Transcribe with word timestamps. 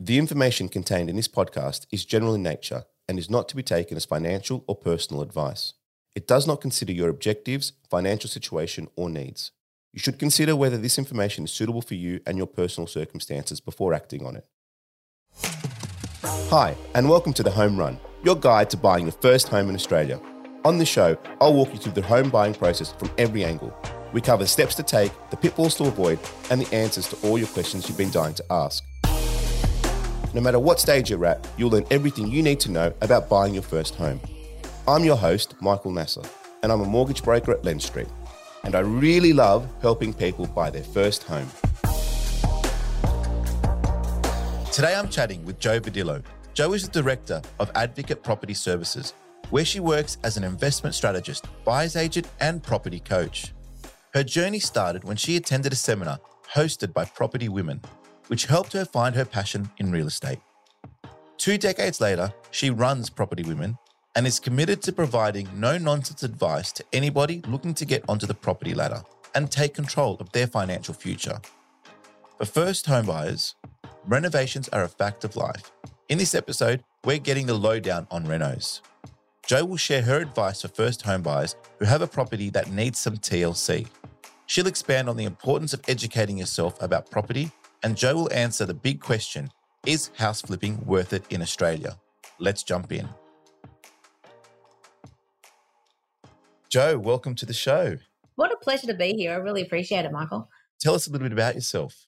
The 0.00 0.16
information 0.16 0.68
contained 0.68 1.10
in 1.10 1.16
this 1.16 1.26
podcast 1.26 1.86
is 1.90 2.04
general 2.04 2.32
in 2.32 2.40
nature 2.40 2.84
and 3.08 3.18
is 3.18 3.28
not 3.28 3.48
to 3.48 3.56
be 3.56 3.64
taken 3.64 3.96
as 3.96 4.04
financial 4.04 4.62
or 4.68 4.76
personal 4.76 5.22
advice. 5.22 5.74
It 6.14 6.28
does 6.28 6.46
not 6.46 6.60
consider 6.60 6.92
your 6.92 7.08
objectives, 7.08 7.72
financial 7.90 8.30
situation, 8.30 8.86
or 8.94 9.10
needs. 9.10 9.50
You 9.92 9.98
should 9.98 10.20
consider 10.20 10.54
whether 10.54 10.78
this 10.78 10.98
information 10.98 11.42
is 11.42 11.50
suitable 11.50 11.82
for 11.82 11.94
you 11.94 12.20
and 12.26 12.38
your 12.38 12.46
personal 12.46 12.86
circumstances 12.86 13.58
before 13.58 13.92
acting 13.92 14.24
on 14.24 14.36
it. 14.36 14.46
Hi, 16.22 16.76
and 16.94 17.08
welcome 17.08 17.32
to 17.32 17.42
The 17.42 17.50
Home 17.50 17.76
Run, 17.76 17.98
your 18.22 18.36
guide 18.36 18.70
to 18.70 18.76
buying 18.76 19.06
your 19.06 19.12
first 19.20 19.48
home 19.48 19.68
in 19.68 19.74
Australia. 19.74 20.20
On 20.64 20.78
this 20.78 20.88
show, 20.88 21.18
I'll 21.40 21.54
walk 21.54 21.72
you 21.72 21.78
through 21.80 21.94
the 21.94 22.02
home 22.02 22.30
buying 22.30 22.54
process 22.54 22.92
from 22.92 23.10
every 23.18 23.42
angle. 23.42 23.76
We 24.12 24.20
cover 24.20 24.44
the 24.44 24.48
steps 24.48 24.76
to 24.76 24.84
take, 24.84 25.10
the 25.30 25.36
pitfalls 25.36 25.74
to 25.74 25.88
avoid, 25.88 26.20
and 26.52 26.60
the 26.60 26.72
answers 26.72 27.08
to 27.08 27.16
all 27.26 27.36
your 27.36 27.48
questions 27.48 27.88
you've 27.88 27.98
been 27.98 28.12
dying 28.12 28.34
to 28.34 28.44
ask. 28.48 28.84
No 30.34 30.42
matter 30.42 30.58
what 30.58 30.78
stage 30.78 31.08
you're 31.08 31.24
at, 31.24 31.48
you'll 31.56 31.70
learn 31.70 31.86
everything 31.90 32.30
you 32.30 32.42
need 32.42 32.60
to 32.60 32.70
know 32.70 32.92
about 33.00 33.30
buying 33.30 33.54
your 33.54 33.62
first 33.62 33.94
home. 33.94 34.20
I'm 34.86 35.02
your 35.02 35.16
host, 35.16 35.54
Michael 35.62 35.90
Nasser, 35.90 36.20
and 36.62 36.70
I'm 36.70 36.82
a 36.82 36.84
mortgage 36.84 37.22
broker 37.22 37.52
at 37.52 37.62
Lendstreet. 37.62 38.10
And 38.62 38.74
I 38.74 38.80
really 38.80 39.32
love 39.32 39.66
helping 39.80 40.12
people 40.12 40.46
buy 40.46 40.68
their 40.68 40.82
first 40.82 41.22
home. 41.22 41.48
Today 44.70 44.94
I'm 44.94 45.08
chatting 45.08 45.46
with 45.46 45.58
Jo 45.58 45.80
Vadillo. 45.80 46.22
Jo 46.52 46.74
is 46.74 46.86
the 46.86 47.02
director 47.02 47.40
of 47.58 47.70
Advocate 47.74 48.22
Property 48.22 48.52
Services, 48.54 49.14
where 49.48 49.64
she 49.64 49.80
works 49.80 50.18
as 50.24 50.36
an 50.36 50.44
investment 50.44 50.94
strategist, 50.94 51.46
buyer's 51.64 51.96
agent, 51.96 52.28
and 52.40 52.62
property 52.62 53.00
coach. 53.00 53.54
Her 54.12 54.24
journey 54.24 54.58
started 54.58 55.04
when 55.04 55.16
she 55.16 55.36
attended 55.36 55.72
a 55.72 55.76
seminar 55.76 56.18
hosted 56.52 56.92
by 56.92 57.06
Property 57.06 57.48
Women 57.48 57.80
which 58.28 58.46
helped 58.46 58.72
her 58.72 58.84
find 58.84 59.14
her 59.14 59.24
passion 59.24 59.68
in 59.78 59.90
real 59.90 60.06
estate. 60.06 60.38
Two 61.36 61.58
decades 61.58 62.00
later, 62.00 62.32
she 62.50 62.70
runs 62.70 63.10
Property 63.10 63.42
Women 63.42 63.76
and 64.16 64.26
is 64.26 64.40
committed 64.40 64.82
to 64.82 64.92
providing 64.92 65.48
no 65.54 65.78
nonsense 65.78 66.22
advice 66.22 66.72
to 66.72 66.84
anybody 66.92 67.42
looking 67.46 67.74
to 67.74 67.84
get 67.84 68.04
onto 68.08 68.26
the 68.26 68.34
property 68.34 68.74
ladder 68.74 69.02
and 69.34 69.50
take 69.50 69.74
control 69.74 70.16
of 70.18 70.32
their 70.32 70.46
financial 70.46 70.94
future. 70.94 71.40
For 72.38 72.44
first 72.44 72.86
home 72.86 73.06
buyers, 73.06 73.54
renovations 74.06 74.68
are 74.70 74.84
a 74.84 74.88
fact 74.88 75.24
of 75.24 75.36
life. 75.36 75.70
In 76.08 76.18
this 76.18 76.34
episode, 76.34 76.82
we're 77.04 77.18
getting 77.18 77.46
the 77.46 77.54
lowdown 77.54 78.06
on 78.10 78.26
renos. 78.26 78.80
Jo 79.46 79.64
will 79.64 79.76
share 79.76 80.02
her 80.02 80.20
advice 80.20 80.62
for 80.62 80.68
first 80.68 81.02
home 81.02 81.22
buyers 81.22 81.54
who 81.78 81.84
have 81.84 82.02
a 82.02 82.06
property 82.06 82.50
that 82.50 82.72
needs 82.72 82.98
some 82.98 83.16
TLC. 83.16 83.86
She'll 84.46 84.66
expand 84.66 85.08
on 85.08 85.16
the 85.16 85.24
importance 85.24 85.72
of 85.72 85.82
educating 85.88 86.38
yourself 86.38 86.80
about 86.82 87.10
property 87.10 87.50
and 87.82 87.96
Jo 87.96 88.14
will 88.14 88.32
answer 88.32 88.66
the 88.66 88.74
big 88.74 89.00
question 89.00 89.50
Is 89.86 90.10
house 90.16 90.42
flipping 90.42 90.84
worth 90.84 91.12
it 91.12 91.24
in 91.30 91.42
Australia? 91.42 91.98
Let's 92.38 92.62
jump 92.62 92.92
in. 92.92 93.08
Jo, 96.68 96.98
welcome 96.98 97.34
to 97.36 97.46
the 97.46 97.54
show. 97.54 97.96
What 98.36 98.52
a 98.52 98.56
pleasure 98.56 98.86
to 98.86 98.94
be 98.94 99.14
here. 99.14 99.32
I 99.32 99.36
really 99.36 99.62
appreciate 99.62 100.04
it, 100.04 100.12
Michael. 100.12 100.48
Tell 100.80 100.94
us 100.94 101.06
a 101.06 101.10
little 101.10 101.24
bit 101.24 101.32
about 101.32 101.54
yourself. 101.54 102.06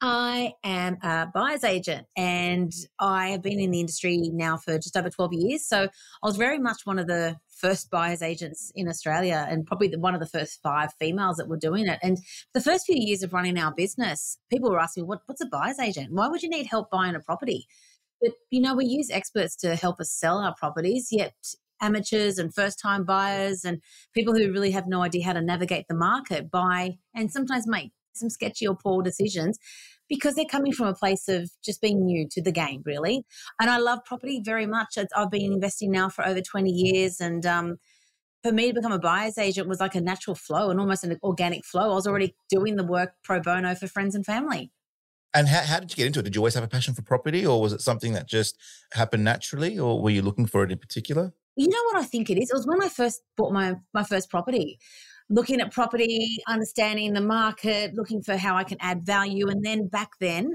I 0.00 0.54
am 0.62 0.98
a 1.02 1.26
buyer's 1.34 1.64
agent 1.64 2.06
and 2.16 2.72
I 3.00 3.30
have 3.30 3.42
been 3.42 3.58
in 3.58 3.72
the 3.72 3.80
industry 3.80 4.30
now 4.32 4.56
for 4.56 4.78
just 4.78 4.96
over 4.96 5.10
12 5.10 5.32
years. 5.32 5.66
So 5.66 5.84
I 5.84 6.26
was 6.26 6.36
very 6.36 6.58
much 6.58 6.82
one 6.84 7.00
of 7.00 7.08
the 7.08 7.36
first 7.60 7.90
buyer's 7.90 8.22
agents 8.22 8.72
in 8.74 8.88
Australia 8.88 9.46
and 9.48 9.66
probably 9.66 9.88
the, 9.88 9.98
one 9.98 10.14
of 10.14 10.20
the 10.20 10.26
first 10.26 10.60
five 10.62 10.92
females 10.98 11.36
that 11.36 11.48
were 11.48 11.56
doing 11.56 11.86
it. 11.86 11.98
And 12.02 12.18
the 12.54 12.60
first 12.60 12.86
few 12.86 12.96
years 12.98 13.22
of 13.22 13.32
running 13.32 13.58
our 13.58 13.74
business, 13.74 14.38
people 14.50 14.70
were 14.70 14.80
asking, 14.80 15.06
what, 15.06 15.20
what's 15.26 15.40
a 15.40 15.46
buyer's 15.46 15.78
agent? 15.78 16.12
Why 16.12 16.28
would 16.28 16.42
you 16.42 16.48
need 16.48 16.66
help 16.66 16.90
buying 16.90 17.14
a 17.14 17.20
property? 17.20 17.66
But, 18.20 18.32
you 18.50 18.60
know, 18.60 18.74
we 18.74 18.86
use 18.86 19.10
experts 19.10 19.56
to 19.56 19.76
help 19.76 20.00
us 20.00 20.10
sell 20.10 20.38
our 20.38 20.54
properties, 20.54 21.08
yet 21.10 21.34
amateurs 21.80 22.38
and 22.38 22.54
first 22.54 22.80
time 22.80 23.04
buyers 23.04 23.64
and 23.64 23.80
people 24.12 24.34
who 24.34 24.52
really 24.52 24.72
have 24.72 24.88
no 24.88 25.02
idea 25.02 25.24
how 25.24 25.32
to 25.32 25.42
navigate 25.42 25.86
the 25.88 25.94
market 25.94 26.50
buy 26.50 26.98
and 27.14 27.30
sometimes 27.30 27.68
make 27.68 27.92
some 28.14 28.28
sketchy 28.28 28.66
or 28.66 28.76
poor 28.76 29.02
decisions 29.02 29.58
because 30.08 30.34
they're 30.34 30.44
coming 30.44 30.72
from 30.72 30.86
a 30.86 30.94
place 30.94 31.28
of 31.28 31.50
just 31.64 31.80
being 31.80 32.04
new 32.04 32.26
to 32.30 32.42
the 32.42 32.52
game, 32.52 32.82
really. 32.84 33.24
And 33.60 33.70
I 33.70 33.78
love 33.78 34.00
property 34.04 34.40
very 34.44 34.66
much. 34.66 34.98
I've 35.14 35.30
been 35.30 35.52
investing 35.52 35.90
now 35.90 36.08
for 36.08 36.26
over 36.26 36.40
20 36.40 36.70
years. 36.70 37.20
And 37.20 37.44
um, 37.44 37.76
for 38.42 38.52
me 38.52 38.68
to 38.68 38.74
become 38.74 38.92
a 38.92 38.98
buyer's 38.98 39.38
agent 39.38 39.68
was 39.68 39.80
like 39.80 39.94
a 39.94 40.00
natural 40.00 40.34
flow 40.34 40.70
and 40.70 40.80
almost 40.80 41.04
an 41.04 41.18
organic 41.22 41.64
flow. 41.64 41.90
I 41.90 41.94
was 41.94 42.06
already 42.06 42.34
doing 42.48 42.76
the 42.76 42.84
work 42.84 43.12
pro 43.22 43.40
bono 43.40 43.74
for 43.74 43.86
friends 43.86 44.14
and 44.14 44.24
family. 44.24 44.70
And 45.34 45.46
how, 45.46 45.60
how 45.60 45.80
did 45.80 45.90
you 45.90 45.96
get 45.96 46.06
into 46.06 46.20
it? 46.20 46.22
Did 46.22 46.34
you 46.34 46.40
always 46.40 46.54
have 46.54 46.64
a 46.64 46.68
passion 46.68 46.94
for 46.94 47.02
property, 47.02 47.46
or 47.46 47.60
was 47.60 47.74
it 47.74 47.82
something 47.82 48.14
that 48.14 48.26
just 48.26 48.56
happened 48.94 49.24
naturally, 49.24 49.78
or 49.78 50.00
were 50.00 50.08
you 50.08 50.22
looking 50.22 50.46
for 50.46 50.64
it 50.64 50.72
in 50.72 50.78
particular? 50.78 51.34
You 51.54 51.68
know 51.68 51.82
what 51.92 51.96
I 51.96 52.04
think 52.04 52.30
it 52.30 52.38
is? 52.38 52.50
It 52.50 52.54
was 52.54 52.66
when 52.66 52.82
I 52.82 52.88
first 52.88 53.20
bought 53.36 53.52
my 53.52 53.74
my 53.92 54.04
first 54.04 54.30
property 54.30 54.78
looking 55.30 55.60
at 55.60 55.72
property, 55.72 56.38
understanding 56.46 57.12
the 57.12 57.20
market, 57.20 57.94
looking 57.94 58.22
for 58.22 58.36
how 58.36 58.56
I 58.56 58.64
can 58.64 58.78
add 58.80 59.04
value. 59.04 59.48
And 59.48 59.64
then 59.64 59.88
back 59.88 60.10
then, 60.20 60.54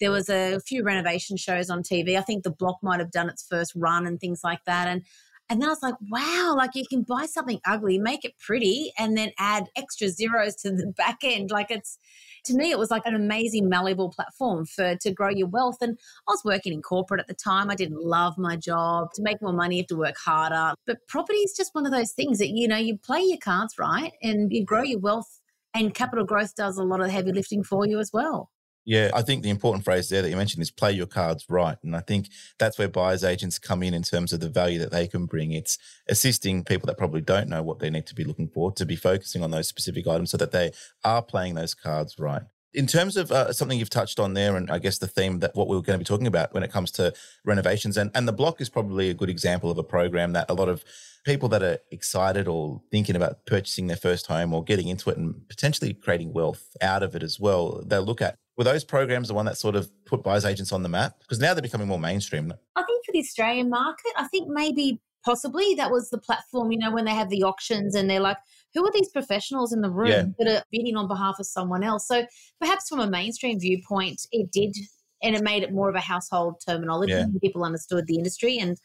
there 0.00 0.10
was 0.10 0.28
a 0.28 0.60
few 0.60 0.82
renovation 0.82 1.36
shows 1.36 1.70
on 1.70 1.82
TV. 1.82 2.16
I 2.18 2.22
think 2.22 2.42
the 2.42 2.50
block 2.50 2.78
might 2.82 3.00
have 3.00 3.10
done 3.10 3.28
its 3.28 3.46
first 3.48 3.72
run 3.76 4.06
and 4.06 4.18
things 4.18 4.40
like 4.42 4.64
that. 4.66 4.88
And 4.88 5.02
and 5.50 5.60
then 5.60 5.68
I 5.68 5.72
was 5.72 5.82
like, 5.82 5.94
wow, 6.10 6.54
like 6.56 6.70
you 6.74 6.84
can 6.88 7.02
buy 7.02 7.26
something 7.26 7.60
ugly, 7.66 7.98
make 7.98 8.24
it 8.24 8.32
pretty, 8.38 8.92
and 8.98 9.16
then 9.16 9.30
add 9.38 9.66
extra 9.76 10.08
zeros 10.08 10.56
to 10.56 10.70
the 10.70 10.86
back 10.96 11.18
end. 11.22 11.50
Like 11.50 11.70
it's 11.70 11.98
to 12.46 12.54
me, 12.54 12.70
it 12.70 12.78
was 12.78 12.90
like 12.90 13.06
an 13.06 13.14
amazing, 13.14 13.68
malleable 13.68 14.10
platform 14.10 14.66
for 14.66 14.96
to 14.96 15.10
grow 15.12 15.30
your 15.30 15.48
wealth. 15.48 15.78
And 15.80 15.98
I 16.28 16.32
was 16.32 16.42
working 16.44 16.72
in 16.72 16.82
corporate 16.82 17.20
at 17.20 17.26
the 17.26 17.34
time. 17.34 17.70
I 17.70 17.74
didn't 17.74 18.02
love 18.02 18.36
my 18.38 18.56
job. 18.56 19.08
To 19.14 19.22
make 19.22 19.40
more 19.40 19.52
money, 19.52 19.76
you 19.76 19.82
have 19.82 19.88
to 19.88 19.96
work 19.96 20.16
harder. 20.16 20.74
But 20.86 20.98
property 21.08 21.38
is 21.38 21.54
just 21.56 21.74
one 21.74 21.86
of 21.86 21.92
those 21.92 22.12
things 22.12 22.38
that, 22.38 22.50
you 22.50 22.68
know, 22.68 22.76
you 22.76 22.98
play 22.98 23.20
your 23.20 23.38
cards 23.38 23.78
right 23.78 24.12
and 24.22 24.52
you 24.52 24.64
grow 24.64 24.82
your 24.82 25.00
wealth 25.00 25.40
and 25.74 25.94
capital 25.94 26.24
growth 26.24 26.54
does 26.54 26.78
a 26.78 26.84
lot 26.84 27.00
of 27.00 27.10
heavy 27.10 27.32
lifting 27.32 27.64
for 27.64 27.86
you 27.86 27.98
as 27.98 28.10
well. 28.12 28.50
Yeah, 28.84 29.10
I 29.14 29.22
think 29.22 29.42
the 29.42 29.50
important 29.50 29.84
phrase 29.84 30.08
there 30.10 30.20
that 30.20 30.28
you 30.28 30.36
mentioned 30.36 30.62
is 30.62 30.70
play 30.70 30.92
your 30.92 31.06
cards 31.06 31.46
right. 31.48 31.78
And 31.82 31.96
I 31.96 32.00
think 32.00 32.28
that's 32.58 32.78
where 32.78 32.88
buyers 32.88 33.24
agents 33.24 33.58
come 33.58 33.82
in 33.82 33.94
in 33.94 34.02
terms 34.02 34.32
of 34.32 34.40
the 34.40 34.50
value 34.50 34.78
that 34.80 34.90
they 34.90 35.08
can 35.08 35.24
bring. 35.24 35.52
It's 35.52 35.78
assisting 36.08 36.64
people 36.64 36.86
that 36.88 36.98
probably 36.98 37.22
don't 37.22 37.48
know 37.48 37.62
what 37.62 37.78
they 37.78 37.88
need 37.88 38.06
to 38.06 38.14
be 38.14 38.24
looking 38.24 38.48
for 38.48 38.72
to 38.72 38.84
be 38.84 38.96
focusing 38.96 39.42
on 39.42 39.50
those 39.50 39.68
specific 39.68 40.06
items 40.06 40.30
so 40.30 40.36
that 40.36 40.52
they 40.52 40.72
are 41.02 41.22
playing 41.22 41.54
those 41.54 41.74
cards 41.74 42.18
right. 42.18 42.42
In 42.74 42.86
terms 42.88 43.16
of 43.16 43.30
uh, 43.30 43.52
something 43.52 43.78
you've 43.78 43.88
touched 43.88 44.18
on 44.18 44.34
there, 44.34 44.56
and 44.56 44.68
I 44.68 44.80
guess 44.80 44.98
the 44.98 45.06
theme 45.06 45.38
that 45.38 45.54
what 45.54 45.68
we 45.68 45.76
are 45.76 45.80
going 45.80 45.96
to 45.96 45.98
be 45.98 46.04
talking 46.04 46.26
about 46.26 46.52
when 46.52 46.64
it 46.64 46.72
comes 46.72 46.90
to 46.92 47.14
renovations, 47.44 47.96
and, 47.96 48.10
and 48.14 48.26
the 48.26 48.32
block 48.32 48.60
is 48.60 48.68
probably 48.68 49.10
a 49.10 49.14
good 49.14 49.30
example 49.30 49.70
of 49.70 49.78
a 49.78 49.84
program 49.84 50.32
that 50.32 50.50
a 50.50 50.54
lot 50.54 50.68
of 50.68 50.84
people 51.24 51.48
that 51.50 51.62
are 51.62 51.78
excited 51.92 52.48
or 52.48 52.82
thinking 52.90 53.14
about 53.14 53.46
purchasing 53.46 53.86
their 53.86 53.96
first 53.96 54.26
home 54.26 54.52
or 54.52 54.62
getting 54.62 54.88
into 54.88 55.08
it 55.08 55.16
and 55.16 55.48
potentially 55.48 55.94
creating 55.94 56.32
wealth 56.32 56.76
out 56.82 57.04
of 57.04 57.14
it 57.14 57.22
as 57.22 57.38
well, 57.38 57.80
they'll 57.86 58.02
look 58.02 58.20
at 58.20 58.36
were 58.56 58.64
those 58.64 58.84
programs 58.84 59.28
the 59.28 59.34
one 59.34 59.46
that 59.46 59.58
sort 59.58 59.76
of 59.76 59.90
put 60.04 60.22
buyers 60.22 60.44
agents 60.44 60.72
on 60.72 60.82
the 60.82 60.88
map? 60.88 61.18
Because 61.20 61.38
now 61.38 61.54
they're 61.54 61.62
becoming 61.62 61.88
more 61.88 61.98
mainstream. 61.98 62.52
I 62.76 62.82
think 62.82 63.04
for 63.04 63.12
the 63.12 63.20
Australian 63.20 63.70
market, 63.70 64.12
I 64.16 64.28
think 64.28 64.48
maybe 64.48 65.00
possibly 65.24 65.74
that 65.74 65.90
was 65.90 66.10
the 66.10 66.18
platform, 66.18 66.70
you 66.70 66.78
know, 66.78 66.92
when 66.92 67.04
they 67.04 67.14
have 67.14 67.30
the 67.30 67.42
auctions 67.42 67.94
and 67.94 68.08
they're 68.08 68.20
like, 68.20 68.36
who 68.74 68.84
are 68.84 68.92
these 68.92 69.08
professionals 69.08 69.72
in 69.72 69.80
the 69.80 69.90
room 69.90 70.08
yeah. 70.08 70.24
that 70.38 70.48
are 70.48 70.62
bidding 70.70 70.96
on 70.96 71.08
behalf 71.08 71.36
of 71.38 71.46
someone 71.46 71.82
else? 71.82 72.06
So 72.06 72.26
perhaps 72.60 72.88
from 72.88 73.00
a 73.00 73.08
mainstream 73.08 73.58
viewpoint, 73.58 74.26
it 74.32 74.50
did, 74.52 74.74
and 75.22 75.34
it 75.34 75.42
made 75.42 75.62
it 75.62 75.72
more 75.72 75.88
of 75.88 75.94
a 75.94 76.00
household 76.00 76.60
terminology. 76.66 77.12
Yeah. 77.12 77.26
People 77.40 77.64
understood 77.64 78.06
the 78.06 78.16
industry 78.16 78.58
and 78.58 78.76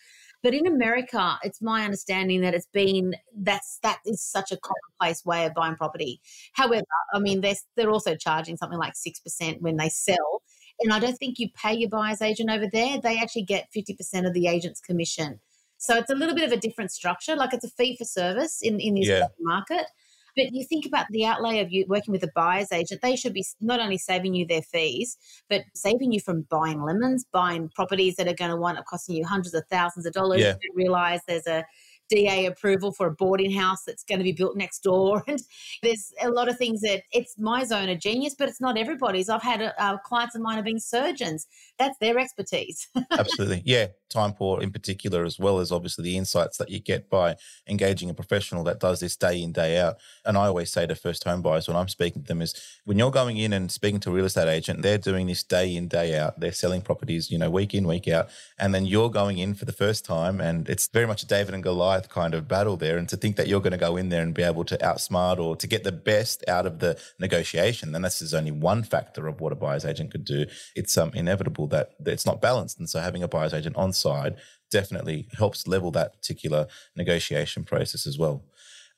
but 0.41 0.53
in 0.53 0.65
America, 0.65 1.37
it's 1.43 1.61
my 1.61 1.83
understanding 1.83 2.41
that 2.41 2.53
it's 2.53 2.67
been 2.71 3.15
that's 3.35 3.79
that 3.83 3.99
is 4.05 4.21
such 4.21 4.51
a 4.51 4.57
commonplace 4.57 5.25
way 5.25 5.45
of 5.45 5.53
buying 5.53 5.75
property. 5.75 6.21
However, 6.53 6.85
I 7.13 7.19
mean 7.19 7.41
they're 7.41 7.55
they're 7.75 7.91
also 7.91 8.15
charging 8.15 8.57
something 8.57 8.79
like 8.79 8.95
six 8.95 9.19
percent 9.19 9.61
when 9.61 9.77
they 9.77 9.89
sell. 9.89 10.41
And 10.81 10.93
I 10.93 10.99
don't 10.99 11.17
think 11.17 11.39
you 11.39 11.49
pay 11.55 11.73
your 11.73 11.89
buyer's 11.89 12.21
agent 12.21 12.49
over 12.49 12.65
there. 12.71 13.01
They 13.01 13.17
actually 13.17 13.43
get 13.43 13.67
50% 13.75 14.25
of 14.25 14.33
the 14.33 14.47
agent's 14.47 14.79
commission. 14.79 15.41
So 15.77 15.97
it's 15.97 16.09
a 16.09 16.15
little 16.15 16.35
bit 16.35 16.45
of 16.45 16.53
a 16.53 16.57
different 16.57 16.91
structure. 16.91 17.35
Like 17.35 17.53
it's 17.53 17.65
a 17.65 17.69
fee 17.69 17.97
for 17.97 18.05
service 18.05 18.61
in, 18.61 18.79
in 18.79 18.93
the 18.93 19.01
yeah. 19.01 19.27
market. 19.41 19.85
But 20.35 20.53
you 20.53 20.65
think 20.65 20.85
about 20.85 21.07
the 21.09 21.25
outlay 21.25 21.59
of 21.59 21.71
you 21.71 21.85
working 21.87 22.11
with 22.11 22.23
a 22.23 22.31
buyer's 22.35 22.71
agent, 22.71 23.01
they 23.01 23.15
should 23.15 23.33
be 23.33 23.45
not 23.61 23.79
only 23.79 23.97
saving 23.97 24.33
you 24.33 24.45
their 24.45 24.61
fees, 24.61 25.17
but 25.49 25.63
saving 25.73 26.11
you 26.11 26.19
from 26.19 26.47
buying 26.49 26.81
lemons, 26.81 27.25
buying 27.31 27.69
properties 27.69 28.15
that 28.15 28.27
are 28.27 28.33
going 28.33 28.51
to 28.51 28.57
wind 28.57 28.77
up 28.77 28.85
costing 28.85 29.15
you 29.15 29.25
hundreds 29.25 29.53
of 29.53 29.63
thousands 29.69 30.05
of 30.05 30.13
dollars. 30.13 30.41
Yeah. 30.41 30.55
You 30.61 30.71
realize 30.75 31.21
there's 31.27 31.47
a 31.47 31.65
DA 32.09 32.45
approval 32.45 32.91
for 32.91 33.07
a 33.07 33.11
boarding 33.11 33.51
house 33.51 33.83
that's 33.85 34.03
going 34.03 34.19
to 34.19 34.23
be 34.23 34.31
built 34.31 34.55
next 34.55 34.79
door. 34.79 35.23
And 35.29 35.39
there's 35.83 36.11
a 36.23 36.31
lot 36.31 36.49
of 36.49 36.57
things 36.57 36.81
that 36.81 37.03
it's 37.11 37.37
my 37.37 37.63
zone 37.63 37.87
of 37.89 37.99
genius, 37.99 38.33
but 38.37 38.49
it's 38.49 38.59
not 38.59 38.79
everybody's. 38.79 39.29
I've 39.29 39.43
had 39.43 39.73
uh, 39.77 39.97
clients 40.03 40.33
of 40.33 40.41
mine 40.41 40.55
have 40.55 40.65
been 40.65 40.79
surgeons. 40.79 41.45
That's 41.77 41.97
their 41.99 42.17
expertise. 42.17 42.87
Absolutely. 43.11 43.61
Yeah. 43.63 43.87
Time 44.09 44.33
poor 44.33 44.59
in 44.59 44.71
particular, 44.71 45.23
as 45.23 45.37
well 45.37 45.59
as 45.59 45.71
obviously 45.71 46.03
the 46.03 46.17
insights 46.17 46.57
that 46.57 46.69
you 46.69 46.79
get 46.79 47.11
by 47.11 47.35
engaging 47.67 48.09
a 48.09 48.13
professional 48.15 48.63
that 48.63 48.79
does 48.79 49.01
this 49.01 49.15
day 49.15 49.43
in, 49.43 49.51
day 49.51 49.77
out. 49.77 49.97
And 50.25 50.35
I 50.35 50.47
always 50.47 50.71
say 50.71 50.87
to 50.87 50.95
first 50.95 51.23
home 51.25 51.43
buyers 51.43 51.67
when 51.67 51.77
I'm 51.77 51.87
speaking 51.87 52.23
to 52.23 52.27
them 52.27 52.41
is 52.41 52.55
when 52.85 52.97
you're 52.97 53.11
going 53.11 53.37
in 53.37 53.53
and 53.53 53.71
speaking 53.71 53.99
to 54.01 54.09
a 54.09 54.13
real 54.13 54.25
estate 54.25 54.49
agent, 54.49 54.81
they're 54.81 54.97
doing 54.97 55.27
this 55.27 55.43
day 55.43 55.75
in, 55.75 55.87
day 55.87 56.17
out. 56.17 56.39
They're 56.39 56.51
selling 56.51 56.81
properties, 56.81 57.29
you 57.29 57.37
know, 57.37 57.51
week 57.51 57.75
in, 57.75 57.87
week 57.87 58.07
out. 58.07 58.29
And 58.57 58.73
then 58.73 58.87
you're 58.87 59.11
going 59.11 59.37
in 59.37 59.53
for 59.53 59.65
the 59.65 59.73
first 59.73 60.05
time. 60.05 60.41
And 60.41 60.67
it's 60.67 60.87
very 60.87 61.05
much 61.05 61.21
a 61.21 61.27
David 61.27 61.53
and 61.53 61.61
Goliath 61.61 61.98
kind 62.07 62.33
of 62.33 62.47
battle 62.47 62.77
there. 62.77 62.97
And 62.97 63.09
to 63.09 63.17
think 63.17 63.35
that 63.35 63.47
you're 63.47 63.59
going 63.59 63.71
to 63.71 63.77
go 63.77 63.97
in 63.97 64.09
there 64.09 64.21
and 64.21 64.33
be 64.33 64.43
able 64.43 64.63
to 64.65 64.77
outsmart 64.77 65.39
or 65.39 65.55
to 65.55 65.67
get 65.67 65.83
the 65.83 65.91
best 65.91 66.43
out 66.47 66.65
of 66.65 66.79
the 66.79 66.97
negotiation, 67.19 67.91
then 67.91 68.03
this 68.03 68.21
is 68.21 68.33
only 68.33 68.51
one 68.51 68.83
factor 68.83 69.27
of 69.27 69.41
what 69.41 69.51
a 69.51 69.55
buyer's 69.55 69.85
agent 69.85 70.11
could 70.11 70.23
do. 70.23 70.45
It's 70.75 70.97
um, 70.97 71.11
inevitable 71.13 71.67
that, 71.67 71.91
that 71.99 72.11
it's 72.11 72.25
not 72.25 72.41
balanced. 72.41 72.79
And 72.79 72.89
so 72.89 72.99
having 72.99 73.23
a 73.23 73.27
buyer's 73.27 73.53
agent 73.53 73.75
on 73.75 73.91
side 73.91 74.37
definitely 74.71 75.27
helps 75.37 75.67
level 75.67 75.91
that 75.91 76.13
particular 76.13 76.67
negotiation 76.95 77.63
process 77.63 78.07
as 78.07 78.17
well. 78.17 78.43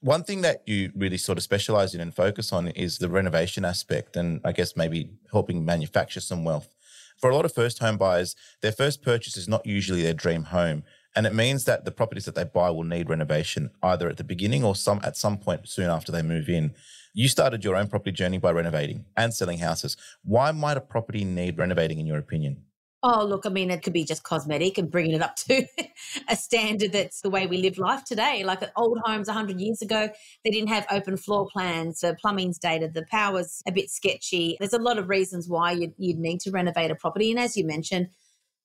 One 0.02 0.24
thing 0.24 0.42
that 0.42 0.64
you 0.66 0.92
really 0.96 1.18
sort 1.18 1.38
of 1.38 1.44
specialize 1.44 1.94
in 1.94 2.02
and 2.02 2.14
focus 2.14 2.52
on 2.52 2.70
is 2.70 2.98
the 2.98 3.10
renovation 3.10 3.64
aspect, 3.64 4.16
and 4.16 4.42
I 4.44 4.52
guess 4.52 4.76
maybe 4.76 5.12
helping 5.32 5.64
manufacture 5.64 6.22
some 6.22 6.44
wealth. 6.44 6.74
For 7.18 7.30
a 7.30 7.36
lot 7.36 7.46
of 7.46 7.54
first 7.54 7.78
home 7.78 7.98
buyers, 7.98 8.36
their 8.62 8.72
first 8.72 9.04
purchase 9.04 9.38
is 9.38 9.48
not 9.48 9.64
usually 9.64 10.02
their 10.02 10.16
dream 10.16 10.46
home. 10.46 10.84
And 11.16 11.26
it 11.26 11.36
means 11.36 11.66
that 11.66 11.86
the 11.86 11.92
properties 11.92 12.26
that 12.26 12.36
they 12.36 12.46
buy 12.46 12.70
will 12.70 12.84
need 12.84 13.10
renovation 13.10 13.72
either 13.84 14.10
at 14.10 14.18
the 14.18 14.24
beginning 14.24 14.64
or 14.64 14.76
some 14.76 15.02
at 15.04 15.18
some 15.18 15.38
point 15.38 15.68
soon 15.68 15.90
after 15.90 16.12
they 16.12 16.22
move 16.22 16.50
in. 16.50 16.74
You 17.14 17.28
started 17.28 17.64
your 17.66 17.76
own 17.76 17.88
property 17.88 18.14
journey 18.14 18.38
by 18.38 18.52
renovating 18.52 19.06
and 19.18 19.34
selling 19.34 19.58
houses. 19.58 19.98
Why 20.24 20.52
might 20.52 20.78
a 20.78 20.82
property 20.82 21.26
need 21.26 21.58
renovating 21.58 22.00
in 22.00 22.06
your 22.06 22.18
opinion? 22.18 22.64
Oh, 23.04 23.26
look, 23.26 23.48
I 23.48 23.50
mean, 23.50 23.72
it 23.72 23.82
could 23.82 23.94
be 23.94 24.04
just 24.04 24.22
cosmetic 24.22 24.78
and 24.78 24.92
bringing 24.92 25.16
it 25.16 25.24
up 25.24 25.36
to 25.48 25.66
a 26.30 26.36
standard 26.36 26.92
that's 26.92 27.22
the 27.22 27.32
way 27.32 27.48
we 27.48 27.58
live 27.58 27.80
life 27.80 28.06
today. 28.06 28.44
Like 28.44 28.62
old 28.76 29.00
homes 29.04 29.28
100 29.28 29.60
years 29.60 29.82
ago, 29.82 30.10
they 30.46 30.52
didn't 30.52 30.70
have 30.70 30.86
open 30.92 31.18
floor 31.18 31.48
plans, 31.52 32.02
the 32.02 32.16
plumbing's 32.22 32.60
dated, 32.60 32.94
the 32.94 33.06
power's 33.10 33.64
a 33.68 33.72
bit 33.72 33.90
sketchy. 33.90 34.56
There's 34.60 34.74
a 34.74 34.80
lot 34.80 35.00
of 35.00 35.10
reasons 35.10 35.50
why 35.50 35.72
you'd, 35.72 35.96
you'd 35.98 36.20
need 36.20 36.42
to 36.42 36.52
renovate 36.52 36.92
a 36.92 36.96
property. 36.96 37.32
And 37.32 37.40
as 37.40 37.58
you 37.58 37.66
mentioned, 37.66 38.10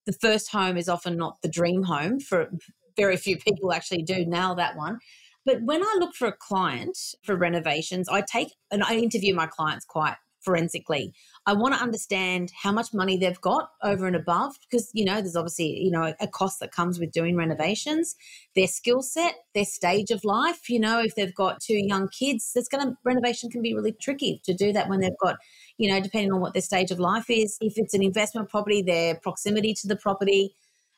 the 0.07 0.13
first 0.13 0.51
home 0.51 0.77
is 0.77 0.89
often 0.89 1.17
not 1.17 1.43
the 1.43 1.49
dream 1.49 1.83
home 1.83 2.21
for 2.21 2.51
very 2.97 3.17
few 3.17 3.37
people 3.37 3.73
actually 3.73 4.03
do 4.03 4.25
nail 4.25 4.55
that 4.55 4.77
one. 4.77 4.99
But 5.45 5.63
when 5.63 5.83
I 5.83 5.97
look 6.01 6.15
for 6.15 6.27
a 6.27 6.33
client 6.33 6.99
for 7.23 7.37
renovations, 7.37 8.09
I 8.09 8.23
take 8.23 8.55
and 8.71 8.83
I 8.83 8.97
interview 8.97 9.35
my 9.35 9.47
clients 9.47 9.85
quite 9.85 10.17
forensically. 10.47 11.13
I 11.45 11.55
want 11.55 11.75
to 11.75 11.81
understand 11.81 12.53
how 12.63 12.71
much 12.71 12.95
money 12.95 13.19
they've 13.19 13.41
got 13.41 13.71
over 13.83 14.07
and 14.07 14.15
above 14.15 14.55
because 14.63 14.91
you 14.95 15.05
know 15.05 15.17
there's 15.21 15.37
obviously 15.37 15.81
you 15.83 15.91
know 15.91 16.15
a 16.21 16.29
cost 16.29 16.61
that 16.61 16.71
comes 16.71 16.99
with 16.99 17.11
doing 17.11 17.37
renovations, 17.37 18.15
their 18.55 18.69
skill 18.69 19.03
set, 19.03 19.35
their 19.55 19.65
stage 19.65 20.11
of 20.11 20.25
life. 20.25 20.71
You 20.71 20.81
know, 20.81 21.01
if 21.01 21.17
they've 21.17 21.35
got 21.35 21.61
two 21.61 21.77
young 21.77 22.09
kids, 22.09 22.53
that's 22.55 22.69
going 22.69 22.87
to 22.87 22.97
renovation 23.05 23.51
can 23.51 23.61
be 23.61 23.75
really 23.75 23.93
tricky 23.93 24.41
to 24.45 24.55
do 24.55 24.73
that 24.73 24.89
when 24.89 25.01
they've 25.01 25.19
got 25.21 25.37
you 25.79 25.91
know 25.91 26.01
depending 26.01 26.33
on 26.33 26.41
what 26.41 26.53
their 26.53 26.63
stage 26.63 26.91
of 26.91 26.99
life 26.99 27.29
is. 27.29 27.57
If 27.61 27.75
it's 27.77 27.95
an 27.95 28.03
investment 28.03 28.49
property, 28.49 28.83
their 28.83 29.17
proximity 29.17 29.75
to 29.75 29.89
the 29.89 29.97
property. 29.97 30.55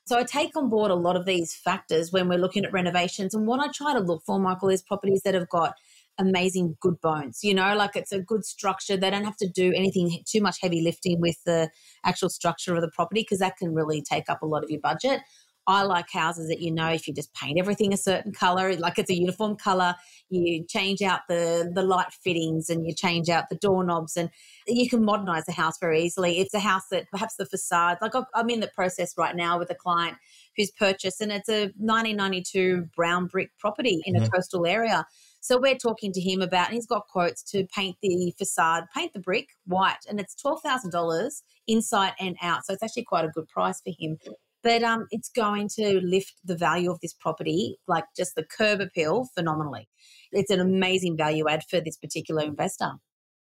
So 0.06 0.18
I 0.18 0.24
take 0.24 0.56
on 0.56 0.70
board 0.70 0.90
a 0.90 0.94
lot 0.94 1.16
of 1.16 1.26
these 1.26 1.54
factors 1.54 2.12
when 2.12 2.28
we're 2.28 2.38
looking 2.38 2.64
at 2.64 2.72
renovations. 2.72 3.34
And 3.34 3.46
what 3.46 3.60
I 3.60 3.70
try 3.70 3.92
to 3.92 4.00
look 4.00 4.22
for, 4.24 4.38
Michael, 4.38 4.70
is 4.70 4.80
properties 4.80 5.20
that 5.24 5.34
have 5.34 5.50
got 5.50 5.74
amazing 6.18 6.76
good 6.80 7.00
bones 7.00 7.40
you 7.44 7.54
know 7.54 7.76
like 7.76 7.94
it's 7.94 8.10
a 8.12 8.20
good 8.20 8.44
structure 8.44 8.96
they 8.96 9.10
don't 9.10 9.24
have 9.24 9.36
to 9.36 9.48
do 9.48 9.72
anything 9.74 10.20
too 10.26 10.40
much 10.40 10.56
heavy 10.60 10.82
lifting 10.82 11.20
with 11.20 11.36
the 11.46 11.70
actual 12.04 12.28
structure 12.28 12.74
of 12.74 12.80
the 12.80 12.90
property 12.90 13.20
because 13.20 13.38
that 13.38 13.56
can 13.56 13.72
really 13.72 14.02
take 14.02 14.28
up 14.28 14.42
a 14.42 14.46
lot 14.46 14.64
of 14.64 14.70
your 14.70 14.80
budget 14.80 15.20
I 15.68 15.82
like 15.82 16.10
houses 16.10 16.48
that 16.48 16.60
you 16.60 16.72
know 16.72 16.88
if 16.88 17.06
you 17.06 17.12
just 17.12 17.32
paint 17.34 17.58
everything 17.58 17.92
a 17.92 17.98
certain 17.98 18.32
color, 18.32 18.74
like 18.76 18.98
it's 18.98 19.10
a 19.10 19.14
uniform 19.14 19.54
color, 19.54 19.94
you 20.30 20.64
change 20.66 21.02
out 21.02 21.20
the 21.28 21.70
the 21.72 21.82
light 21.82 22.10
fittings 22.24 22.70
and 22.70 22.86
you 22.86 22.94
change 22.94 23.28
out 23.28 23.50
the 23.50 23.56
doorknobs 23.56 24.16
and 24.16 24.30
you 24.66 24.88
can 24.88 25.04
modernize 25.04 25.44
the 25.44 25.52
house 25.52 25.78
very 25.78 26.02
easily. 26.02 26.38
It's 26.38 26.54
a 26.54 26.58
house 26.58 26.88
that 26.90 27.10
perhaps 27.10 27.36
the 27.36 27.44
facade, 27.44 27.98
like 28.00 28.14
I'm 28.34 28.48
in 28.48 28.60
the 28.60 28.70
process 28.74 29.12
right 29.18 29.36
now 29.36 29.58
with 29.58 29.70
a 29.70 29.74
client 29.74 30.16
who's 30.56 30.70
purchased 30.70 31.20
and 31.20 31.30
it's 31.30 31.50
a 31.50 31.66
1992 31.76 32.86
brown 32.96 33.26
brick 33.26 33.50
property 33.58 34.00
in 34.06 34.14
mm-hmm. 34.14 34.24
a 34.24 34.30
coastal 34.30 34.66
area. 34.66 35.06
So 35.40 35.60
we're 35.60 35.76
talking 35.76 36.12
to 36.12 36.20
him 36.20 36.40
about, 36.42 36.66
and 36.68 36.74
he's 36.74 36.86
got 36.86 37.06
quotes 37.08 37.42
to 37.52 37.64
paint 37.74 37.96
the 38.02 38.34
facade, 38.36 38.84
paint 38.94 39.12
the 39.12 39.20
brick 39.20 39.50
white, 39.66 39.98
and 40.08 40.18
it's 40.18 40.34
twelve 40.34 40.60
thousand 40.62 40.90
dollars 40.90 41.42
inside 41.66 42.14
and 42.18 42.36
out. 42.42 42.66
So 42.66 42.72
it's 42.72 42.82
actually 42.82 43.04
quite 43.04 43.24
a 43.24 43.28
good 43.28 43.48
price 43.48 43.80
for 43.80 43.92
him. 43.96 44.18
But 44.62 44.82
um, 44.82 45.06
it's 45.10 45.28
going 45.28 45.68
to 45.76 46.00
lift 46.02 46.34
the 46.44 46.56
value 46.56 46.90
of 46.90 47.00
this 47.00 47.12
property, 47.12 47.78
like 47.86 48.04
just 48.16 48.34
the 48.34 48.44
curb 48.44 48.80
appeal, 48.80 49.28
phenomenally. 49.34 49.88
It's 50.32 50.50
an 50.50 50.60
amazing 50.60 51.16
value 51.16 51.48
add 51.48 51.62
for 51.70 51.80
this 51.80 51.96
particular 51.96 52.42
investor. 52.42 52.92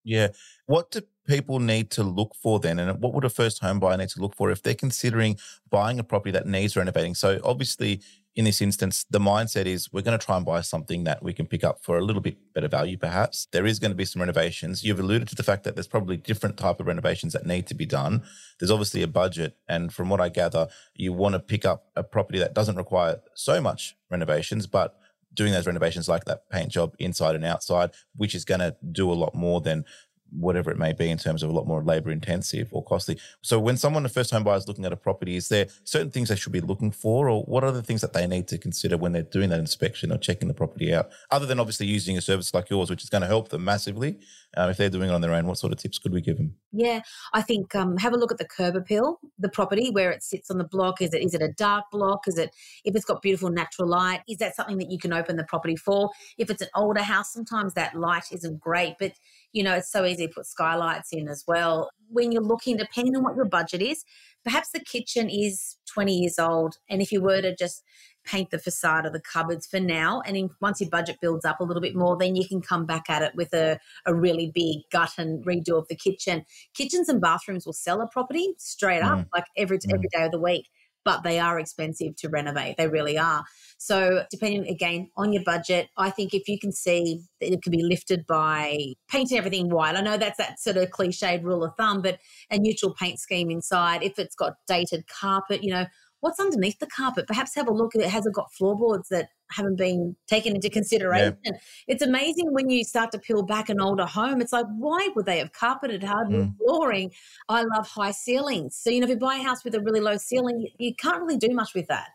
Yeah. 0.04 0.28
What 0.66 0.92
do 0.92 1.00
people 1.26 1.58
need 1.58 1.90
to 1.92 2.04
look 2.04 2.34
for 2.40 2.60
then? 2.60 2.78
And 2.78 3.02
what 3.02 3.12
would 3.12 3.24
a 3.24 3.28
first 3.28 3.60
home 3.60 3.80
buyer 3.80 3.96
need 3.96 4.10
to 4.10 4.20
look 4.20 4.36
for 4.36 4.50
if 4.50 4.62
they're 4.62 4.74
considering 4.74 5.36
buying 5.68 5.98
a 5.98 6.04
property 6.04 6.30
that 6.30 6.46
needs 6.46 6.76
renovating? 6.76 7.14
So 7.14 7.40
obviously 7.42 8.00
in 8.36 8.44
this 8.44 8.60
instance, 8.60 9.06
the 9.08 9.18
mindset 9.18 9.64
is 9.64 9.90
we're 9.90 10.02
going 10.02 10.16
to 10.16 10.24
try 10.24 10.36
and 10.36 10.44
buy 10.44 10.60
something 10.60 11.04
that 11.04 11.22
we 11.22 11.32
can 11.32 11.46
pick 11.46 11.64
up 11.64 11.82
for 11.82 11.96
a 11.96 12.02
little 12.02 12.20
bit 12.20 12.36
better 12.54 12.68
value, 12.68 12.98
perhaps. 12.98 13.48
There 13.50 13.64
is 13.64 13.78
going 13.78 13.92
to 13.92 13.96
be 13.96 14.04
some 14.04 14.20
renovations. 14.20 14.84
You've 14.84 15.00
alluded 15.00 15.28
to 15.28 15.34
the 15.34 15.42
fact 15.42 15.64
that 15.64 15.74
there's 15.74 15.86
probably 15.86 16.18
different 16.18 16.58
type 16.58 16.78
of 16.78 16.86
renovations 16.86 17.32
that 17.32 17.46
need 17.46 17.66
to 17.68 17.74
be 17.74 17.86
done. 17.86 18.22
There's 18.60 18.70
obviously 18.70 19.02
a 19.02 19.08
budget. 19.08 19.56
And 19.66 19.92
from 19.92 20.10
what 20.10 20.20
I 20.20 20.28
gather, 20.28 20.68
you 20.94 21.14
want 21.14 21.32
to 21.32 21.38
pick 21.38 21.64
up 21.64 21.86
a 21.96 22.04
property 22.04 22.38
that 22.38 22.52
doesn't 22.52 22.76
require 22.76 23.20
so 23.34 23.58
much 23.62 23.96
renovations, 24.10 24.66
but 24.66 24.98
doing 25.32 25.52
those 25.52 25.66
renovations 25.66 26.08
like 26.08 26.26
that 26.26 26.48
paint 26.50 26.70
job 26.70 26.94
inside 26.98 27.36
and 27.36 27.44
outside, 27.44 27.90
which 28.14 28.34
is 28.34 28.44
going 28.44 28.60
to 28.60 28.76
do 28.92 29.10
a 29.10 29.14
lot 29.14 29.34
more 29.34 29.62
than 29.62 29.84
whatever 30.30 30.70
it 30.70 30.78
may 30.78 30.92
be 30.92 31.10
in 31.10 31.18
terms 31.18 31.42
of 31.42 31.50
a 31.50 31.52
lot 31.52 31.66
more 31.66 31.82
labor 31.82 32.10
intensive 32.10 32.68
or 32.72 32.84
costly. 32.84 33.18
So 33.42 33.58
when 33.58 33.76
someone, 33.76 34.04
a 34.04 34.08
first 34.08 34.30
home 34.30 34.44
buyer 34.44 34.56
is 34.56 34.68
looking 34.68 34.84
at 34.84 34.92
a 34.92 34.96
property, 34.96 35.36
is 35.36 35.48
there 35.48 35.66
certain 35.84 36.10
things 36.10 36.28
they 36.28 36.36
should 36.36 36.52
be 36.52 36.60
looking 36.60 36.90
for 36.90 37.28
or 37.28 37.42
what 37.44 37.64
are 37.64 37.72
the 37.72 37.82
things 37.82 38.00
that 38.00 38.12
they 38.12 38.26
need 38.26 38.48
to 38.48 38.58
consider 38.58 38.96
when 38.96 39.12
they're 39.12 39.22
doing 39.22 39.50
that 39.50 39.60
inspection 39.60 40.12
or 40.12 40.18
checking 40.18 40.48
the 40.48 40.54
property 40.54 40.94
out? 40.94 41.10
Other 41.30 41.46
than 41.46 41.60
obviously 41.60 41.86
using 41.86 42.16
a 42.16 42.20
service 42.20 42.52
like 42.54 42.70
yours, 42.70 42.90
which 42.90 43.02
is 43.02 43.10
going 43.10 43.22
to 43.22 43.28
help 43.28 43.48
them 43.48 43.64
massively. 43.64 44.18
Uh, 44.56 44.68
if 44.70 44.78
they're 44.78 44.88
doing 44.88 45.10
it 45.10 45.12
on 45.12 45.20
their 45.20 45.34
own, 45.34 45.46
what 45.46 45.58
sort 45.58 45.72
of 45.72 45.78
tips 45.78 45.98
could 45.98 46.12
we 46.12 46.20
give 46.20 46.38
them? 46.38 46.54
Yeah, 46.72 47.02
I 47.34 47.42
think 47.42 47.74
um, 47.74 47.98
have 47.98 48.14
a 48.14 48.16
look 48.16 48.32
at 48.32 48.38
the 48.38 48.46
curb 48.46 48.74
appeal, 48.74 49.20
the 49.38 49.48
property 49.48 49.90
where 49.90 50.10
it 50.10 50.22
sits 50.22 50.50
on 50.50 50.58
the 50.58 50.64
block. 50.64 51.02
Is 51.02 51.12
it 51.12 51.22
is 51.22 51.34
it 51.34 51.42
a 51.42 51.52
dark 51.52 51.84
block? 51.90 52.26
Is 52.26 52.38
it 52.38 52.50
if 52.84 52.94
it's 52.96 53.04
got 53.04 53.22
beautiful 53.22 53.50
natural 53.50 53.88
light? 53.88 54.22
Is 54.28 54.38
that 54.38 54.56
something 54.56 54.78
that 54.78 54.90
you 54.90 54.98
can 54.98 55.12
open 55.12 55.36
the 55.36 55.44
property 55.44 55.76
for? 55.76 56.10
If 56.38 56.50
it's 56.50 56.62
an 56.62 56.68
older 56.74 57.02
house, 57.02 57.32
sometimes 57.32 57.74
that 57.74 57.94
light 57.94 58.32
isn't 58.32 58.60
great, 58.60 58.96
but 58.98 59.12
you 59.56 59.62
know, 59.62 59.72
it's 59.72 59.90
so 59.90 60.04
easy 60.04 60.26
to 60.26 60.32
put 60.34 60.44
skylights 60.44 61.08
in 61.12 61.28
as 61.28 61.42
well. 61.48 61.88
When 62.10 62.30
you're 62.30 62.42
looking, 62.42 62.76
depending 62.76 63.16
on 63.16 63.22
what 63.22 63.36
your 63.36 63.46
budget 63.46 63.80
is, 63.80 64.04
perhaps 64.44 64.68
the 64.70 64.80
kitchen 64.80 65.30
is 65.30 65.76
20 65.94 66.14
years 66.14 66.38
old. 66.38 66.76
And 66.90 67.00
if 67.00 67.10
you 67.10 67.22
were 67.22 67.40
to 67.40 67.56
just 67.56 67.82
paint 68.26 68.50
the 68.50 68.58
facade 68.58 69.06
of 69.06 69.14
the 69.14 69.20
cupboards 69.20 69.66
for 69.66 69.80
now, 69.80 70.20
and 70.26 70.36
in, 70.36 70.50
once 70.60 70.82
your 70.82 70.90
budget 70.90 71.16
builds 71.22 71.46
up 71.46 71.60
a 71.60 71.64
little 71.64 71.80
bit 71.80 71.96
more, 71.96 72.18
then 72.18 72.36
you 72.36 72.46
can 72.46 72.60
come 72.60 72.84
back 72.84 73.08
at 73.08 73.22
it 73.22 73.34
with 73.34 73.54
a, 73.54 73.78
a 74.04 74.14
really 74.14 74.52
big 74.54 74.80
gut 74.92 75.12
and 75.16 75.42
redo 75.46 75.78
of 75.78 75.88
the 75.88 75.96
kitchen. 75.96 76.44
Kitchens 76.74 77.08
and 77.08 77.22
bathrooms 77.22 77.64
will 77.64 77.72
sell 77.72 78.02
a 78.02 78.08
property 78.08 78.52
straight 78.58 79.00
up, 79.00 79.20
mm. 79.20 79.26
like 79.34 79.46
every, 79.56 79.78
mm. 79.78 79.94
every 79.94 80.08
day 80.12 80.24
of 80.26 80.32
the 80.32 80.38
week 80.38 80.68
but 81.06 81.22
they 81.22 81.38
are 81.38 81.60
expensive 81.60 82.16
to 82.16 82.28
renovate. 82.28 82.76
They 82.76 82.88
really 82.88 83.16
are. 83.16 83.44
So, 83.78 84.24
depending 84.28 84.66
again 84.68 85.08
on 85.16 85.32
your 85.32 85.44
budget, 85.44 85.88
I 85.96 86.10
think 86.10 86.34
if 86.34 86.48
you 86.48 86.58
can 86.58 86.72
see 86.72 87.20
that 87.40 87.52
it 87.52 87.62
can 87.62 87.70
be 87.70 87.84
lifted 87.84 88.26
by 88.26 88.94
painting 89.08 89.38
everything 89.38 89.70
white, 89.70 89.94
I 89.94 90.00
know 90.00 90.16
that's 90.16 90.38
that 90.38 90.58
sort 90.58 90.76
of 90.76 90.90
cliched 90.90 91.44
rule 91.44 91.62
of 91.62 91.72
thumb, 91.78 92.02
but 92.02 92.18
a 92.50 92.58
neutral 92.58 92.92
paint 92.92 93.20
scheme 93.20 93.52
inside, 93.52 94.02
if 94.02 94.18
it's 94.18 94.34
got 94.34 94.54
dated 94.66 95.04
carpet, 95.06 95.62
you 95.62 95.70
know, 95.70 95.86
what's 96.26 96.40
underneath 96.40 96.80
the 96.80 96.88
carpet? 96.88 97.24
Perhaps 97.28 97.54
have 97.54 97.68
a 97.68 97.72
look 97.72 97.94
at 97.94 98.00
it. 98.00 98.08
Has 98.08 98.26
it 98.26 98.32
got 98.32 98.52
floorboards 98.52 99.10
that 99.10 99.28
haven't 99.52 99.76
been 99.76 100.16
taken 100.26 100.56
into 100.56 100.68
consideration? 100.68 101.38
Yeah. 101.44 101.52
It's 101.86 102.02
amazing 102.02 102.52
when 102.52 102.68
you 102.68 102.82
start 102.82 103.12
to 103.12 103.18
peel 103.20 103.44
back 103.44 103.68
an 103.68 103.80
older 103.80 104.06
home. 104.06 104.40
It's 104.40 104.52
like, 104.52 104.66
why 104.76 105.08
would 105.14 105.24
they 105.24 105.38
have 105.38 105.52
carpeted 105.52 106.02
hardwood 106.02 106.48
mm. 106.48 106.54
flooring? 106.58 107.12
I 107.48 107.62
love 107.62 107.86
high 107.86 108.10
ceilings. 108.10 108.76
So, 108.76 108.90
you 108.90 108.98
know, 108.98 109.04
if 109.04 109.10
you 109.10 109.18
buy 109.18 109.36
a 109.36 109.42
house 109.44 109.62
with 109.62 109.76
a 109.76 109.80
really 109.80 110.00
low 110.00 110.16
ceiling, 110.16 110.66
you 110.78 110.96
can't 110.96 111.20
really 111.20 111.36
do 111.36 111.50
much 111.50 111.74
with 111.76 111.86
that. 111.86 112.08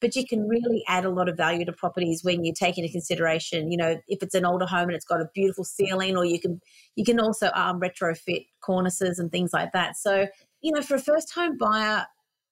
But 0.00 0.14
you 0.14 0.24
can 0.24 0.46
really 0.46 0.84
add 0.86 1.04
a 1.04 1.10
lot 1.10 1.28
of 1.28 1.36
value 1.36 1.64
to 1.64 1.72
properties 1.72 2.22
when 2.22 2.44
you 2.44 2.52
take 2.54 2.78
into 2.78 2.92
consideration, 2.92 3.72
you 3.72 3.78
know, 3.78 3.96
if 4.06 4.22
it's 4.22 4.36
an 4.36 4.44
older 4.44 4.66
home 4.66 4.90
and 4.90 4.92
it's 4.92 5.06
got 5.06 5.20
a 5.20 5.28
beautiful 5.34 5.64
ceiling, 5.64 6.16
or 6.16 6.24
you 6.24 6.38
can 6.38 6.60
you 6.94 7.04
can 7.04 7.18
also 7.18 7.50
um, 7.54 7.80
retrofit 7.80 8.46
cornices 8.60 9.18
and 9.18 9.32
things 9.32 9.50
like 9.52 9.72
that. 9.72 9.96
So, 9.96 10.28
you 10.60 10.70
know, 10.72 10.82
for 10.82 10.94
a 10.94 11.00
first 11.00 11.32
home 11.34 11.56
buyer, 11.56 12.04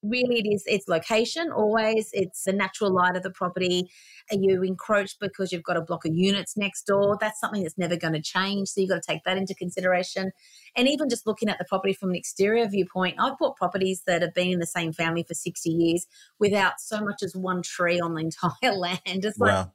really 0.04 0.38
it 0.38 0.48
is 0.52 0.62
it's 0.66 0.88
location 0.88 1.50
always 1.50 2.10
it's 2.12 2.44
the 2.44 2.52
natural 2.52 2.92
light 2.92 3.16
of 3.16 3.22
the 3.22 3.30
property 3.30 3.90
are 4.30 4.38
you 4.38 4.62
encroached 4.62 5.16
because 5.20 5.50
you've 5.50 5.62
got 5.62 5.76
a 5.76 5.82
block 5.82 6.04
of 6.04 6.12
units 6.14 6.56
next 6.56 6.86
door 6.86 7.16
that's 7.20 7.40
something 7.40 7.62
that's 7.62 7.78
never 7.78 7.96
going 7.96 8.12
to 8.12 8.22
change 8.22 8.68
so 8.68 8.80
you've 8.80 8.90
got 8.90 9.02
to 9.02 9.12
take 9.12 9.24
that 9.24 9.36
into 9.36 9.54
consideration 9.54 10.30
and 10.76 10.88
even 10.88 11.08
just 11.08 11.26
looking 11.26 11.48
at 11.48 11.58
the 11.58 11.64
property 11.64 11.92
from 11.92 12.10
an 12.10 12.16
exterior 12.16 12.68
viewpoint 12.68 13.16
i've 13.18 13.38
bought 13.38 13.56
properties 13.56 14.02
that 14.06 14.22
have 14.22 14.34
been 14.34 14.52
in 14.52 14.58
the 14.58 14.66
same 14.66 14.92
family 14.92 15.24
for 15.26 15.34
60 15.34 15.70
years 15.70 16.06
without 16.38 16.74
so 16.78 17.00
much 17.00 17.22
as 17.22 17.34
one 17.34 17.62
tree 17.62 18.00
on 18.00 18.14
the 18.14 18.20
entire 18.24 18.74
land 18.76 19.24
it's 19.24 19.38
like 19.38 19.68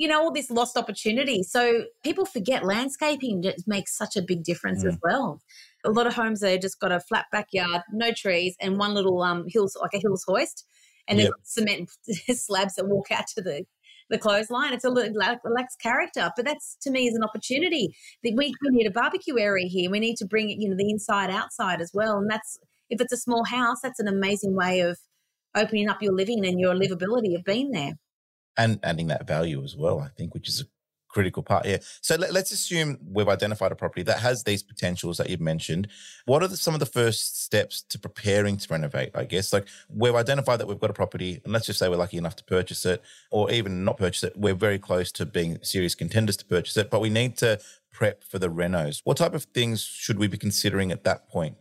you 0.00 0.08
know, 0.08 0.22
all 0.22 0.32
this 0.32 0.50
lost 0.50 0.78
opportunity. 0.78 1.42
So 1.42 1.84
people 2.02 2.24
forget 2.24 2.64
landscaping 2.64 3.42
just 3.42 3.68
makes 3.68 3.94
such 3.94 4.16
a 4.16 4.22
big 4.22 4.42
difference 4.42 4.82
mm. 4.82 4.88
as 4.88 4.98
well. 5.02 5.42
A 5.84 5.90
lot 5.90 6.06
of 6.06 6.14
homes 6.14 6.40
they 6.40 6.58
just 6.58 6.80
got 6.80 6.92
a 6.92 7.00
flat 7.00 7.26
backyard, 7.32 7.82
no 7.92 8.12
trees, 8.12 8.56
and 8.60 8.78
one 8.78 8.94
little 8.94 9.22
um 9.22 9.44
hills 9.48 9.76
like 9.80 9.94
a 9.94 9.98
hills 9.98 10.24
hoist, 10.26 10.66
and 11.08 11.18
yep. 11.18 11.28
then 11.28 11.32
cement 11.42 11.90
slabs 12.36 12.74
that 12.74 12.88
walk 12.88 13.10
out 13.10 13.26
to 13.34 13.42
the 13.42 13.64
the 14.10 14.18
clothesline. 14.18 14.72
It's 14.72 14.84
a 14.84 14.90
little 14.90 15.14
lacks 15.14 15.76
character, 15.76 16.30
but 16.36 16.44
that's 16.44 16.76
to 16.82 16.90
me 16.90 17.06
is 17.06 17.14
an 17.14 17.22
opportunity. 17.22 17.94
We, 18.24 18.32
we 18.34 18.54
need 18.70 18.86
a 18.86 18.90
barbecue 18.90 19.38
area 19.38 19.68
here. 19.68 19.88
We 19.88 20.00
need 20.00 20.16
to 20.16 20.26
bring 20.26 20.50
it, 20.50 20.58
you 20.58 20.68
know, 20.68 20.76
the 20.76 20.90
inside 20.90 21.30
outside 21.30 21.80
as 21.80 21.92
well. 21.94 22.18
And 22.18 22.28
that's 22.28 22.58
if 22.88 23.00
it's 23.00 23.12
a 23.12 23.16
small 23.16 23.44
house, 23.44 23.80
that's 23.80 24.00
an 24.00 24.08
amazing 24.08 24.56
way 24.56 24.80
of 24.80 24.98
opening 25.54 25.88
up 25.88 26.02
your 26.02 26.12
living 26.12 26.44
and 26.44 26.58
your 26.58 26.74
livability 26.74 27.36
of 27.36 27.44
being 27.44 27.70
there 27.70 27.92
and 28.56 28.78
adding 28.82 29.06
that 29.08 29.26
value 29.26 29.62
as 29.64 29.76
well, 29.76 30.00
I 30.00 30.08
think, 30.08 30.34
which 30.34 30.48
is 30.48 30.60
a 30.60 30.64
critical 31.10 31.42
part. 31.42 31.66
Yeah. 31.66 31.78
So 32.00 32.16
let, 32.16 32.34
us 32.34 32.52
assume 32.52 32.98
we've 33.12 33.28
identified 33.28 33.72
a 33.72 33.74
property 33.74 34.02
that 34.04 34.20
has 34.20 34.44
these 34.44 34.62
potentials 34.62 35.18
that 35.18 35.28
you've 35.28 35.40
mentioned. 35.40 35.88
What 36.24 36.42
are 36.42 36.48
the, 36.48 36.56
some 36.56 36.74
of 36.74 36.80
the 36.80 36.86
first 36.86 37.42
steps 37.42 37.82
to 37.82 37.98
preparing 37.98 38.56
to 38.56 38.68
renovate? 38.70 39.10
I 39.14 39.24
guess 39.24 39.52
like 39.52 39.66
we've 39.88 40.14
identified 40.14 40.60
that 40.60 40.68
we've 40.68 40.80
got 40.80 40.90
a 40.90 40.94
property, 40.94 41.40
and 41.44 41.52
let's 41.52 41.66
just 41.66 41.78
say 41.78 41.88
we're 41.88 41.96
lucky 41.96 42.16
enough 42.16 42.36
to 42.36 42.44
purchase 42.44 42.86
it, 42.86 43.02
or 43.30 43.50
even 43.50 43.84
not 43.84 43.98
purchase 43.98 44.24
it. 44.24 44.36
We're 44.36 44.54
very 44.54 44.78
close 44.78 45.10
to 45.12 45.26
being 45.26 45.58
serious 45.62 45.94
contenders 45.94 46.36
to 46.38 46.44
purchase 46.44 46.76
it, 46.76 46.90
but 46.90 47.00
we 47.00 47.10
need 47.10 47.36
to 47.38 47.60
prep 47.92 48.24
for 48.24 48.38
the 48.38 48.48
renos. 48.48 49.00
What 49.04 49.16
type 49.16 49.34
of 49.34 49.44
things 49.44 49.82
should 49.82 50.18
we 50.18 50.28
be 50.28 50.38
considering 50.38 50.92
at 50.92 51.04
that 51.04 51.28
point? 51.28 51.56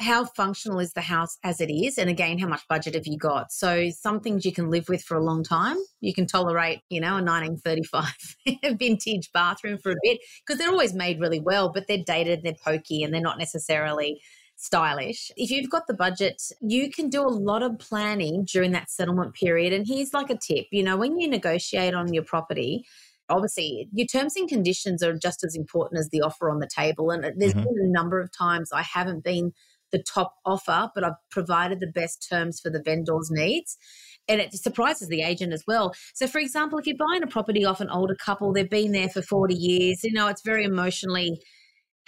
How 0.00 0.24
functional 0.24 0.80
is 0.80 0.92
the 0.92 1.00
house 1.00 1.38
as 1.44 1.60
it 1.60 1.70
is 1.70 1.98
and 1.98 2.10
again 2.10 2.38
how 2.38 2.48
much 2.48 2.66
budget 2.68 2.94
have 2.94 3.06
you 3.06 3.16
got? 3.16 3.52
So 3.52 3.90
some 3.90 4.20
things 4.20 4.44
you 4.44 4.52
can 4.52 4.70
live 4.70 4.88
with 4.88 5.02
for 5.02 5.16
a 5.16 5.24
long 5.24 5.44
time. 5.44 5.76
You 6.00 6.12
can 6.12 6.26
tolerate 6.26 6.80
you 6.88 7.00
know 7.00 7.16
a 7.16 7.22
1935 7.22 8.76
vintage 8.78 9.30
bathroom 9.32 9.78
for 9.78 9.92
a 9.92 9.96
bit 10.02 10.18
because 10.44 10.58
they're 10.58 10.70
always 10.70 10.94
made 10.94 11.20
really 11.20 11.40
well 11.40 11.72
but 11.72 11.86
they're 11.86 12.02
dated 12.04 12.42
they're 12.42 12.54
pokey 12.64 13.02
and 13.02 13.14
they're 13.14 13.20
not 13.20 13.38
necessarily 13.38 14.20
stylish. 14.56 15.30
If 15.36 15.50
you've 15.50 15.70
got 15.70 15.86
the 15.86 15.94
budget 15.94 16.42
you 16.60 16.90
can 16.90 17.08
do 17.08 17.22
a 17.22 17.28
lot 17.28 17.62
of 17.62 17.78
planning 17.78 18.46
during 18.50 18.72
that 18.72 18.90
settlement 18.90 19.34
period 19.34 19.72
and 19.72 19.86
here's 19.86 20.12
like 20.12 20.30
a 20.30 20.38
tip. 20.38 20.66
You 20.72 20.82
know 20.82 20.96
when 20.96 21.18
you 21.18 21.28
negotiate 21.28 21.94
on 21.94 22.12
your 22.12 22.24
property 22.24 22.84
obviously 23.28 23.88
your 23.92 24.06
terms 24.06 24.36
and 24.36 24.48
conditions 24.48 25.02
are 25.02 25.16
just 25.16 25.44
as 25.44 25.54
important 25.54 25.98
as 25.98 26.08
the 26.10 26.20
offer 26.20 26.50
on 26.50 26.58
the 26.58 26.68
table 26.68 27.10
and 27.10 27.24
there's 27.38 27.54
mm-hmm. 27.54 27.62
been 27.62 27.86
a 27.86 27.90
number 27.90 28.20
of 28.20 28.30
times 28.36 28.70
i 28.70 28.82
haven't 28.82 29.24
been 29.24 29.50
the 29.94 30.02
top 30.02 30.34
offer, 30.44 30.90
but 30.94 31.04
I've 31.04 31.12
provided 31.30 31.78
the 31.78 31.86
best 31.86 32.26
terms 32.28 32.60
for 32.60 32.68
the 32.68 32.82
vendor's 32.82 33.30
needs. 33.30 33.78
And 34.26 34.40
it 34.40 34.52
surprises 34.54 35.08
the 35.08 35.22
agent 35.22 35.52
as 35.52 35.62
well. 35.66 35.94
So, 36.14 36.26
for 36.26 36.40
example, 36.40 36.78
if 36.78 36.86
you're 36.86 36.96
buying 36.96 37.22
a 37.22 37.28
property 37.28 37.64
off 37.64 37.80
an 37.80 37.90
older 37.90 38.16
couple, 38.16 38.52
they've 38.52 38.68
been 38.68 38.92
there 38.92 39.08
for 39.08 39.22
40 39.22 39.54
years, 39.54 40.02
you 40.02 40.12
know, 40.12 40.26
it's 40.26 40.42
very 40.44 40.64
emotionally 40.64 41.40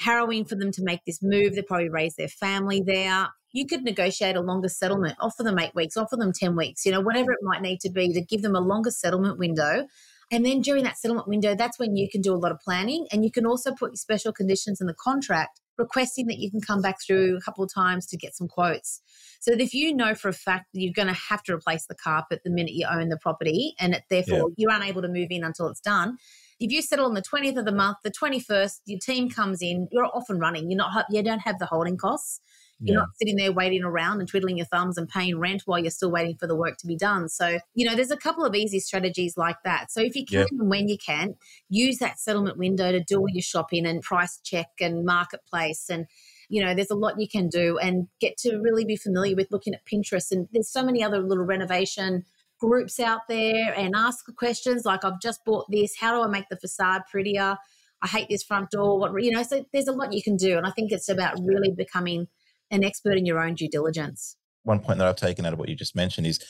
harrowing 0.00 0.45
for 0.45 0.57
them 0.57 0.73
to 0.73 0.83
make 0.83 1.00
this 1.07 1.21
move. 1.23 1.55
They 1.55 1.62
probably 1.62 1.88
raised 1.88 2.16
their 2.16 2.28
family 2.28 2.83
there. 2.85 3.28
You 3.52 3.66
could 3.66 3.85
negotiate 3.85 4.37
a 4.37 4.40
longer 4.40 4.69
settlement, 4.69 5.16
offer 5.21 5.43
them 5.43 5.59
eight 5.59 5.75
weeks, 5.75 5.97
offer 5.97 6.16
them 6.16 6.33
10 6.33 6.57
weeks, 6.57 6.85
you 6.85 6.93
know, 6.93 7.00
whatever 7.00 7.33
it 7.33 7.38
might 7.43 7.62
need 7.62 7.81
to 7.81 7.90
be 7.90 8.12
to 8.12 8.21
give 8.21 8.43
them 8.43 8.57
a 8.57 8.61
longer 8.61 8.90
settlement 8.90 9.38
window. 9.38 9.87
And 10.33 10.45
then 10.45 10.61
during 10.61 10.85
that 10.85 10.99
settlement 10.99 11.28
window, 11.28 11.55
that's 11.55 11.78
when 11.78 11.97
you 11.97 12.09
can 12.11 12.21
do 12.21 12.35
a 12.35 12.37
lot 12.37 12.50
of 12.50 12.59
planning 12.61 13.07
and 13.12 13.25
you 13.25 13.31
can 13.31 13.47
also 13.47 13.73
put 13.73 13.97
special 13.97 14.33
conditions 14.33 14.81
in 14.81 14.87
the 14.87 14.95
contract 14.95 15.61
requesting 15.78 16.26
that 16.26 16.38
you 16.38 16.50
can 16.50 16.61
come 16.61 16.80
back 16.80 16.97
through 17.04 17.37
a 17.37 17.40
couple 17.40 17.64
of 17.64 17.73
times 17.73 18.06
to 18.06 18.16
get 18.16 18.35
some 18.35 18.49
quotes. 18.49 19.00
So 19.40 19.50
that 19.50 19.61
if 19.61 19.75
you 19.75 19.95
know 19.95 20.14
for 20.14 20.28
a 20.28 20.33
fact 20.33 20.66
that 20.73 20.80
you're 20.80 20.92
going 20.92 21.09
to 21.09 21.21
have 21.28 21.42
to 21.45 21.54
replace 21.54 21.87
the 21.87 21.95
carpet 21.95 22.40
the 22.45 22.50
minute 22.50 22.73
you 22.73 22.87
own 22.90 23.09
the 23.09 23.18
property 23.18 23.75
and 23.78 23.95
it, 23.95 24.02
therefore 24.11 24.50
yeah. 24.50 24.54
you're 24.56 24.73
unable 24.73 25.02
to 25.02 25.09
move 25.09 25.28
in 25.30 25.45
until 25.45 25.68
it's 25.68 25.80
done, 25.80 26.16
if 26.59 26.73
you 26.73 26.80
settle 26.83 27.06
on 27.06 27.14
the 27.14 27.23
20th 27.23 27.59
of 27.59 27.64
the 27.66 27.73
month, 27.73 27.99
the 28.02 28.11
21st, 28.11 28.80
your 28.87 28.99
team 28.99 29.28
comes 29.28 29.61
in, 29.61 29.88
you're 29.92 30.06
off 30.06 30.30
and 30.30 30.40
running. 30.40 30.71
You're 30.71 30.78
not, 30.78 31.04
you 31.11 31.23
don't 31.23 31.40
have 31.40 31.59
the 31.59 31.66
holding 31.66 31.97
costs. 31.97 32.40
You're 32.80 32.95
yeah. 32.95 33.00
not 33.00 33.09
sitting 33.16 33.37
there 33.37 33.52
waiting 33.52 33.85
around 33.85 34.21
and 34.21 34.28
twiddling 34.28 34.59
your 34.59 34.66
thumbs 34.66 34.99
and 34.99 35.09
paying 35.09 35.38
rent 35.38 35.62
while 35.64 35.78
you're 35.78 35.90
still 35.90 36.11
waiting 36.11 36.37
for 36.37 36.47
the 36.47 36.56
work 36.56 36.76
to 36.78 36.87
be 36.87 36.97
done. 36.97 37.28
So, 37.28 37.59
you 37.75 37.88
know, 37.88 37.97
there's 37.97 38.11
a 38.11 38.16
couple 38.16 38.45
of 38.45 38.54
easy 38.54 38.80
strategies 38.80 39.37
like 39.37 39.56
that. 39.64 39.90
So, 39.90 40.02
if 40.02 40.14
you 40.14 40.26
can 40.26 40.40
yeah. 40.40 40.47
and 40.50 40.68
when 40.68 40.88
you 40.88 40.99
can, 40.99 41.37
use 41.71 41.99
that 41.99 42.18
settlement 42.18 42.59
window 42.59 42.92
to 42.92 43.02
do 43.02 43.18
all 43.18 43.30
your 43.30 43.42
shopping 43.42 43.87
and 43.87 44.02
price 44.02 44.38
check 44.45 44.68
and 44.80 45.04
marketplace 45.04 45.88
and 45.88 46.06
you 46.49 46.64
know 46.64 46.75
there's 46.75 46.90
a 46.90 46.95
lot 46.95 47.18
you 47.21 47.28
can 47.28 47.49
do 47.49 47.78
and 47.78 48.09
get 48.21 48.37
to 48.37 48.59
really 48.59 48.85
be 48.85 48.97
familiar 48.97 49.35
with 49.35 49.50
looking 49.50 49.75
at 49.75 49.85
pinterest 49.85 50.30
and 50.30 50.49
there's 50.52 50.71
so 50.71 50.83
many 50.85 51.02
other 51.02 51.21
little 51.21 51.45
renovation 51.45 52.25
groups 52.61 53.00
out 53.00 53.23
there 53.28 53.75
and 53.76 53.95
ask 53.97 54.25
questions 54.37 54.85
like 54.85 55.04
i've 55.04 55.21
just 55.21 55.45
bought 55.45 55.66
this 55.71 55.97
how 55.99 56.14
do 56.14 56.23
i 56.23 56.30
make 56.30 56.49
the 56.49 56.56
facade 56.56 57.02
prettier 57.11 57.56
i 58.02 58.06
hate 58.06 58.28
this 58.28 58.42
front 58.42 58.71
door 58.71 58.99
what 58.99 59.12
you 59.23 59.30
know 59.30 59.42
so 59.42 59.64
there's 59.73 59.88
a 59.88 59.92
lot 59.92 60.12
you 60.12 60.23
can 60.23 60.37
do 60.37 60.56
and 60.56 60.66
i 60.66 60.71
think 60.71 60.92
it's 60.92 61.09
about 61.09 61.38
really 61.42 61.71
becoming 61.71 62.26
an 62.70 62.85
expert 62.85 63.16
in 63.16 63.26
your 63.26 63.38
own 63.38 63.54
due 63.54 63.68
diligence. 63.68 64.37
One 64.64 64.80
point 64.80 64.99
that 64.99 65.06
I've 65.06 65.16
taken 65.16 65.46
out 65.46 65.52
of 65.52 65.58
what 65.58 65.68
you 65.68 65.76
just 65.76 65.94
mentioned 65.94 66.26
is 66.26 66.40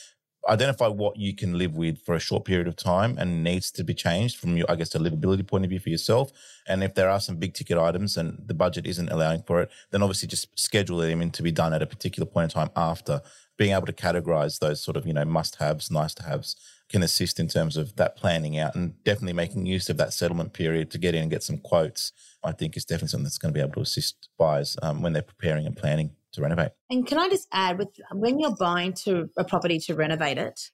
identify 0.47 0.87
what 0.87 1.17
you 1.17 1.35
can 1.35 1.57
live 1.57 1.75
with 1.75 2.01
for 2.01 2.15
a 2.15 2.19
short 2.19 2.45
period 2.45 2.67
of 2.67 2.75
time 2.75 3.17
and 3.17 3.43
needs 3.43 3.69
to 3.71 3.83
be 3.83 3.93
changed 3.93 4.37
from 4.37 4.55
your, 4.55 4.69
I 4.69 4.75
guess, 4.75 4.95
a 4.95 4.99
livability 4.99 5.45
point 5.45 5.65
of 5.65 5.69
view 5.69 5.79
for 5.79 5.89
yourself. 5.89 6.31
And 6.67 6.83
if 6.83 6.95
there 6.95 7.09
are 7.09 7.19
some 7.19 7.35
big 7.35 7.53
ticket 7.53 7.77
items 7.77 8.17
and 8.17 8.41
the 8.45 8.53
budget 8.53 8.85
isn't 8.85 9.09
allowing 9.09 9.43
for 9.43 9.61
it, 9.61 9.71
then 9.91 10.01
obviously 10.01 10.27
just 10.27 10.47
schedule 10.57 10.97
them 10.97 11.21
in 11.21 11.31
to 11.31 11.43
be 11.43 11.51
done 11.51 11.73
at 11.73 11.81
a 11.81 11.85
particular 11.85 12.25
point 12.25 12.45
in 12.45 12.49
time 12.49 12.71
after 12.75 13.21
being 13.57 13.73
able 13.73 13.87
to 13.87 13.93
categorize 13.93 14.59
those 14.59 14.81
sort 14.81 14.95
of, 14.95 15.05
you 15.05 15.13
know, 15.13 15.25
must 15.25 15.57
haves, 15.57 15.91
nice 15.91 16.13
to 16.13 16.23
haves 16.23 16.55
can 16.89 17.03
assist 17.03 17.39
in 17.39 17.47
terms 17.47 17.77
of 17.77 17.95
that 17.97 18.15
planning 18.15 18.57
out 18.57 18.75
and 18.75 19.01
definitely 19.03 19.33
making 19.33 19.65
use 19.65 19.89
of 19.89 19.97
that 19.97 20.13
settlement 20.13 20.53
period 20.53 20.89
to 20.91 20.97
get 20.97 21.15
in 21.15 21.23
and 21.23 21.31
get 21.31 21.43
some 21.43 21.57
quotes. 21.57 22.11
I 22.43 22.51
think 22.51 22.77
is 22.77 22.85
definitely 22.85 23.09
something 23.09 23.23
that's 23.25 23.37
going 23.37 23.53
to 23.53 23.57
be 23.57 23.61
able 23.61 23.73
to 23.73 23.81
assist 23.81 24.29
buyers 24.37 24.77
um, 24.81 25.01
when 25.01 25.13
they're 25.13 25.21
preparing 25.21 25.65
and 25.65 25.75
planning 25.75 26.11
to 26.33 26.41
renovate. 26.41 26.71
And 26.89 27.05
can 27.05 27.17
I 27.17 27.27
just 27.27 27.47
add, 27.51 27.77
with 27.77 27.89
when 28.13 28.39
you're 28.39 28.55
buying 28.55 28.93
to 29.05 29.29
a 29.37 29.43
property 29.43 29.79
to 29.79 29.95
renovate 29.95 30.37
it, 30.37 30.69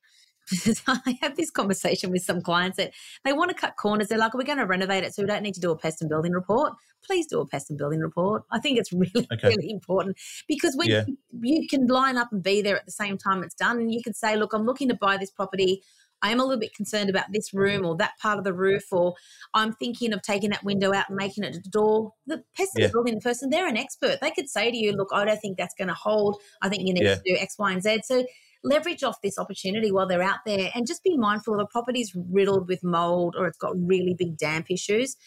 I 0.88 1.18
have 1.22 1.36
this 1.36 1.50
conversation 1.50 2.12
with 2.12 2.24
some 2.24 2.42
clients 2.42 2.78
that 2.78 2.92
they 3.24 3.34
want 3.34 3.50
to 3.50 3.56
cut 3.56 3.76
corners. 3.78 4.08
They're 4.08 4.18
like, 4.18 4.34
we're 4.34 4.44
going 4.44 4.58
to 4.58 4.66
renovate 4.66 5.04
it, 5.04 5.16
so 5.16 5.24
we 5.24 5.28
don't 5.28 5.44
need 5.44 5.54
to 5.56 5.62
do 5.62 5.72
a 5.72 5.78
pest 5.78 6.02
and 6.02 6.10
building 6.10 6.34
report. 6.34 6.74
Please 7.06 7.28
do 7.28 7.40
a 7.40 7.48
pest 7.48 7.70
and 7.70 7.78
building 7.78 8.00
report. 8.00 8.44
I 8.52 8.60
think 8.60 8.78
it's 8.78 8.92
really, 8.94 9.28
okay. 9.32 9.50
really 9.50 9.70
important 9.70 10.18
because 10.48 10.76
when 10.76 10.90
yeah. 10.90 11.06
you, 11.08 11.18
you, 11.42 11.68
can 11.68 11.88
line 11.88 12.18
up 12.18 12.30
and 12.32 12.44
be 12.44 12.62
there 12.62 12.76
at 12.76 12.86
the 12.86 12.92
same 12.92 13.18
time 13.18 13.44
it's 13.44 13.56
done, 13.56 13.80
and 13.80 13.94
you 13.94 14.02
can 14.04 14.14
say, 14.14 14.36
look, 14.36 14.54
I'm 14.54 14.66
looking 14.66 14.90
to 14.90 14.96
buy 14.96 15.18
this 15.18 15.32
property. 15.32 15.82
I 16.24 16.32
am 16.32 16.40
a 16.40 16.44
little 16.44 16.60
bit 16.60 16.74
concerned 16.74 17.10
about 17.10 17.26
this 17.32 17.54
room 17.54 17.86
or 17.86 17.96
that 17.98 18.14
part 18.20 18.38
of 18.38 18.46
the 18.46 18.54
roof, 18.54 18.86
or 18.92 19.14
I'm 19.54 19.74
thinking 19.74 20.14
of 20.14 20.22
taking 20.22 20.50
that 20.52 20.64
window 20.64 20.94
out 20.94 21.10
and 21.10 21.18
making 21.18 21.44
it 21.44 21.56
a 21.56 21.70
door. 21.70 22.14
The 22.26 22.44
pest 22.56 22.72
yeah. 22.78 22.88
building 22.92 23.16
the 23.16 23.22
person, 23.22 23.50
they're 23.50 23.68
an 23.68 23.78
expert. 23.78 24.20
They 24.22 24.32
could 24.32 24.50
say 24.50 24.72
to 24.72 24.78
you, 24.78 24.94
look, 24.94 25.10
I 25.14 25.26
don't 25.26 25.40
think 25.40 25.58
that's 25.58 25.76
going 25.76 25.90
to 25.90 25.94
hold. 25.94 26.38
I 26.62 26.70
think 26.70 26.88
you 26.88 26.94
need 26.94 27.04
yeah. 27.04 27.16
to 27.16 27.22
do 27.26 27.38
X, 27.38 27.56
Y, 27.60 27.72
and 27.72 27.84
Z. 27.84 28.02
So 28.06 28.26
leverage 28.64 29.04
off 29.04 29.22
this 29.22 29.38
opportunity 29.38 29.92
while 29.92 30.08
they're 30.08 30.24
out 30.24 30.40
there 30.46 30.72
and 30.74 30.88
just 30.88 31.04
be 31.04 31.18
mindful 31.18 31.60
a 31.60 31.68
property's 31.68 32.16
riddled 32.32 32.70
with 32.70 32.82
mold 32.82 33.36
or 33.38 33.46
it's 33.46 33.58
got 33.58 33.74
really 33.76 34.16
big 34.18 34.38
damp 34.38 34.68
issues 34.70 35.18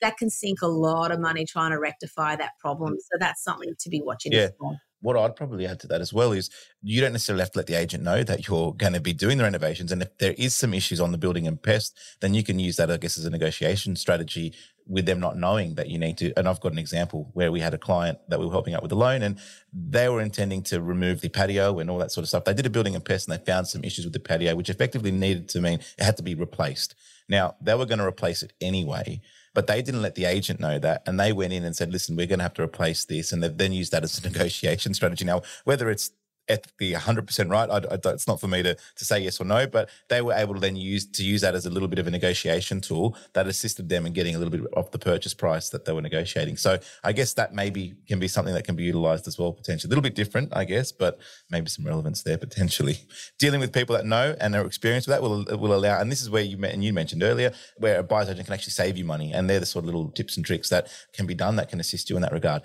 that 0.00 0.16
can 0.16 0.30
sink 0.30 0.62
a 0.62 0.66
lot 0.66 1.10
of 1.10 1.20
money 1.20 1.44
trying 1.44 1.70
to 1.70 1.78
rectify 1.78 2.36
that 2.36 2.52
problem. 2.58 2.94
So 2.98 3.18
that's 3.18 3.42
something 3.42 3.74
to 3.78 3.88
be 3.90 4.00
watching 4.02 4.32
yeah. 4.32 4.48
for 4.58 4.76
what 5.00 5.16
I'd 5.16 5.36
probably 5.36 5.66
add 5.66 5.80
to 5.80 5.86
that 5.88 6.00
as 6.00 6.12
well 6.12 6.32
is 6.32 6.50
you 6.82 7.00
don't 7.00 7.12
necessarily 7.12 7.42
have 7.42 7.52
to 7.52 7.58
let 7.58 7.66
the 7.66 7.74
agent 7.74 8.02
know 8.02 8.22
that 8.22 8.48
you're 8.48 8.72
going 8.72 8.94
to 8.94 9.00
be 9.00 9.12
doing 9.12 9.38
the 9.38 9.44
renovations. 9.44 9.92
And 9.92 10.02
if 10.02 10.16
there 10.18 10.34
is 10.38 10.54
some 10.54 10.74
issues 10.74 11.00
on 11.00 11.12
the 11.12 11.18
building 11.18 11.46
and 11.46 11.62
pest, 11.62 11.98
then 12.20 12.34
you 12.34 12.42
can 12.42 12.58
use 12.58 12.76
that, 12.76 12.90
I 12.90 12.96
guess, 12.96 13.18
as 13.18 13.24
a 13.24 13.30
negotiation 13.30 13.96
strategy 13.96 14.54
with 14.88 15.04
them 15.04 15.18
not 15.18 15.36
knowing 15.36 15.74
that 15.74 15.88
you 15.88 15.98
need 15.98 16.16
to. 16.18 16.32
And 16.38 16.48
I've 16.48 16.60
got 16.60 16.72
an 16.72 16.78
example 16.78 17.30
where 17.34 17.50
we 17.50 17.60
had 17.60 17.74
a 17.74 17.78
client 17.78 18.18
that 18.28 18.38
we 18.38 18.46
were 18.46 18.52
helping 18.52 18.74
out 18.74 18.82
with 18.82 18.92
a 18.92 18.96
loan 18.96 19.22
and 19.22 19.38
they 19.72 20.08
were 20.08 20.20
intending 20.20 20.62
to 20.64 20.80
remove 20.80 21.20
the 21.20 21.28
patio 21.28 21.78
and 21.78 21.90
all 21.90 21.98
that 21.98 22.12
sort 22.12 22.22
of 22.22 22.28
stuff. 22.28 22.44
They 22.44 22.54
did 22.54 22.66
a 22.66 22.70
building 22.70 22.94
and 22.94 23.04
pest 23.04 23.28
and 23.28 23.38
they 23.38 23.44
found 23.44 23.66
some 23.66 23.84
issues 23.84 24.04
with 24.04 24.12
the 24.12 24.20
patio, 24.20 24.54
which 24.54 24.70
effectively 24.70 25.10
needed 25.10 25.48
to 25.50 25.60
mean 25.60 25.80
it 25.98 26.04
had 26.04 26.16
to 26.18 26.22
be 26.22 26.34
replaced. 26.34 26.94
Now, 27.28 27.56
they 27.60 27.74
were 27.74 27.86
going 27.86 27.98
to 27.98 28.06
replace 28.06 28.42
it 28.42 28.52
anyway. 28.60 29.20
But 29.56 29.68
they 29.68 29.80
didn't 29.80 30.02
let 30.02 30.16
the 30.16 30.26
agent 30.26 30.60
know 30.60 30.78
that. 30.80 31.02
And 31.06 31.18
they 31.18 31.32
went 31.32 31.54
in 31.54 31.64
and 31.64 31.74
said, 31.74 31.90
listen, 31.90 32.14
we're 32.14 32.26
going 32.26 32.40
to 32.40 32.42
have 32.42 32.52
to 32.54 32.62
replace 32.62 33.06
this. 33.06 33.32
And 33.32 33.42
they've 33.42 33.56
then 33.56 33.72
used 33.72 33.90
that 33.92 34.04
as 34.04 34.18
a 34.18 34.22
negotiation 34.28 34.92
strategy. 34.92 35.24
Now, 35.24 35.40
whether 35.64 35.88
it's 35.88 36.10
ethically 36.48 36.92
100% 36.92 37.50
right. 37.50 37.70
I, 37.70 37.76
I, 37.76 38.12
it's 38.12 38.26
not 38.26 38.40
for 38.40 38.48
me 38.48 38.62
to, 38.62 38.74
to 38.74 39.04
say 39.04 39.20
yes 39.20 39.40
or 39.40 39.44
no, 39.44 39.66
but 39.66 39.88
they 40.08 40.20
were 40.20 40.32
able 40.32 40.54
to 40.54 40.60
then 40.60 40.76
use 40.76 41.06
to 41.06 41.24
use 41.24 41.40
that 41.40 41.54
as 41.54 41.66
a 41.66 41.70
little 41.70 41.88
bit 41.88 41.98
of 41.98 42.06
a 42.06 42.10
negotiation 42.10 42.80
tool 42.80 43.16
that 43.32 43.46
assisted 43.46 43.88
them 43.88 44.06
in 44.06 44.12
getting 44.12 44.34
a 44.34 44.38
little 44.38 44.50
bit 44.50 44.66
off 44.76 44.90
the 44.90 44.98
purchase 44.98 45.34
price 45.34 45.68
that 45.70 45.84
they 45.84 45.92
were 45.92 46.02
negotiating. 46.02 46.56
So 46.56 46.78
I 47.04 47.12
guess 47.12 47.34
that 47.34 47.54
maybe 47.54 47.94
can 48.06 48.18
be 48.18 48.28
something 48.28 48.54
that 48.54 48.64
can 48.64 48.76
be 48.76 48.84
utilized 48.84 49.26
as 49.26 49.38
well, 49.38 49.52
potentially. 49.52 49.88
A 49.88 49.90
little 49.90 50.02
bit 50.02 50.14
different, 50.14 50.56
I 50.56 50.64
guess, 50.64 50.92
but 50.92 51.18
maybe 51.50 51.68
some 51.68 51.86
relevance 51.86 52.22
there 52.22 52.38
potentially. 52.38 52.98
Dealing 53.38 53.60
with 53.60 53.72
people 53.72 53.96
that 53.96 54.06
know 54.06 54.36
and 54.40 54.54
are 54.54 54.66
experienced 54.66 55.08
with 55.08 55.16
that 55.16 55.22
will, 55.22 55.44
will 55.58 55.74
allow, 55.74 56.00
and 56.00 56.10
this 56.10 56.22
is 56.22 56.30
where 56.30 56.42
you, 56.42 56.62
and 56.64 56.84
you 56.84 56.92
mentioned 56.92 57.22
earlier, 57.22 57.52
where 57.78 57.98
a 57.98 58.02
buyer's 58.02 58.28
agent 58.28 58.46
can 58.46 58.54
actually 58.54 58.72
save 58.72 58.96
you 58.96 59.04
money. 59.04 59.32
And 59.32 59.48
they're 59.48 59.60
the 59.60 59.66
sort 59.66 59.84
of 59.84 59.86
little 59.86 60.10
tips 60.10 60.36
and 60.36 60.44
tricks 60.44 60.68
that 60.70 60.88
can 61.12 61.26
be 61.26 61.34
done 61.34 61.56
that 61.56 61.68
can 61.68 61.80
assist 61.80 62.10
you 62.10 62.16
in 62.16 62.22
that 62.22 62.32
regard. 62.32 62.62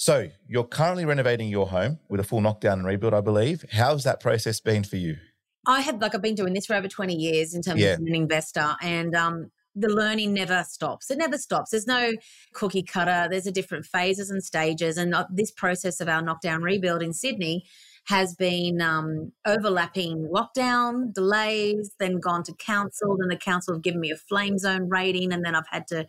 So 0.00 0.30
you're 0.48 0.64
currently 0.64 1.04
renovating 1.04 1.50
your 1.50 1.66
home 1.66 1.98
with 2.08 2.20
a 2.20 2.24
full 2.24 2.40
knockdown 2.40 2.78
and 2.78 2.86
rebuild, 2.86 3.12
I 3.12 3.20
believe. 3.20 3.66
How's 3.70 4.02
that 4.04 4.18
process 4.18 4.58
been 4.58 4.82
for 4.82 4.96
you? 4.96 5.18
I 5.66 5.82
have 5.82 6.00
like 6.00 6.14
I've 6.14 6.22
been 6.22 6.34
doing 6.34 6.54
this 6.54 6.64
for 6.64 6.74
over 6.74 6.88
20 6.88 7.14
years 7.14 7.52
in 7.52 7.60
terms 7.60 7.82
yeah. 7.82 7.92
of 7.92 7.98
an 7.98 8.14
investor 8.14 8.76
and 8.80 9.14
um 9.14 9.50
the 9.76 9.88
learning 9.88 10.32
never 10.32 10.64
stops. 10.66 11.10
It 11.10 11.18
never 11.18 11.36
stops. 11.36 11.70
There's 11.70 11.86
no 11.86 12.14
cookie 12.54 12.82
cutter. 12.82 13.28
There's 13.30 13.46
a 13.46 13.52
different 13.52 13.84
phases 13.84 14.30
and 14.30 14.42
stages. 14.42 14.96
And 14.96 15.14
uh, 15.14 15.26
this 15.30 15.52
process 15.52 16.00
of 16.00 16.08
our 16.08 16.22
knockdown 16.22 16.62
rebuild 16.62 17.02
in 17.02 17.12
Sydney 17.12 17.64
has 18.06 18.34
been 18.34 18.80
um, 18.80 19.32
overlapping 19.46 20.28
lockdown 20.28 21.12
delays, 21.12 21.92
then 22.00 22.18
gone 22.18 22.42
to 22.44 22.54
council, 22.54 23.16
then 23.18 23.28
the 23.28 23.36
council 23.36 23.74
have 23.74 23.82
given 23.82 24.00
me 24.00 24.10
a 24.10 24.16
flame 24.16 24.58
zone 24.58 24.88
rating, 24.88 25.32
and 25.32 25.44
then 25.44 25.54
I've 25.54 25.68
had 25.70 25.86
to 25.88 26.08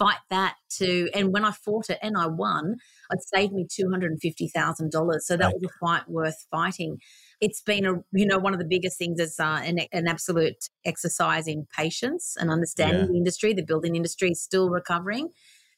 fight 0.00 0.18
that 0.30 0.56
to. 0.78 1.10
And 1.14 1.32
when 1.32 1.44
I 1.44 1.52
fought 1.52 1.90
it 1.90 1.98
and 2.02 2.16
I 2.16 2.26
won, 2.26 2.76
it 3.12 3.20
saved 3.34 3.52
me 3.52 3.66
two 3.70 3.88
hundred 3.90 4.10
and 4.12 4.20
fifty 4.20 4.48
thousand 4.48 4.90
dollars. 4.90 5.26
So 5.26 5.36
that 5.36 5.44
right. 5.44 5.54
was 5.54 5.64
a 5.64 5.86
fight 5.86 6.08
worth 6.08 6.46
fighting. 6.50 6.98
It's 7.40 7.60
been 7.60 7.86
a 7.86 7.94
you 8.12 8.26
know 8.26 8.38
one 8.38 8.54
of 8.54 8.58
the 8.58 8.66
biggest 8.66 8.98
things 8.98 9.20
is 9.20 9.38
uh, 9.38 9.60
an, 9.62 9.80
an 9.92 10.08
absolute 10.08 10.68
exercise 10.84 11.46
in 11.46 11.66
patience 11.76 12.34
and 12.40 12.50
understanding 12.50 13.02
yeah. 13.02 13.06
the 13.06 13.16
industry. 13.16 13.52
The 13.52 13.62
building 13.62 13.94
industry 13.94 14.30
is 14.30 14.42
still 14.42 14.70
recovering. 14.70 15.28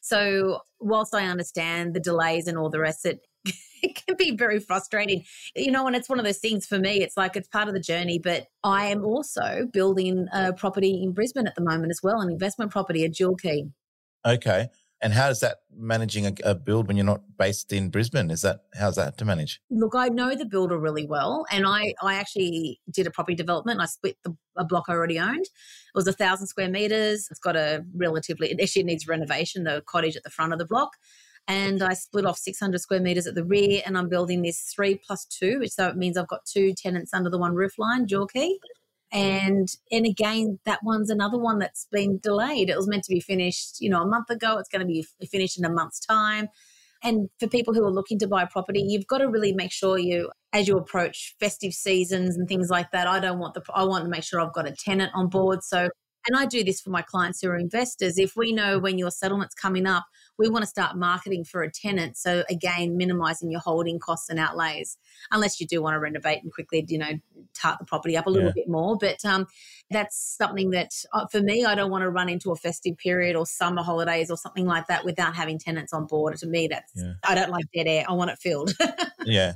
So 0.00 0.60
whilst 0.80 1.14
I 1.14 1.26
understand 1.26 1.94
the 1.94 2.00
delays 2.00 2.46
and 2.46 2.56
all 2.56 2.70
the 2.70 2.80
rest, 2.80 3.04
it 3.04 3.20
it 3.82 4.00
can 4.06 4.16
be 4.16 4.36
very 4.36 4.60
frustrating. 4.60 5.24
You 5.56 5.72
know, 5.72 5.86
and 5.88 5.96
it's 5.96 6.08
one 6.08 6.20
of 6.20 6.24
those 6.24 6.38
things 6.38 6.64
for 6.64 6.78
me, 6.78 7.02
it's 7.02 7.16
like 7.16 7.34
it's 7.34 7.48
part 7.48 7.66
of 7.66 7.74
the 7.74 7.80
journey. 7.80 8.20
But 8.22 8.46
I 8.62 8.86
am 8.86 9.04
also 9.04 9.66
building 9.72 10.28
a 10.32 10.52
property 10.52 11.02
in 11.02 11.12
Brisbane 11.12 11.48
at 11.48 11.56
the 11.56 11.64
moment 11.64 11.90
as 11.90 12.00
well, 12.04 12.20
an 12.20 12.30
investment 12.30 12.70
property, 12.70 13.04
a 13.04 13.08
dual 13.08 13.34
key. 13.34 13.72
Okay. 14.24 14.68
And 15.02 15.12
how 15.12 15.30
is 15.30 15.40
that 15.40 15.58
managing 15.76 16.26
a, 16.26 16.32
a, 16.44 16.54
build 16.54 16.86
when 16.86 16.96
you're 16.96 17.04
not 17.04 17.22
based 17.36 17.72
in 17.72 17.90
Brisbane? 17.90 18.30
Is 18.30 18.42
that 18.42 18.60
how's 18.78 18.94
that 18.94 19.18
to 19.18 19.24
manage? 19.24 19.60
Look, 19.68 19.96
I 19.96 20.08
know 20.08 20.36
the 20.36 20.46
builder 20.46 20.78
really 20.78 21.04
well, 21.04 21.44
and 21.50 21.66
I 21.66 21.94
I 22.00 22.14
actually 22.14 22.80
did 22.88 23.08
a 23.08 23.10
property 23.10 23.34
development. 23.34 23.80
I 23.80 23.86
split 23.86 24.16
the, 24.22 24.36
a 24.56 24.64
block 24.64 24.84
I 24.88 24.92
already 24.92 25.18
owned. 25.18 25.44
It 25.44 25.96
was 25.96 26.06
a 26.06 26.12
thousand 26.12 26.46
square 26.46 26.68
meters. 26.68 27.26
It's 27.32 27.40
got 27.40 27.56
a 27.56 27.84
relatively 27.96 28.52
it 28.52 28.60
actually 28.62 28.84
needs 28.84 29.08
renovation. 29.08 29.64
The 29.64 29.82
cottage 29.86 30.14
at 30.14 30.22
the 30.22 30.30
front 30.30 30.52
of 30.52 30.60
the 30.60 30.66
block, 30.66 30.92
and 31.48 31.82
I 31.82 31.94
split 31.94 32.24
off 32.24 32.38
600 32.38 32.80
square 32.80 33.00
meters 33.00 33.26
at 33.26 33.34
the 33.34 33.44
rear, 33.44 33.82
and 33.84 33.98
I'm 33.98 34.08
building 34.08 34.42
this 34.42 34.72
three 34.72 35.00
plus 35.04 35.24
two, 35.24 35.58
which 35.58 35.72
so 35.72 35.88
it 35.88 35.96
means 35.96 36.16
I've 36.16 36.28
got 36.28 36.46
two 36.46 36.74
tenants 36.74 37.12
under 37.12 37.28
the 37.28 37.38
one 37.38 37.56
roof 37.56 37.76
line, 37.76 38.06
dual 38.06 38.28
key. 38.28 38.60
And 39.12 39.68
and 39.90 40.06
again, 40.06 40.58
that 40.64 40.80
one's 40.82 41.10
another 41.10 41.38
one 41.38 41.58
that's 41.58 41.86
been 41.92 42.18
delayed. 42.22 42.70
It 42.70 42.76
was 42.76 42.88
meant 42.88 43.04
to 43.04 43.12
be 43.12 43.20
finished, 43.20 43.80
you 43.80 43.90
know, 43.90 44.02
a 44.02 44.06
month 44.06 44.30
ago. 44.30 44.56
It's 44.58 44.70
going 44.70 44.80
to 44.80 44.86
be 44.86 45.06
finished 45.30 45.58
in 45.58 45.64
a 45.64 45.70
month's 45.70 46.00
time. 46.00 46.48
And 47.04 47.28
for 47.40 47.48
people 47.48 47.74
who 47.74 47.84
are 47.84 47.92
looking 47.92 48.18
to 48.20 48.28
buy 48.28 48.44
property, 48.44 48.82
you've 48.86 49.08
got 49.08 49.18
to 49.18 49.28
really 49.28 49.52
make 49.52 49.72
sure 49.72 49.98
you, 49.98 50.30
as 50.52 50.68
you 50.68 50.76
approach 50.76 51.34
festive 51.40 51.72
seasons 51.72 52.36
and 52.36 52.48
things 52.48 52.70
like 52.70 52.92
that, 52.92 53.08
I 53.08 53.18
don't 53.18 53.40
want 53.40 53.54
the, 53.54 53.62
I 53.74 53.82
want 53.84 54.04
to 54.04 54.10
make 54.10 54.22
sure 54.22 54.40
I've 54.40 54.52
got 54.52 54.68
a 54.68 54.72
tenant 54.72 55.10
on 55.14 55.28
board. 55.28 55.64
So 55.64 55.88
and 56.26 56.36
I 56.36 56.46
do 56.46 56.62
this 56.62 56.80
for 56.80 56.90
my 56.90 57.02
clients 57.02 57.40
who 57.40 57.48
are 57.48 57.56
investors. 57.56 58.18
If 58.18 58.36
we 58.36 58.52
know 58.52 58.78
when 58.78 58.98
your 58.98 59.10
settlement's 59.10 59.54
coming 59.54 59.86
up, 59.86 60.04
we 60.42 60.48
want 60.48 60.64
to 60.64 60.68
start 60.68 60.96
marketing 60.96 61.44
for 61.44 61.62
a 61.62 61.70
tenant. 61.70 62.16
So 62.16 62.42
again, 62.50 62.96
minimizing 62.96 63.50
your 63.50 63.60
holding 63.60 64.00
costs 64.00 64.28
and 64.28 64.40
outlays, 64.40 64.98
unless 65.30 65.60
you 65.60 65.66
do 65.68 65.80
want 65.80 65.94
to 65.94 66.00
renovate 66.00 66.42
and 66.42 66.52
quickly, 66.52 66.84
you 66.88 66.98
know, 66.98 67.12
tart 67.54 67.78
the 67.78 67.84
property 67.84 68.16
up 68.16 68.26
a 68.26 68.30
little 68.30 68.48
yeah. 68.48 68.54
bit 68.54 68.68
more. 68.68 68.98
But 68.98 69.24
um, 69.24 69.46
that's 69.90 70.36
something 70.36 70.70
that 70.70 70.90
uh, 71.12 71.26
for 71.28 71.40
me, 71.40 71.64
I 71.64 71.76
don't 71.76 71.92
want 71.92 72.02
to 72.02 72.10
run 72.10 72.28
into 72.28 72.50
a 72.50 72.56
festive 72.56 72.96
period 72.98 73.36
or 73.36 73.46
summer 73.46 73.82
holidays 73.82 74.32
or 74.32 74.36
something 74.36 74.66
like 74.66 74.88
that 74.88 75.04
without 75.04 75.36
having 75.36 75.60
tenants 75.60 75.92
on 75.92 76.06
board. 76.06 76.36
To 76.38 76.46
me, 76.48 76.66
that's 76.66 76.92
yeah. 76.96 77.12
I 77.22 77.36
don't 77.36 77.50
like 77.50 77.66
dead 77.72 77.86
air. 77.86 78.04
I 78.08 78.12
want 78.12 78.32
it 78.32 78.38
filled. 78.38 78.72
yeah. 79.24 79.54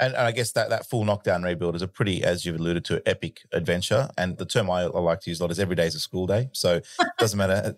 And, 0.00 0.14
and, 0.14 0.22
I 0.22 0.32
guess 0.32 0.52
that, 0.52 0.70
that 0.70 0.88
full 0.88 1.04
knockdown 1.04 1.42
rebuild 1.42 1.74
is 1.74 1.82
a 1.82 1.88
pretty, 1.88 2.22
as 2.22 2.44
you've 2.44 2.60
alluded 2.60 2.84
to, 2.86 3.02
epic 3.06 3.42
adventure. 3.52 4.08
And 4.16 4.38
the 4.38 4.46
term 4.46 4.70
I, 4.70 4.82
I 4.82 5.00
like 5.00 5.20
to 5.22 5.30
use 5.30 5.40
a 5.40 5.44
lot 5.44 5.50
is 5.50 5.58
every 5.58 5.74
day 5.74 5.86
is 5.86 5.94
a 5.94 6.00
school 6.00 6.26
day. 6.26 6.50
So 6.52 6.76
it 6.76 6.84
doesn't 7.18 7.36
matter. 7.36 7.76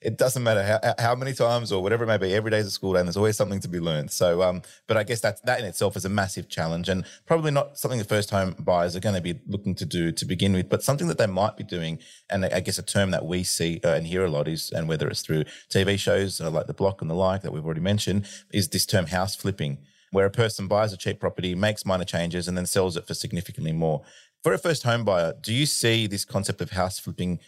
It 0.00 0.18
doesn't 0.18 0.42
matter 0.42 0.62
how, 0.62 0.94
how 0.98 1.14
many 1.16 1.32
times 1.32 1.72
or 1.72 1.82
whatever 1.82 2.04
it 2.04 2.06
may 2.06 2.18
be. 2.18 2.32
Every 2.32 2.50
day 2.50 2.58
is 2.58 2.66
a 2.66 2.70
school 2.70 2.92
day, 2.92 3.00
and 3.00 3.08
there's 3.08 3.16
always 3.16 3.36
something 3.36 3.58
to 3.60 3.68
be 3.68 3.80
learned. 3.80 4.12
So, 4.12 4.42
um, 4.42 4.62
but 4.86 4.96
I 4.96 5.02
guess 5.02 5.20
that 5.22 5.44
that 5.46 5.58
in 5.58 5.66
itself 5.66 5.96
is 5.96 6.04
a 6.04 6.08
massive 6.08 6.48
challenge, 6.48 6.88
and 6.88 7.04
probably 7.26 7.50
not 7.50 7.76
something 7.76 7.98
the 7.98 8.04
first 8.04 8.30
home 8.30 8.54
buyers 8.58 8.94
are 8.94 9.00
going 9.00 9.16
to 9.16 9.20
be 9.20 9.40
looking 9.48 9.74
to 9.74 9.84
do 9.84 10.12
to 10.12 10.24
begin 10.24 10.52
with, 10.52 10.68
but 10.68 10.84
something 10.84 11.08
that 11.08 11.18
they 11.18 11.26
might 11.26 11.56
be 11.56 11.64
doing. 11.64 11.98
And 12.30 12.44
I 12.44 12.60
guess 12.60 12.78
a 12.78 12.82
term 12.84 13.10
that 13.10 13.26
we 13.26 13.42
see 13.42 13.80
uh, 13.82 13.94
and 13.94 14.06
hear 14.06 14.24
a 14.24 14.30
lot 14.30 14.46
is, 14.46 14.70
and 14.70 14.88
whether 14.88 15.08
it's 15.08 15.22
through 15.22 15.44
TV 15.70 15.98
shows 15.98 16.40
uh, 16.40 16.50
like 16.50 16.68
The 16.68 16.74
Block 16.74 17.02
and 17.02 17.10
the 17.10 17.14
like 17.14 17.42
that 17.42 17.52
we've 17.52 17.64
already 17.64 17.80
mentioned, 17.80 18.26
is 18.52 18.68
this 18.68 18.86
term 18.86 19.06
house 19.06 19.34
flipping 19.34 19.78
where 20.16 20.24
a 20.24 20.30
person 20.30 20.66
buys 20.66 20.94
a 20.94 20.96
cheap 20.96 21.20
property, 21.20 21.54
makes 21.54 21.84
minor 21.84 22.02
changes, 22.02 22.48
and 22.48 22.56
then 22.56 22.64
sells 22.64 22.96
it 22.96 23.06
for 23.06 23.12
significantly 23.12 23.70
more. 23.70 24.00
For 24.42 24.54
a 24.54 24.58
first 24.58 24.82
home 24.82 25.04
buyer, 25.04 25.34
do 25.42 25.52
you 25.52 25.66
see 25.66 26.06
this 26.06 26.24
concept 26.24 26.62
of 26.62 26.70
house 26.70 26.98
flipping 26.98 27.38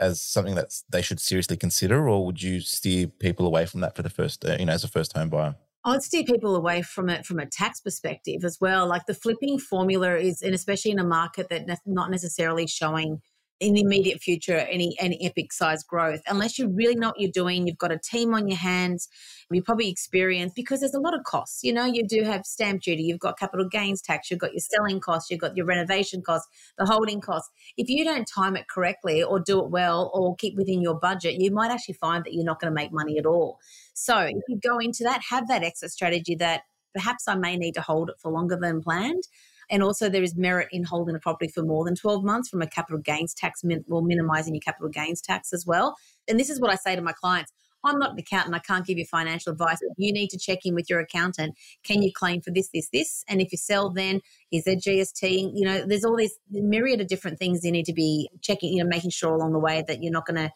as 0.00 0.22
something 0.22 0.54
that 0.54 0.72
they 0.88 1.02
should 1.02 1.20
seriously 1.20 1.58
consider, 1.58 2.08
or 2.08 2.24
would 2.24 2.42
you 2.42 2.60
steer 2.60 3.08
people 3.08 3.46
away 3.46 3.66
from 3.66 3.82
that 3.82 3.94
for 3.94 4.00
the 4.00 4.08
first, 4.08 4.42
uh, 4.42 4.56
you 4.58 4.64
know, 4.64 4.72
as 4.72 4.84
a 4.84 4.88
first 4.88 5.12
home 5.12 5.28
buyer? 5.28 5.54
I'd 5.84 6.02
steer 6.02 6.24
people 6.24 6.56
away 6.56 6.80
from 6.80 7.10
it 7.10 7.26
from 7.26 7.38
a 7.38 7.44
tax 7.44 7.82
perspective 7.82 8.42
as 8.42 8.56
well. 8.58 8.86
Like 8.86 9.04
the 9.04 9.12
flipping 9.12 9.58
formula 9.58 10.16
is, 10.16 10.40
and 10.40 10.54
especially 10.54 10.92
in 10.92 10.98
a 10.98 11.04
market 11.04 11.50
that 11.50 11.66
not 11.84 12.10
necessarily 12.10 12.66
showing 12.66 13.20
in 13.64 13.72
the 13.72 13.80
immediate 13.80 14.20
future 14.20 14.58
any 14.58 14.94
any 15.00 15.24
epic 15.24 15.52
size 15.52 15.82
growth. 15.82 16.20
Unless 16.28 16.58
you 16.58 16.68
really 16.68 16.94
know 16.94 17.08
what 17.08 17.20
you're 17.20 17.30
doing 17.30 17.66
you've 17.66 17.78
got 17.78 17.90
a 17.90 17.98
team 17.98 18.34
on 18.34 18.46
your 18.46 18.58
hands 18.58 19.08
you 19.50 19.62
probably 19.62 19.88
experience 19.88 20.52
because 20.54 20.80
there's 20.80 20.94
a 20.94 21.00
lot 21.00 21.14
of 21.14 21.24
costs. 21.24 21.64
You 21.64 21.72
know 21.72 21.86
you 21.86 22.06
do 22.06 22.22
have 22.24 22.44
stamp 22.44 22.82
duty 22.82 23.02
you've 23.02 23.20
got 23.20 23.38
capital 23.38 23.66
gains 23.66 24.02
tax 24.02 24.30
you've 24.30 24.40
got 24.40 24.52
your 24.52 24.60
selling 24.60 25.00
costs 25.00 25.30
you've 25.30 25.40
got 25.40 25.56
your 25.56 25.64
renovation 25.64 26.20
costs 26.20 26.48
the 26.76 26.84
holding 26.84 27.22
costs. 27.22 27.50
If 27.78 27.88
you 27.88 28.04
don't 28.04 28.26
time 28.26 28.56
it 28.56 28.68
correctly 28.68 29.22
or 29.22 29.40
do 29.40 29.60
it 29.60 29.70
well 29.70 30.10
or 30.12 30.36
keep 30.36 30.56
within 30.56 30.82
your 30.82 30.98
budget 30.98 31.40
you 31.40 31.50
might 31.50 31.70
actually 31.70 31.94
find 31.94 32.22
that 32.24 32.34
you're 32.34 32.44
not 32.44 32.60
going 32.60 32.70
to 32.70 32.74
make 32.74 32.92
money 32.92 33.18
at 33.18 33.24
all. 33.24 33.58
So 33.94 34.18
if 34.18 34.42
you 34.48 34.58
go 34.62 34.78
into 34.78 35.04
that 35.04 35.22
have 35.30 35.48
that 35.48 35.62
exit 35.62 35.90
strategy 35.90 36.34
that 36.34 36.62
perhaps 36.92 37.26
i 37.26 37.34
may 37.34 37.56
need 37.56 37.72
to 37.74 37.80
hold 37.80 38.08
it 38.08 38.16
for 38.20 38.30
longer 38.30 38.56
than 38.60 38.80
planned 38.80 39.24
and 39.70 39.82
also, 39.82 40.08
there 40.08 40.22
is 40.22 40.36
merit 40.36 40.68
in 40.72 40.84
holding 40.84 41.14
a 41.14 41.20
property 41.20 41.50
for 41.50 41.62
more 41.62 41.84
than 41.84 41.94
12 41.94 42.24
months 42.24 42.48
from 42.48 42.62
a 42.62 42.66
capital 42.66 43.00
gains 43.00 43.34
tax, 43.34 43.64
min- 43.64 43.84
or 43.88 44.02
minimizing 44.02 44.54
your 44.54 44.60
capital 44.60 44.88
gains 44.88 45.20
tax 45.20 45.52
as 45.52 45.64
well. 45.66 45.96
And 46.28 46.38
this 46.38 46.50
is 46.50 46.60
what 46.60 46.70
I 46.70 46.76
say 46.76 46.96
to 46.96 47.02
my 47.02 47.12
clients 47.12 47.52
I'm 47.84 47.98
not 47.98 48.12
an 48.12 48.18
accountant. 48.18 48.54
I 48.54 48.60
can't 48.60 48.86
give 48.86 48.98
you 48.98 49.04
financial 49.04 49.52
advice. 49.52 49.78
You 49.96 50.12
need 50.12 50.30
to 50.30 50.38
check 50.38 50.60
in 50.64 50.74
with 50.74 50.88
your 50.88 51.00
accountant. 51.00 51.56
Can 51.84 52.02
you 52.02 52.10
claim 52.12 52.40
for 52.40 52.50
this, 52.50 52.70
this, 52.72 52.88
this? 52.92 53.24
And 53.28 53.40
if 53.40 53.52
you 53.52 53.58
sell, 53.58 53.90
then 53.90 54.20
is 54.50 54.64
there 54.64 54.76
GST? 54.76 55.52
You 55.54 55.64
know, 55.64 55.84
there's 55.86 56.04
all 56.04 56.16
these 56.16 56.38
myriad 56.50 57.00
of 57.00 57.08
different 57.08 57.38
things 57.38 57.60
you 57.62 57.72
need 57.72 57.84
to 57.86 57.92
be 57.92 58.30
checking, 58.40 58.72
you 58.72 58.82
know, 58.82 58.88
making 58.88 59.10
sure 59.10 59.34
along 59.34 59.52
the 59.52 59.58
way 59.58 59.84
that 59.86 60.02
you're 60.02 60.12
not 60.12 60.26
going 60.26 60.36
to 60.36 60.50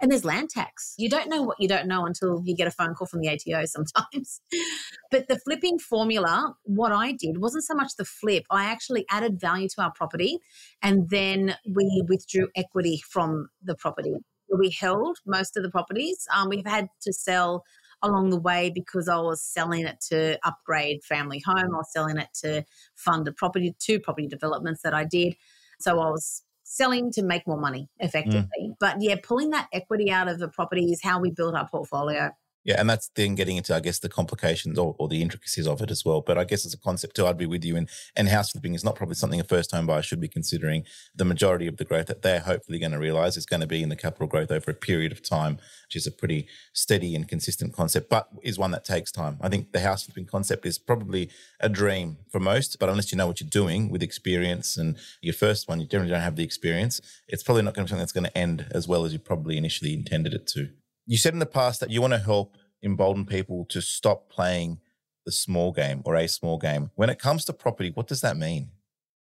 and 0.00 0.10
there's 0.10 0.24
land 0.24 0.50
tax. 0.50 0.94
You 0.98 1.08
don't 1.08 1.28
know 1.28 1.42
what 1.42 1.56
you 1.60 1.68
don't 1.68 1.86
know 1.86 2.04
until 2.04 2.42
you 2.44 2.54
get 2.54 2.66
a 2.66 2.70
phone 2.70 2.94
call 2.94 3.06
from 3.06 3.20
the 3.20 3.28
ATO 3.28 3.64
sometimes. 3.66 4.40
but 5.10 5.28
the 5.28 5.38
flipping 5.38 5.78
formula, 5.78 6.54
what 6.64 6.92
I 6.92 7.12
did 7.12 7.38
wasn't 7.38 7.64
so 7.64 7.74
much 7.74 7.96
the 7.96 8.04
flip. 8.04 8.44
I 8.50 8.64
actually 8.64 9.06
added 9.10 9.40
value 9.40 9.68
to 9.70 9.82
our 9.82 9.92
property 9.92 10.38
and 10.82 11.08
then 11.10 11.56
we 11.66 12.04
withdrew 12.08 12.48
equity 12.56 13.02
from 13.08 13.48
the 13.62 13.74
property. 13.74 14.14
We 14.56 14.70
held 14.70 15.18
most 15.26 15.56
of 15.56 15.62
the 15.62 15.70
properties. 15.70 16.26
Um, 16.34 16.48
we've 16.48 16.66
had 16.66 16.88
to 17.02 17.12
sell 17.12 17.64
along 18.02 18.30
the 18.30 18.38
way 18.38 18.70
because 18.74 19.08
I 19.08 19.16
was 19.16 19.42
selling 19.42 19.86
it 19.86 20.00
to 20.10 20.38
upgrade 20.44 21.02
family 21.02 21.42
home. 21.44 21.74
I 21.74 21.78
was 21.78 21.92
selling 21.92 22.18
it 22.18 22.28
to 22.42 22.64
fund 22.94 23.26
a 23.26 23.32
property, 23.32 23.74
two 23.78 23.98
property 23.98 24.28
developments 24.28 24.82
that 24.82 24.94
I 24.94 25.04
did. 25.04 25.34
So 25.80 25.98
I 25.98 26.10
was 26.10 26.43
selling 26.74 27.12
to 27.12 27.22
make 27.22 27.46
more 27.46 27.60
money 27.60 27.88
effectively. 28.00 28.48
Mm. 28.60 28.76
But 28.80 28.96
yeah, 29.00 29.14
pulling 29.22 29.50
that 29.50 29.68
equity 29.72 30.10
out 30.10 30.26
of 30.26 30.40
the 30.40 30.48
property 30.48 30.86
is 30.86 31.00
how 31.02 31.20
we 31.20 31.30
build 31.30 31.54
our 31.54 31.68
portfolio. 31.68 32.30
Yeah, 32.64 32.80
and 32.80 32.88
that's 32.88 33.08
then 33.14 33.34
getting 33.34 33.58
into, 33.58 33.74
I 33.74 33.80
guess, 33.80 33.98
the 33.98 34.08
complications 34.08 34.78
or, 34.78 34.96
or, 34.98 35.06
the 35.06 35.20
intricacies 35.20 35.66
of 35.66 35.82
it 35.82 35.90
as 35.90 36.02
well. 36.02 36.22
But 36.22 36.38
I 36.38 36.44
guess 36.44 36.64
as 36.64 36.72
a 36.72 36.78
concept 36.78 37.14
too, 37.14 37.26
I'd 37.26 37.36
be 37.36 37.44
with 37.44 37.62
you. 37.62 37.76
And 37.76 37.90
and 38.16 38.28
house 38.28 38.52
flipping 38.52 38.72
is 38.72 38.82
not 38.82 38.96
probably 38.96 39.16
something 39.16 39.38
a 39.38 39.44
first 39.44 39.70
home 39.70 39.86
buyer 39.86 40.00
should 40.00 40.20
be 40.20 40.28
considering. 40.28 40.84
The 41.14 41.26
majority 41.26 41.66
of 41.66 41.76
the 41.76 41.84
growth 41.84 42.06
that 42.06 42.22
they're 42.22 42.40
hopefully 42.40 42.78
going 42.78 42.92
to 42.92 42.98
realize 42.98 43.36
is 43.36 43.44
going 43.44 43.60
to 43.60 43.66
be 43.66 43.82
in 43.82 43.90
the 43.90 43.96
capital 43.96 44.26
growth 44.26 44.50
over 44.50 44.70
a 44.70 44.74
period 44.74 45.12
of 45.12 45.22
time, 45.22 45.58
which 45.86 45.94
is 45.94 46.06
a 46.06 46.10
pretty 46.10 46.48
steady 46.72 47.14
and 47.14 47.28
consistent 47.28 47.74
concept, 47.74 48.08
but 48.08 48.28
is 48.42 48.58
one 48.58 48.70
that 48.70 48.84
takes 48.84 49.12
time. 49.12 49.36
I 49.42 49.50
think 49.50 49.72
the 49.72 49.80
house 49.80 50.04
flipping 50.04 50.24
concept 50.24 50.64
is 50.64 50.78
probably 50.78 51.28
a 51.60 51.68
dream 51.68 52.16
for 52.32 52.40
most, 52.40 52.78
but 52.78 52.88
unless 52.88 53.12
you 53.12 53.18
know 53.18 53.26
what 53.26 53.40
you're 53.40 53.50
doing 53.50 53.90
with 53.90 54.02
experience 54.02 54.78
and 54.78 54.96
your 55.20 55.34
first 55.34 55.68
one, 55.68 55.80
you 55.80 55.86
generally 55.86 56.12
don't 56.12 56.22
have 56.22 56.36
the 56.36 56.44
experience. 56.44 57.02
It's 57.28 57.42
probably 57.42 57.62
not 57.62 57.74
going 57.74 57.86
to 57.86 57.88
be 57.88 57.90
something 57.90 58.02
that's 58.02 58.12
going 58.12 58.24
to 58.24 58.38
end 58.38 58.68
as 58.70 58.88
well 58.88 59.04
as 59.04 59.12
you 59.12 59.18
probably 59.18 59.58
initially 59.58 59.92
intended 59.92 60.32
it 60.32 60.46
to. 60.48 60.70
You 61.06 61.18
said 61.18 61.32
in 61.32 61.38
the 61.38 61.46
past 61.46 61.80
that 61.80 61.90
you 61.90 62.00
want 62.00 62.12
to 62.12 62.18
help 62.18 62.56
embolden 62.82 63.26
people 63.26 63.64
to 63.66 63.80
stop 63.80 64.28
playing 64.28 64.80
the 65.24 65.32
small 65.32 65.72
game 65.72 66.02
or 66.04 66.16
a 66.16 66.26
small 66.26 66.58
game. 66.58 66.90
When 66.94 67.10
it 67.10 67.18
comes 67.18 67.44
to 67.46 67.52
property, 67.52 67.90
what 67.94 68.06
does 68.06 68.20
that 68.20 68.36
mean? 68.36 68.70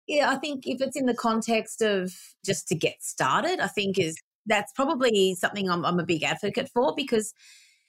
Yeah, 0.07 0.31
I 0.31 0.37
think 0.37 0.66
if 0.66 0.81
it's 0.81 0.97
in 0.97 1.07
the 1.07 1.14
context 1.14 1.83
of 1.83 2.12
just 2.45 2.66
to 2.69 2.75
get 2.75 3.03
started, 3.03 3.61
I 3.61 3.69
think 3.69 3.99
is 3.99 4.16
that's 4.47 4.73
probably 4.73 5.35
something 5.35 5.71
I'm, 5.71 5.85
I'm 5.85 6.01
a 6.01 6.05
big 6.05 6.23
advocate 6.23 6.71
for 6.73 6.95
because 6.97 7.33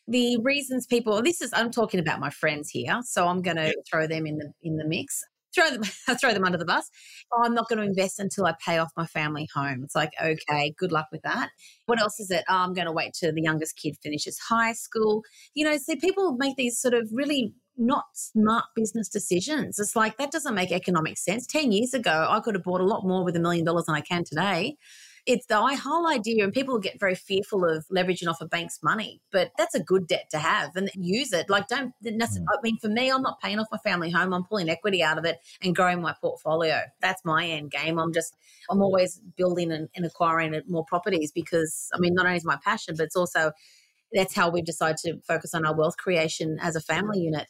the 0.08 0.38
reasons 0.38 0.86
people 0.86 1.22
this 1.22 1.42
is 1.42 1.52
I'm 1.54 1.72
talking 1.72 2.00
about 2.00 2.20
my 2.20 2.30
friends 2.30 2.70
here, 2.70 3.00
so 3.04 3.28
I'm 3.28 3.42
going 3.42 3.58
to 3.58 3.74
throw 3.90 4.08
them 4.08 4.28
in 4.28 4.38
the 4.38 4.52
in 4.62 4.78
the 4.78 4.86
mix 4.86 5.24
throw 5.54 5.70
them 5.70 5.84
throw 6.20 6.34
them 6.34 6.44
under 6.44 6.58
the 6.58 6.66
bus. 6.66 6.90
Oh, 7.32 7.44
I'm 7.44 7.54
not 7.54 7.70
going 7.70 7.80
to 7.80 7.86
invest 7.86 8.20
until 8.20 8.46
I 8.46 8.56
pay 8.66 8.78
off 8.78 8.92
my 8.98 9.06
family 9.06 9.48
home. 9.54 9.82
It's 9.84 9.96
like, 9.96 10.14
okay, 10.22 10.74
good 10.78 10.92
luck 10.92 11.08
with 11.12 11.22
that. 11.24 11.50
What 11.86 12.00
else 12.00 12.20
is 12.20 12.32
it? 12.32 12.44
Oh, 12.50 12.56
I'm 12.56 12.74
going 12.74 12.88
to 12.88 12.92
wait 12.92 13.14
till 13.14 13.34
the 13.34 13.42
youngest 13.42 13.78
kid 13.78 13.96
finishes 14.02 14.40
high 14.40 14.74
school. 14.74 15.24
You 15.54 15.66
know, 15.66 15.78
see, 15.78 15.96
people 15.96 16.36
make 16.38 16.56
these 16.56 16.80
sort 16.80 16.94
of 16.94 17.10
really 17.12 17.54
not 17.78 18.06
smart 18.14 18.66
business 18.76 19.10
decisions. 19.10 19.80
It's 19.80 19.96
like 19.96 20.18
that 20.18 20.32
doesn't 20.32 20.54
make 20.54 20.72
economic 20.72 21.18
sense. 21.18 21.48
10 21.48 21.72
years 21.72 21.94
ago, 21.94 22.28
I 22.30 22.40
could 22.40 22.56
have 22.56 22.64
bought 22.64 22.82
a 22.82 22.86
lot 22.86 23.06
more 23.06 23.24
with 23.24 23.36
a 23.36 23.40
million 23.40 23.66
dollars 23.66 23.86
than 23.86 23.96
I 23.96 24.02
can 24.02 24.24
today 24.24 24.78
it's 25.26 25.46
the 25.46 25.60
whole 25.60 26.08
idea, 26.08 26.44
and 26.44 26.52
people 26.52 26.80
get 26.80 27.00
very 27.00 27.16
fearful 27.16 27.64
of 27.64 27.86
leveraging 27.88 28.28
off 28.28 28.42
a 28.42 28.48
bank's 28.48 28.80
money, 28.82 29.22
but 29.32 29.52
that's 29.58 29.76
a 29.76 29.84
good 29.84 30.08
debt 30.08 30.30
to 30.32 30.40
have 30.40 30.76
and 30.76 30.90
use 30.96 31.32
it. 31.32 31.50
Like, 31.50 31.68
don't, 31.68 31.94
mm. 32.04 32.22
I 32.22 32.58
mean, 32.64 32.78
for 32.78 32.88
me, 32.88 33.12
I'm 33.12 33.22
not 33.22 33.40
paying 33.40 33.60
off 33.60 33.68
my 33.72 33.78
family 33.78 34.10
home. 34.10 34.34
I'm 34.34 34.44
pulling 34.44 34.70
equity 34.70 35.04
out 35.04 35.18
of 35.18 35.26
it 35.26 35.40
and 35.62 35.76
growing 35.76 36.02
my 36.02 36.16
portfolio. 36.20 36.82
That's 37.02 37.24
my 37.24 37.46
end 37.46 37.72
game. 37.72 38.00
I'm 38.00 38.14
just, 38.14 38.36
I'm 38.70 38.82
always 38.82 39.22
building 39.38 39.72
and, 39.72 39.90
and 39.96 40.06
acquiring 40.06 40.60
more 40.68 40.86
properties 40.86 41.32
because, 41.32 41.90
I 41.94 42.00
mean, 42.00 42.14
not 42.14 42.26
only 42.26 42.38
is 42.38 42.46
my 42.46 42.58
passion, 42.64 42.96
but 42.98 43.04
it's 43.04 43.16
also, 43.16 43.52
that's 44.14 44.34
how 44.36 44.50
we've 44.50 44.66
decided 44.66 44.98
to 45.06 45.22
focus 45.28 45.54
on 45.54 45.66
our 45.66 45.76
wealth 45.76 45.98
creation 45.98 46.58
as 46.62 46.76
a 46.76 46.82
family 46.82 47.20
unit. 47.20 47.48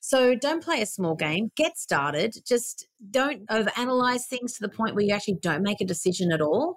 So 0.00 0.34
don't 0.34 0.64
play 0.64 0.80
a 0.80 0.86
small 0.86 1.14
game. 1.14 1.52
Get 1.56 1.76
started. 1.76 2.34
Just 2.46 2.88
don't 3.10 3.46
overanalyze 3.48 4.24
things 4.24 4.54
to 4.54 4.62
the 4.62 4.70
point 4.70 4.94
where 4.94 5.04
you 5.04 5.12
actually 5.12 5.38
don't 5.42 5.62
make 5.62 5.82
a 5.82 5.84
decision 5.84 6.32
at 6.32 6.40
all. 6.40 6.76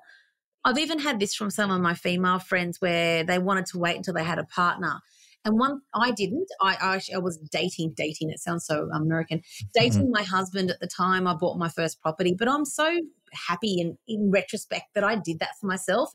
I've 0.66 0.78
even 0.78 1.00
had 1.00 1.20
this 1.20 1.36
from 1.36 1.50
some 1.50 1.72
of 1.72 1.82
my 1.82 1.94
female 1.94 2.40
friends 2.40 2.80
where 2.80 3.24
they 3.24 3.40
wanted 3.40 3.66
to 3.68 3.80
wait 3.80 3.98
until 3.98 4.14
they 4.14 4.24
had 4.24 4.40
a 4.40 4.46
partner. 4.46 5.02
And 5.46 5.60
one, 5.60 5.82
I 5.94 6.12
didn't. 6.12 6.48
I, 6.62 6.78
I, 6.82 7.16
I 7.16 7.18
was 7.18 7.38
dating, 7.38 7.94
dating. 7.98 8.30
It 8.30 8.40
sounds 8.40 8.66
so 8.66 8.88
American. 8.94 9.42
Dating 9.74 10.04
mm-hmm. 10.04 10.12
my 10.12 10.24
husband 10.24 10.72
at 10.72 10.80
the 10.80 10.88
time. 10.88 11.28
I 11.28 11.34
bought 11.34 11.58
my 11.58 11.68
first 11.68 12.02
property, 12.02 12.34
but 12.38 12.48
I'm 12.48 12.66
so 12.66 13.02
happy 13.50 13.80
in 13.80 13.98
in 14.08 14.32
retrospect 14.32 14.94
that 14.96 15.04
I 15.04 15.16
did 15.16 15.40
that 15.40 15.58
for 15.60 15.68
myself. 15.68 16.14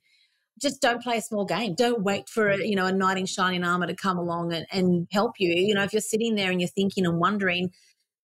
Just 0.60 0.80
don't 0.80 1.02
play 1.02 1.18
a 1.18 1.22
small 1.22 1.44
game. 1.44 1.74
Don't 1.74 2.02
wait 2.02 2.28
for 2.28 2.48
a, 2.48 2.64
you 2.64 2.74
know 2.74 2.86
a 2.86 2.92
knight 2.92 3.18
in 3.18 3.26
shining 3.26 3.64
armor 3.64 3.86
to 3.86 3.94
come 3.94 4.16
along 4.16 4.54
and, 4.54 4.66
and 4.72 5.06
help 5.12 5.32
you. 5.38 5.52
You 5.54 5.74
know, 5.74 5.82
if 5.82 5.92
you're 5.92 6.00
sitting 6.00 6.34
there 6.34 6.50
and 6.50 6.58
you're 6.58 6.68
thinking 6.68 7.04
and 7.04 7.18
wondering, 7.18 7.70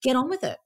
get 0.05 0.17
on 0.17 0.29
with 0.29 0.45
it. 0.45 0.59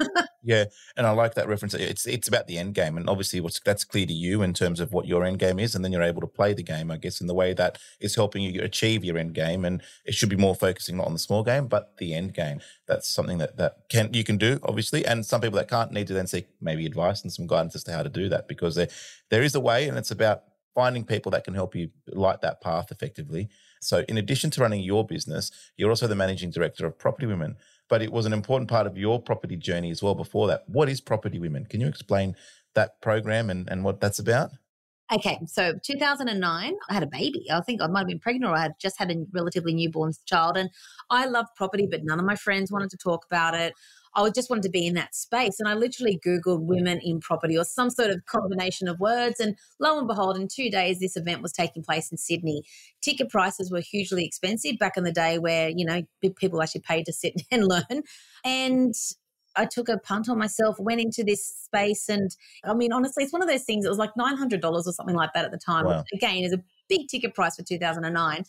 yeah, 0.42 0.64
and 0.96 1.06
I 1.06 1.10
like 1.10 1.34
that 1.34 1.46
reference. 1.46 1.74
It's 1.74 2.06
it's 2.06 2.26
about 2.26 2.46
the 2.46 2.58
end 2.58 2.74
game, 2.74 2.96
and 2.96 3.08
obviously, 3.08 3.40
what's 3.40 3.60
that's 3.60 3.84
clear 3.84 4.06
to 4.06 4.12
you 4.12 4.42
in 4.42 4.54
terms 4.54 4.80
of 4.80 4.92
what 4.92 5.06
your 5.06 5.24
end 5.24 5.38
game 5.38 5.58
is, 5.58 5.74
and 5.74 5.84
then 5.84 5.92
you're 5.92 6.02
able 6.02 6.22
to 6.22 6.26
play 6.26 6.54
the 6.54 6.62
game, 6.62 6.90
I 6.90 6.96
guess, 6.96 7.20
in 7.20 7.26
the 7.26 7.34
way 7.34 7.52
that 7.52 7.78
is 8.00 8.16
helping 8.16 8.42
you 8.42 8.62
achieve 8.62 9.04
your 9.04 9.18
end 9.18 9.34
game. 9.34 9.64
And 9.64 9.82
it 10.04 10.14
should 10.14 10.30
be 10.30 10.36
more 10.36 10.54
focusing 10.54 10.96
not 10.96 11.06
on 11.06 11.12
the 11.12 11.18
small 11.18 11.44
game, 11.44 11.68
but 11.68 11.96
the 11.98 12.14
end 12.14 12.34
game. 12.34 12.60
That's 12.86 13.08
something 13.08 13.38
that 13.38 13.58
that 13.58 13.88
can 13.90 14.12
you 14.14 14.24
can 14.24 14.38
do, 14.38 14.58
obviously, 14.62 15.04
and 15.04 15.24
some 15.24 15.42
people 15.42 15.58
that 15.58 15.68
can't 15.68 15.92
need 15.92 16.06
to 16.08 16.14
then 16.14 16.26
seek 16.26 16.46
maybe 16.60 16.86
advice 16.86 17.22
and 17.22 17.32
some 17.32 17.46
guidance 17.46 17.76
as 17.76 17.84
to 17.84 17.92
how 17.92 18.02
to 18.02 18.08
do 18.08 18.28
that 18.30 18.48
because 18.48 18.74
there 18.74 18.88
there 19.30 19.42
is 19.42 19.54
a 19.54 19.60
way, 19.60 19.88
and 19.88 19.98
it's 19.98 20.10
about 20.10 20.42
finding 20.74 21.04
people 21.04 21.32
that 21.32 21.42
can 21.42 21.54
help 21.54 21.74
you 21.74 21.88
light 22.08 22.42
that 22.42 22.60
path 22.60 22.92
effectively. 22.92 23.48
So, 23.80 24.04
in 24.08 24.18
addition 24.18 24.50
to 24.50 24.60
running 24.60 24.82
your 24.82 25.04
business, 25.06 25.50
you're 25.76 25.90
also 25.90 26.06
the 26.06 26.14
managing 26.14 26.50
director 26.50 26.86
of 26.86 26.98
Property 26.98 27.26
Women 27.26 27.56
but 27.88 28.02
it 28.02 28.12
was 28.12 28.26
an 28.26 28.32
important 28.32 28.68
part 28.68 28.86
of 28.86 28.96
your 28.96 29.20
property 29.20 29.56
journey 29.56 29.90
as 29.90 30.02
well 30.02 30.14
before 30.14 30.46
that. 30.48 30.68
What 30.68 30.88
is 30.88 31.00
Property 31.00 31.38
Women? 31.38 31.66
Can 31.66 31.80
you 31.80 31.88
explain 31.88 32.36
that 32.74 33.00
program 33.00 33.50
and, 33.50 33.68
and 33.70 33.84
what 33.84 34.00
that's 34.00 34.18
about? 34.18 34.50
Okay, 35.12 35.38
so 35.46 35.72
2009, 35.84 36.74
I 36.88 36.92
had 36.92 37.02
a 37.04 37.06
baby. 37.06 37.46
I 37.50 37.60
think 37.60 37.80
I 37.80 37.86
might 37.86 38.00
have 38.00 38.08
been 38.08 38.18
pregnant 38.18 38.50
or 38.50 38.56
I 38.56 38.62
had 38.62 38.72
just 38.80 38.98
had 38.98 39.10
a 39.10 39.24
relatively 39.32 39.72
newborn 39.72 40.12
child. 40.26 40.56
And 40.56 40.68
I 41.10 41.26
loved 41.26 41.50
property, 41.56 41.86
but 41.88 42.02
none 42.02 42.18
of 42.18 42.24
my 42.24 42.34
friends 42.34 42.72
wanted 42.72 42.90
to 42.90 42.96
talk 42.96 43.24
about 43.30 43.54
it. 43.54 43.72
I 44.16 44.30
just 44.30 44.48
wanted 44.48 44.62
to 44.62 44.70
be 44.70 44.86
in 44.86 44.94
that 44.94 45.14
space. 45.14 45.60
And 45.60 45.68
I 45.68 45.74
literally 45.74 46.18
Googled 46.24 46.62
women 46.62 47.00
in 47.02 47.20
property 47.20 47.56
or 47.56 47.64
some 47.64 47.90
sort 47.90 48.10
of 48.10 48.24
combination 48.24 48.88
of 48.88 48.98
words. 48.98 49.40
And 49.40 49.56
lo 49.78 49.98
and 49.98 50.08
behold, 50.08 50.36
in 50.36 50.48
two 50.48 50.70
days, 50.70 50.98
this 50.98 51.16
event 51.16 51.42
was 51.42 51.52
taking 51.52 51.82
place 51.82 52.10
in 52.10 52.16
Sydney. 52.16 52.62
Ticket 53.02 53.28
prices 53.28 53.70
were 53.70 53.80
hugely 53.80 54.24
expensive 54.24 54.78
back 54.78 54.96
in 54.96 55.04
the 55.04 55.12
day 55.12 55.38
where, 55.38 55.68
you 55.68 55.84
know, 55.84 56.02
people 56.36 56.62
actually 56.62 56.80
paid 56.80 57.04
to 57.06 57.12
sit 57.12 57.34
and 57.50 57.68
learn. 57.68 58.02
And 58.44 58.94
I 59.54 59.66
took 59.66 59.88
a 59.88 59.98
punt 59.98 60.28
on 60.28 60.38
myself, 60.38 60.78
went 60.78 61.00
into 61.00 61.22
this 61.22 61.46
space. 61.46 62.08
And 62.08 62.34
I 62.64 62.74
mean, 62.74 62.92
honestly, 62.92 63.24
it's 63.24 63.32
one 63.32 63.42
of 63.42 63.48
those 63.48 63.64
things, 63.64 63.84
it 63.84 63.88
was 63.88 63.98
like 63.98 64.14
$900 64.18 64.62
or 64.64 64.82
something 64.92 65.14
like 65.16 65.32
that 65.34 65.44
at 65.44 65.50
the 65.50 65.58
time. 65.58 65.86
Wow. 65.86 66.04
Again, 66.14 66.44
is 66.44 66.52
a 66.52 66.62
big 66.88 67.08
ticket 67.08 67.34
price 67.34 67.56
for 67.56 67.62
2009 67.62 68.44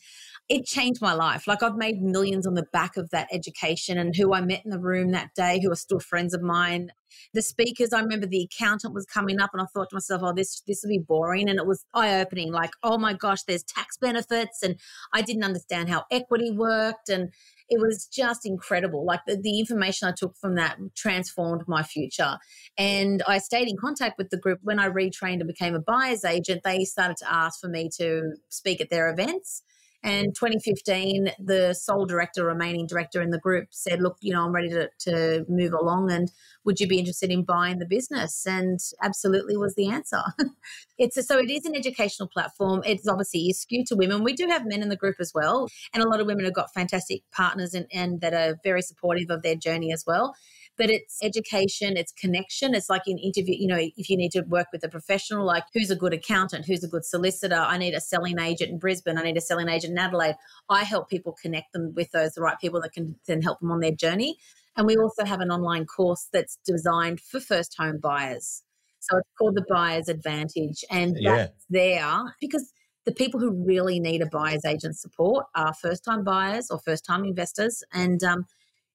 it 0.50 0.65
changed 0.65 1.02
my 1.02 1.13
life. 1.13 1.45
Like 1.45 1.62
I've 1.62 1.76
made 1.76 2.02
millions 2.02 2.47
on 2.47 2.54
the 2.54 2.65
back 2.71 2.95
of 2.95 3.10
that 3.10 3.28
education 3.32 3.97
and 3.97 4.15
who 4.15 4.34
I 4.34 4.41
met 4.41 4.63
in 4.63 4.71
the 4.71 4.80
room 4.80 5.12
that 5.12 5.34
day 5.36 5.60
who 5.62 5.71
are 5.71 5.76
still 5.76 6.00
friends 6.00 6.34
of 6.34 6.41
mine. 6.41 6.91
The 7.34 7.41
speakers, 7.41 7.91
I 7.91 8.00
remember 8.00 8.28
the 8.28 8.47
accountant 8.52 8.93
was 8.93 9.06
coming 9.06 9.39
up 9.39 9.50
and 9.54 9.62
I 9.62 9.65
thought 9.65 9.89
to 9.89 9.95
myself, 9.95 10.21
oh, 10.23 10.34
this 10.34 10.62
this 10.67 10.82
will 10.84 10.89
be 10.89 11.00
boring. 11.00 11.50
And 11.50 11.60
it 11.60 11.65
was 11.65 11.86
eye-opening, 11.93 12.52
like, 12.52 12.71
oh 12.84 12.97
my 12.97 13.13
gosh, 13.13 13.43
there's 13.43 13.63
tax 13.63 13.97
benefits. 13.97 14.63
And 14.63 14.80
I 15.13 15.21
didn't 15.21 15.43
understand 15.43 15.89
how 15.89 16.06
equity 16.12 16.52
worked. 16.52 17.10
And 17.10 17.34
it 17.70 17.80
was 17.80 18.06
just 18.06 18.46
incredible. 18.46 19.06
Like 19.06 19.22
the, 19.26 19.36
the 19.36 19.60
information 19.60 20.08
I 20.08 20.14
took 20.16 20.36
from 20.38 20.56
that 20.56 20.78
transformed 20.96 21.64
my 21.68 21.84
future. 21.84 22.38
And 22.78 23.22
I 23.28 23.40
stayed 23.40 23.68
in 23.68 23.78
contact 23.78 24.18
with 24.18 24.30
the 24.30 24.38
group 24.38 24.60
when 24.64 24.80
I 24.80 24.88
retrained 24.88 25.40
and 25.40 25.48
became 25.48 25.76
a 25.76 25.80
buyer's 25.80 26.24
agent. 26.24 26.62
They 26.64 26.86
started 26.86 27.18
to 27.18 27.32
ask 27.32 27.60
for 27.60 27.68
me 27.68 27.90
to 27.98 28.34
speak 28.50 28.82
at 28.82 28.90
their 28.90 29.10
events. 29.10 29.64
And 30.04 30.36
2015, 30.36 31.32
the 31.40 31.74
sole 31.74 32.06
director, 32.06 32.46
remaining 32.46 32.86
director 32.86 33.22
in 33.22 33.32
the 33.32 33.40
group, 33.40 33.70
said, 33.72 34.02
"Look, 34.02 34.18
you 34.22 34.32
know, 34.32 34.46
I'm 34.46 34.54
ready 34.54 34.70
to, 34.70 34.90
to 35.00 35.46
move 35.50 35.74
along, 35.74 36.12
and 36.12 36.32
would 36.66 36.80
you 36.80 36.88
be 36.88 37.00
interested 37.00 37.32
in 37.32 37.44
buying 37.44 37.80
the 37.80 37.86
business?" 37.86 38.46
And 38.46 38.80
absolutely 39.02 39.58
was 39.58 39.76
the 39.76 39.90
answer. 39.90 40.22
it's 40.98 41.18
a, 41.18 41.24
so 41.24 41.40
it 41.40 41.50
is 41.50 41.66
an 41.66 41.76
educational 41.76 42.30
platform. 42.30 42.84
It's 42.86 43.08
obviously 43.08 43.52
skewed 43.54 43.88
to 43.88 43.96
women. 43.96 44.24
We 44.24 44.34
do 44.34 44.48
have 44.48 44.66
men 44.66 44.82
in 44.84 44.90
the 44.90 44.96
group 44.96 45.16
as 45.20 45.32
well, 45.34 45.68
and 45.94 46.04
a 46.04 46.08
lot 46.08 46.20
of 46.20 46.28
women 46.28 46.46
have 46.46 46.54
got 46.54 46.74
fantastic 46.74 47.24
partners 47.32 47.74
and, 47.74 47.88
and 47.92 48.22
that 48.22 48.34
are 48.34 48.60
very 48.64 48.84
supportive 48.84 49.30
of 49.30 49.42
their 49.42 49.56
journey 49.56 49.92
as 49.92 50.04
well 50.06 50.36
but 50.78 50.90
it's 50.90 51.18
education, 51.24 51.98
it's 51.98 52.12
connection. 52.12 52.76
It's 52.76 52.90
like 52.90 53.08
in 53.08 53.18
interview, 53.18 53.56
you 53.58 53.68
know, 53.68 53.80
if 53.98 54.10
you 54.10 54.18
need 54.18 54.32
to 54.34 54.42
work 54.42 54.68
with 54.72 54.84
a 54.84 54.90
professional, 54.90 55.46
like 55.46 55.63
who's 55.74 55.90
a 55.90 55.96
good 55.96 56.13
accountant, 56.13 56.66
who's 56.66 56.84
a 56.84 56.88
good 56.88 57.04
solicitor, 57.04 57.56
I 57.56 57.78
need 57.78 57.94
a 57.94 58.02
selling 58.02 58.40
agent 58.40 58.72
in 58.72 58.80
Brisbane, 58.80 59.18
I 59.18 59.24
need 59.24 59.38
a 59.38 59.42
selling 59.42 59.70
agent 59.70 59.92
in 59.92 59.98
Adelaide. 59.98 60.36
I 60.70 60.84
help 60.84 61.10
people 61.10 61.36
connect 61.42 61.74
them 61.74 61.94
with 61.96 62.12
those 62.12 62.34
the 62.34 62.42
right 62.42 62.60
people 62.60 62.82
that 62.82 62.94
can 62.94 63.16
then 63.28 63.42
help 63.42 63.60
them 63.60 63.72
on 63.72 63.80
their 63.80 63.92
journey. 63.92 64.38
And 64.76 64.86
we 64.86 64.96
also 64.96 65.26
have 65.26 65.42
an 65.42 65.50
online 65.50 65.86
course 65.86 66.28
that's 66.32 66.60
designed 66.63 67.20
for 67.20 67.40
first 67.40 67.76
home 67.78 67.98
buyers. 67.98 68.62
So 69.00 69.18
it's 69.18 69.30
called 69.38 69.56
the 69.56 69.66
Buyer's 69.68 70.08
Advantage. 70.08 70.86
And 70.92 71.18
yeah. 71.20 71.36
that's 71.36 71.66
there 71.70 72.36
because 72.40 72.72
the 73.06 73.13
people 73.13 73.40
who 73.40 73.52
really 73.66 74.00
need 74.00 74.22
a 74.22 74.28
buyer's 74.28 74.66
agent 74.66 74.98
support 74.98 75.46
are 75.56 75.74
first 75.74 76.04
time 76.04 76.24
buyers 76.24 76.70
or 76.70 76.78
first 76.80 77.06
time 77.06 77.24
investors. 77.24 77.84
And 77.94 78.24
um, 78.24 78.46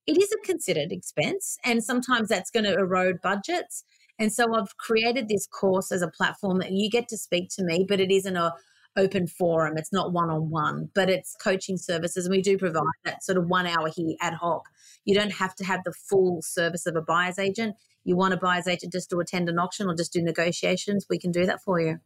it 0.07 0.21
is 0.21 0.33
a 0.33 0.47
considered 0.47 0.93
expense 0.93 1.59
and 1.65 1.83
sometimes 1.83 2.29
that's 2.29 2.51
going 2.51 2.65
to 2.65 2.75
erode 2.75 3.21
budgets. 3.23 3.85
And 4.19 4.33
so 4.33 4.55
I've 4.55 4.77
created 4.77 5.29
this 5.29 5.47
course 5.47 5.91
as 5.91 6.03
a 6.03 6.09
platform 6.09 6.59
that 6.59 6.73
you 6.73 6.91
get 6.91 7.09
to 7.09 7.17
speak 7.17 7.49
to 7.57 7.65
me, 7.65 7.87
but 7.88 8.01
it 8.01 8.11
isn't 8.11 8.37
a 8.37 8.55
open 8.97 9.27
forum. 9.27 9.77
It's 9.77 9.93
not 9.93 10.12
one 10.12 10.31
on 10.31 10.51
one, 10.51 10.91
but 10.95 11.09
it's 11.09 11.35
coaching 11.43 11.77
services. 11.77 12.27
And 12.27 12.33
we 12.33 12.43
do 12.43 12.59
provide 12.59 12.83
that 13.05 13.25
sort 13.25 13.38
of 13.38 13.47
one 13.47 13.67
hour 13.67 13.88
here 13.95 14.15
ad 14.21 14.35
hoc. 14.35 14.65
You 15.05 15.15
don't 15.15 15.33
have 15.33 15.55
to 15.57 15.65
have 15.65 15.83
the 15.85 15.93
full 15.93 16.43
service 16.43 16.87
of 16.87 16.97
a 16.97 17.03
buyer's 17.03 17.38
agent. 17.38 17.77
You 18.05 18.17
want 18.17 18.35
a 18.35 18.37
buyer's 18.37 18.69
agent 18.69 18.93
just 18.93 19.11
to 19.11 19.21
attend 19.21 19.49
an 19.49 19.59
auction 19.59 19.88
or 19.88 19.95
just 19.95 20.12
do 20.12 20.23
negotiations, 20.23 21.07
we 21.09 21.19
can 21.19 21.31
do 21.31 21.47
that 21.47 21.62
for 21.62 21.81
you. 21.81 22.01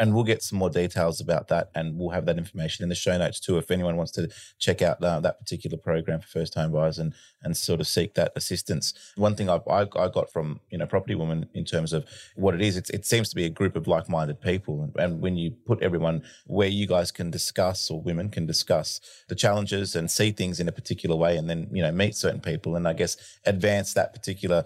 And 0.00 0.14
we'll 0.14 0.24
get 0.24 0.42
some 0.42 0.58
more 0.58 0.70
details 0.70 1.20
about 1.20 1.46
that 1.48 1.70
and 1.76 1.96
we'll 1.96 2.10
have 2.10 2.26
that 2.26 2.38
information 2.38 2.82
in 2.82 2.88
the 2.88 2.94
show 2.94 3.16
notes 3.16 3.38
too 3.38 3.58
if 3.58 3.70
anyone 3.70 3.96
wants 3.96 4.12
to 4.12 4.28
check 4.58 4.82
out 4.82 5.02
uh, 5.04 5.20
that 5.20 5.38
particular 5.38 5.76
program 5.76 6.20
for 6.20 6.26
first 6.26 6.54
home 6.54 6.72
buyers 6.72 6.98
and 6.98 7.14
and 7.42 7.56
sort 7.56 7.80
of 7.80 7.86
seek 7.86 8.14
that 8.14 8.32
assistance. 8.36 8.92
One 9.16 9.34
thing 9.34 9.48
I, 9.48 9.60
I, 9.70 9.82
I, 9.82 10.08
got 10.08 10.32
from 10.32 10.60
you 10.70 10.78
know 10.78 10.86
Property 10.86 11.14
Women 11.14 11.48
in 11.54 11.64
terms 11.64 11.92
of 11.92 12.04
what 12.34 12.54
it 12.54 12.60
is 12.60 12.76
it 12.76 13.06
seems 13.06 13.28
to 13.28 13.36
be 13.36 13.44
a 13.44 13.50
group 13.50 13.76
of 13.76 13.86
like-minded 13.86 14.40
people 14.40 14.82
and, 14.82 14.96
and 14.96 15.20
when 15.20 15.36
you 15.36 15.50
put 15.66 15.82
everyone 15.82 16.22
where 16.46 16.68
you 16.68 16.86
guys 16.86 17.10
can 17.10 17.30
discuss 17.30 17.90
or 17.90 18.00
women 18.00 18.30
can 18.30 18.46
discuss 18.46 19.00
the 19.28 19.34
challenges 19.34 19.94
and 19.96 20.10
see 20.10 20.30
things 20.30 20.60
in 20.60 20.68
a 20.68 20.72
particular 20.72 21.16
way 21.16 21.36
and 21.36 21.48
then 21.48 21.68
you 21.72 21.82
know 21.82 21.92
meet 21.92 22.14
certain 22.14 22.40
people 22.40 22.76
and 22.76 22.86
i 22.88 22.92
guess 22.92 23.38
advance 23.44 23.94
that 23.94 24.12
particular 24.12 24.64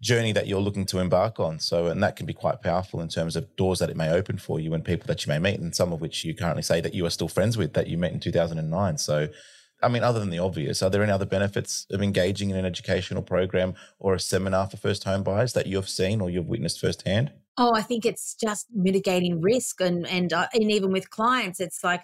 journey 0.00 0.32
that 0.32 0.46
you're 0.46 0.60
looking 0.60 0.86
to 0.86 0.98
embark 0.98 1.40
on. 1.40 1.58
So, 1.58 1.86
and 1.86 2.02
that 2.02 2.16
can 2.16 2.26
be 2.26 2.32
quite 2.32 2.62
powerful 2.62 3.00
in 3.00 3.08
terms 3.08 3.36
of 3.36 3.54
doors 3.56 3.80
that 3.80 3.90
it 3.90 3.96
may 3.96 4.10
open 4.10 4.38
for 4.38 4.60
you 4.60 4.74
and 4.74 4.84
people 4.84 5.06
that 5.08 5.24
you 5.26 5.30
may 5.30 5.38
meet, 5.38 5.60
and 5.60 5.74
some 5.74 5.92
of 5.92 6.00
which 6.00 6.24
you 6.24 6.34
currently 6.34 6.62
say 6.62 6.80
that 6.80 6.94
you 6.94 7.04
are 7.06 7.10
still 7.10 7.28
friends 7.28 7.56
with 7.56 7.74
that 7.74 7.88
you 7.88 7.98
met 7.98 8.12
in 8.12 8.20
2009. 8.20 8.98
So, 8.98 9.28
I 9.82 9.88
mean, 9.88 10.02
other 10.02 10.20
than 10.20 10.30
the 10.30 10.38
obvious, 10.38 10.82
are 10.82 10.90
there 10.90 11.02
any 11.02 11.12
other 11.12 11.26
benefits 11.26 11.86
of 11.90 12.02
engaging 12.02 12.50
in 12.50 12.56
an 12.56 12.64
educational 12.64 13.22
program 13.22 13.74
or 13.98 14.14
a 14.14 14.20
seminar 14.20 14.68
for 14.68 14.76
first 14.76 15.04
home 15.04 15.22
buyers 15.22 15.52
that 15.52 15.66
you've 15.66 15.88
seen 15.88 16.20
or 16.20 16.30
you've 16.30 16.48
witnessed 16.48 16.80
firsthand? 16.80 17.32
Oh, 17.56 17.74
I 17.74 17.82
think 17.82 18.04
it's 18.04 18.34
just 18.34 18.66
mitigating 18.72 19.40
risk, 19.40 19.80
and 19.80 20.06
and 20.06 20.32
uh, 20.32 20.46
and 20.52 20.70
even 20.70 20.92
with 20.92 21.10
clients, 21.10 21.58
it's 21.58 21.82
like 21.82 22.02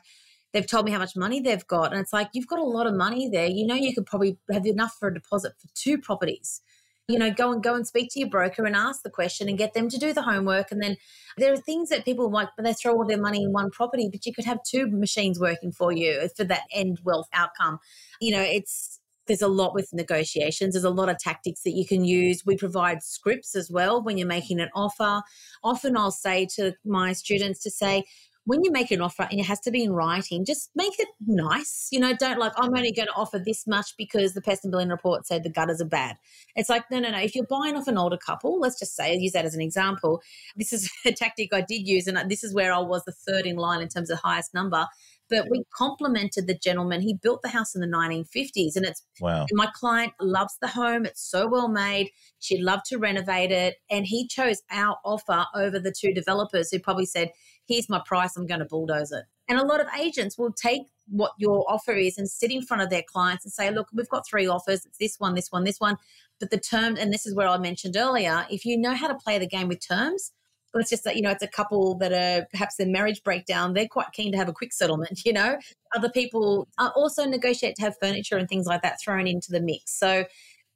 they've 0.52 0.66
told 0.66 0.84
me 0.84 0.90
how 0.90 0.98
much 0.98 1.14
money 1.14 1.38
they've 1.38 1.66
got, 1.68 1.92
and 1.92 2.00
it's 2.00 2.12
like 2.12 2.30
you've 2.32 2.48
got 2.48 2.58
a 2.58 2.64
lot 2.64 2.88
of 2.88 2.94
money 2.94 3.28
there. 3.28 3.46
You 3.46 3.64
know, 3.64 3.76
you 3.76 3.94
could 3.94 4.06
probably 4.06 4.36
have 4.50 4.66
enough 4.66 4.96
for 4.98 5.08
a 5.08 5.14
deposit 5.14 5.52
for 5.60 5.68
two 5.74 5.98
properties 5.98 6.60
you 7.08 7.18
know 7.18 7.30
go 7.30 7.52
and 7.52 7.62
go 7.62 7.74
and 7.74 7.86
speak 7.86 8.08
to 8.10 8.18
your 8.18 8.28
broker 8.28 8.64
and 8.64 8.74
ask 8.74 9.02
the 9.02 9.10
question 9.10 9.48
and 9.48 9.58
get 9.58 9.74
them 9.74 9.88
to 9.88 9.98
do 9.98 10.12
the 10.12 10.22
homework 10.22 10.70
and 10.70 10.82
then 10.82 10.96
there 11.36 11.52
are 11.52 11.56
things 11.56 11.88
that 11.88 12.04
people 12.04 12.30
want 12.30 12.50
but 12.56 12.64
they 12.64 12.72
throw 12.72 12.92
all 12.92 13.06
their 13.06 13.20
money 13.20 13.42
in 13.42 13.52
one 13.52 13.70
property 13.70 14.08
but 14.10 14.24
you 14.24 14.32
could 14.32 14.44
have 14.44 14.58
two 14.62 14.86
machines 14.90 15.38
working 15.38 15.72
for 15.72 15.92
you 15.92 16.28
for 16.36 16.44
that 16.44 16.62
end 16.72 17.00
wealth 17.04 17.28
outcome 17.32 17.78
you 18.20 18.34
know 18.34 18.42
it's 18.42 19.00
there's 19.26 19.42
a 19.42 19.48
lot 19.48 19.74
with 19.74 19.88
negotiations. 19.92 20.74
There's 20.74 20.84
a 20.84 20.90
lot 20.90 21.08
of 21.08 21.18
tactics 21.18 21.62
that 21.62 21.72
you 21.72 21.86
can 21.86 22.04
use. 22.04 22.42
We 22.44 22.56
provide 22.56 23.02
scripts 23.02 23.54
as 23.54 23.70
well 23.70 24.02
when 24.02 24.18
you're 24.18 24.28
making 24.28 24.60
an 24.60 24.68
offer. 24.74 25.22
Often 25.62 25.96
I'll 25.96 26.10
say 26.10 26.46
to 26.56 26.74
my 26.84 27.12
students 27.12 27.60
to 27.62 27.70
say, 27.70 28.04
when 28.46 28.62
you 28.62 28.70
make 28.70 28.90
an 28.90 29.00
offer 29.00 29.26
and 29.30 29.40
it 29.40 29.44
has 29.44 29.60
to 29.60 29.70
be 29.70 29.82
in 29.82 29.92
writing, 29.92 30.44
just 30.44 30.70
make 30.74 30.98
it 30.98 31.08
nice. 31.26 31.88
You 31.90 32.00
know, 32.00 32.14
don't 32.14 32.38
like, 32.38 32.52
I'm 32.56 32.76
only 32.76 32.92
going 32.92 33.08
to 33.08 33.14
offer 33.14 33.38
this 33.38 33.66
much 33.66 33.94
because 33.96 34.34
the 34.34 34.42
pest 34.42 34.64
and 34.64 34.70
building 34.70 34.90
report 34.90 35.26
said 35.26 35.42
the 35.42 35.50
gutters 35.50 35.80
are 35.80 35.86
bad. 35.86 36.16
It's 36.54 36.68
like, 36.68 36.84
no, 36.90 36.98
no, 36.98 37.10
no. 37.10 37.18
If 37.18 37.34
you're 37.34 37.46
buying 37.46 37.74
off 37.74 37.88
an 37.88 37.96
older 37.96 38.18
couple, 38.18 38.60
let's 38.60 38.78
just 38.78 38.94
say, 38.94 39.16
use 39.16 39.32
that 39.32 39.46
as 39.46 39.54
an 39.54 39.62
example. 39.62 40.22
This 40.56 40.72
is 40.72 40.90
a 41.06 41.12
tactic 41.12 41.54
I 41.54 41.62
did 41.62 41.88
use, 41.88 42.06
and 42.06 42.18
uh, 42.18 42.24
this 42.28 42.44
is 42.44 42.54
where 42.54 42.72
I 42.72 42.80
was 42.80 43.04
the 43.04 43.12
third 43.12 43.46
in 43.46 43.56
line 43.56 43.80
in 43.80 43.88
terms 43.88 44.10
of 44.10 44.18
highest 44.18 44.52
number. 44.52 44.86
But 45.30 45.46
we 45.50 45.64
complimented 45.74 46.46
the 46.46 46.58
gentleman. 46.58 47.00
He 47.00 47.14
built 47.14 47.40
the 47.40 47.48
house 47.48 47.74
in 47.74 47.80
the 47.80 47.86
1950s, 47.86 48.76
and 48.76 48.84
it's 48.84 49.02
wow. 49.20 49.46
My 49.52 49.68
client 49.74 50.12
loves 50.20 50.58
the 50.60 50.68
home. 50.68 51.06
It's 51.06 51.22
so 51.22 51.48
well 51.48 51.68
made. 51.68 52.10
She'd 52.40 52.60
love 52.60 52.80
to 52.88 52.98
renovate 52.98 53.50
it, 53.50 53.76
and 53.90 54.04
he 54.06 54.28
chose 54.28 54.60
our 54.70 54.98
offer 55.02 55.46
over 55.54 55.78
the 55.78 55.94
two 55.98 56.12
developers 56.12 56.70
who 56.70 56.78
probably 56.78 57.06
said, 57.06 57.30
here's 57.66 57.88
my 57.88 58.00
price, 58.06 58.36
I'm 58.36 58.46
going 58.46 58.60
to 58.60 58.66
bulldoze 58.66 59.12
it. 59.12 59.24
And 59.48 59.58
a 59.58 59.64
lot 59.64 59.80
of 59.80 59.86
agents 59.98 60.38
will 60.38 60.52
take 60.52 60.82
what 61.08 61.32
your 61.38 61.70
offer 61.70 61.92
is 61.92 62.16
and 62.16 62.28
sit 62.28 62.50
in 62.50 62.62
front 62.62 62.82
of 62.82 62.90
their 62.90 63.02
clients 63.06 63.44
and 63.44 63.52
say, 63.52 63.70
look, 63.70 63.88
we've 63.92 64.08
got 64.08 64.26
three 64.26 64.46
offers. 64.46 64.86
It's 64.86 64.98
this 64.98 65.16
one, 65.18 65.34
this 65.34 65.48
one, 65.50 65.64
this 65.64 65.78
one. 65.78 65.96
But 66.40 66.50
the 66.50 66.58
term, 66.58 66.96
and 66.96 67.12
this 67.12 67.26
is 67.26 67.34
where 67.34 67.48
I 67.48 67.58
mentioned 67.58 67.96
earlier, 67.96 68.46
if 68.50 68.64
you 68.64 68.78
know 68.78 68.94
how 68.94 69.08
to 69.08 69.14
play 69.14 69.38
the 69.38 69.46
game 69.46 69.68
with 69.68 69.86
terms, 69.86 70.32
it's 70.80 70.90
just 70.90 71.04
that, 71.04 71.14
you 71.14 71.22
know, 71.22 71.30
it's 71.30 71.42
a 71.42 71.48
couple 71.48 71.96
that 71.98 72.12
are 72.12 72.46
perhaps 72.50 72.76
their 72.76 72.88
marriage 72.88 73.22
breakdown, 73.22 73.74
they're 73.74 73.86
quite 73.86 74.10
keen 74.12 74.32
to 74.32 74.38
have 74.38 74.48
a 74.48 74.52
quick 74.52 74.72
settlement, 74.72 75.20
you 75.24 75.32
know. 75.32 75.58
Other 75.94 76.10
people 76.10 76.66
also 76.78 77.24
negotiate 77.24 77.76
to 77.76 77.82
have 77.82 77.94
furniture 78.00 78.36
and 78.36 78.48
things 78.48 78.66
like 78.66 78.82
that 78.82 79.00
thrown 79.00 79.26
into 79.26 79.52
the 79.52 79.60
mix. 79.60 79.96
So 79.98 80.24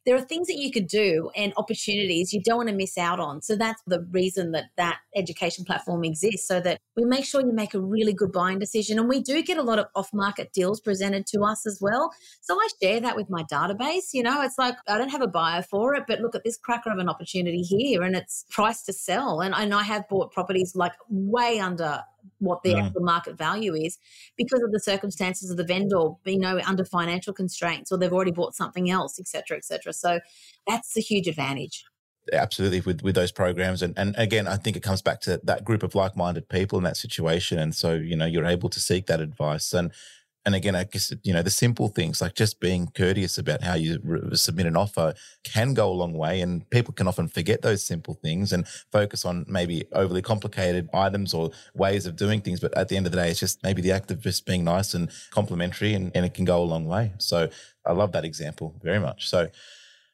there 0.08 0.16
are 0.16 0.22
things 0.22 0.46
that 0.46 0.56
you 0.56 0.70
could 0.70 0.86
do 0.86 1.30
and 1.36 1.52
opportunities 1.58 2.32
you 2.32 2.40
don't 2.42 2.56
want 2.56 2.70
to 2.70 2.74
miss 2.74 2.96
out 2.96 3.20
on. 3.20 3.42
So 3.42 3.56
that's 3.56 3.82
the 3.86 4.00
reason 4.10 4.52
that 4.52 4.70
that 4.78 5.00
education 5.14 5.66
platform 5.66 6.02
exists 6.02 6.48
so 6.48 6.60
that 6.60 6.78
we 6.96 7.04
make 7.04 7.26
sure 7.26 7.42
you 7.42 7.52
make 7.52 7.74
a 7.74 7.80
really 7.80 8.14
good 8.14 8.32
buying 8.32 8.58
decision. 8.58 8.98
And 8.98 9.06
we 9.06 9.20
do 9.20 9.42
get 9.42 9.58
a 9.58 9.62
lot 9.62 9.78
of 9.78 9.84
off 9.94 10.08
market 10.14 10.54
deals 10.54 10.80
presented 10.80 11.26
to 11.26 11.42
us 11.42 11.66
as 11.66 11.78
well. 11.82 12.10
So 12.40 12.54
I 12.54 12.68
share 12.82 13.00
that 13.00 13.16
with 13.16 13.28
my 13.28 13.42
database. 13.52 14.14
You 14.14 14.22
know, 14.22 14.40
it's 14.40 14.56
like 14.56 14.76
I 14.88 14.96
don't 14.96 15.10
have 15.10 15.20
a 15.20 15.28
buyer 15.28 15.60
for 15.60 15.94
it, 15.94 16.04
but 16.08 16.20
look 16.20 16.34
at 16.34 16.42
this 16.42 16.56
cracker 16.56 16.90
of 16.90 16.98
an 16.98 17.10
opportunity 17.10 17.60
here 17.60 18.02
and 18.02 18.16
it's 18.16 18.46
priced 18.48 18.86
to 18.86 18.94
sell. 18.94 19.42
And, 19.42 19.54
and 19.54 19.74
I 19.74 19.82
have 19.82 20.08
bought 20.08 20.32
properties 20.32 20.74
like 20.74 20.94
way 21.10 21.60
under 21.60 22.02
what 22.38 22.62
the 22.62 22.74
mm. 22.74 22.82
actual 22.82 23.02
market 23.02 23.36
value 23.36 23.74
is 23.74 23.98
because 24.36 24.62
of 24.62 24.72
the 24.72 24.80
circumstances 24.80 25.50
of 25.50 25.56
the 25.56 25.64
vendor 25.64 26.10
being 26.24 26.42
you 26.42 26.48
know, 26.48 26.60
under 26.66 26.84
financial 26.84 27.32
constraints 27.32 27.90
or 27.90 27.98
they've 27.98 28.12
already 28.12 28.30
bought 28.30 28.54
something 28.54 28.90
else, 28.90 29.18
et 29.18 29.26
cetera, 29.26 29.56
et 29.56 29.64
cetera. 29.64 29.92
So 29.92 30.20
that's 30.66 30.96
a 30.96 31.00
huge 31.00 31.26
advantage 31.26 31.84
absolutely 32.32 32.80
with 32.80 33.02
with 33.02 33.14
those 33.14 33.32
programs 33.32 33.82
and 33.82 33.94
and 33.96 34.14
again 34.18 34.46
i 34.46 34.56
think 34.56 34.76
it 34.76 34.82
comes 34.82 35.00
back 35.00 35.20
to 35.20 35.40
that 35.44 35.64
group 35.64 35.82
of 35.82 35.94
like-minded 35.94 36.48
people 36.48 36.76
in 36.76 36.84
that 36.84 36.96
situation 36.96 37.58
and 37.58 37.74
so 37.74 37.94
you 37.94 38.14
know 38.14 38.26
you're 38.26 38.44
able 38.44 38.68
to 38.68 38.80
seek 38.80 39.06
that 39.06 39.20
advice 39.20 39.72
and 39.72 39.92
and 40.46 40.54
again, 40.54 40.74
I 40.74 40.84
guess, 40.84 41.12
you 41.22 41.32
know, 41.32 41.42
the 41.42 41.50
simple 41.50 41.88
things 41.88 42.22
like 42.22 42.34
just 42.34 42.60
being 42.60 42.88
courteous 42.94 43.38
about 43.38 43.62
how 43.62 43.74
you 43.74 44.00
re- 44.02 44.34
submit 44.34 44.66
an 44.66 44.76
offer 44.76 45.14
can 45.44 45.74
go 45.74 45.90
a 45.90 45.92
long 45.92 46.14
way. 46.14 46.40
And 46.40 46.68
people 46.70 46.94
can 46.94 47.06
often 47.06 47.28
forget 47.28 47.62
those 47.62 47.84
simple 47.84 48.14
things 48.14 48.52
and 48.52 48.66
focus 48.90 49.24
on 49.24 49.44
maybe 49.46 49.84
overly 49.92 50.22
complicated 50.22 50.88
items 50.94 51.34
or 51.34 51.50
ways 51.74 52.06
of 52.06 52.16
doing 52.16 52.40
things. 52.40 52.60
But 52.60 52.76
at 52.78 52.88
the 52.88 52.96
end 52.96 53.06
of 53.06 53.12
the 53.12 53.18
day, 53.18 53.30
it's 53.30 53.40
just 53.40 53.62
maybe 53.62 53.82
the 53.82 53.92
act 53.92 54.10
of 54.10 54.20
just 54.20 54.46
being 54.46 54.64
nice 54.64 54.94
and 54.94 55.10
complimentary 55.30 55.92
and, 55.92 56.10
and 56.14 56.24
it 56.24 56.34
can 56.34 56.44
go 56.44 56.62
a 56.62 56.64
long 56.64 56.86
way. 56.86 57.12
So 57.18 57.50
I 57.84 57.92
love 57.92 58.12
that 58.12 58.24
example 58.24 58.74
very 58.82 59.00
much. 59.00 59.28
So, 59.28 59.48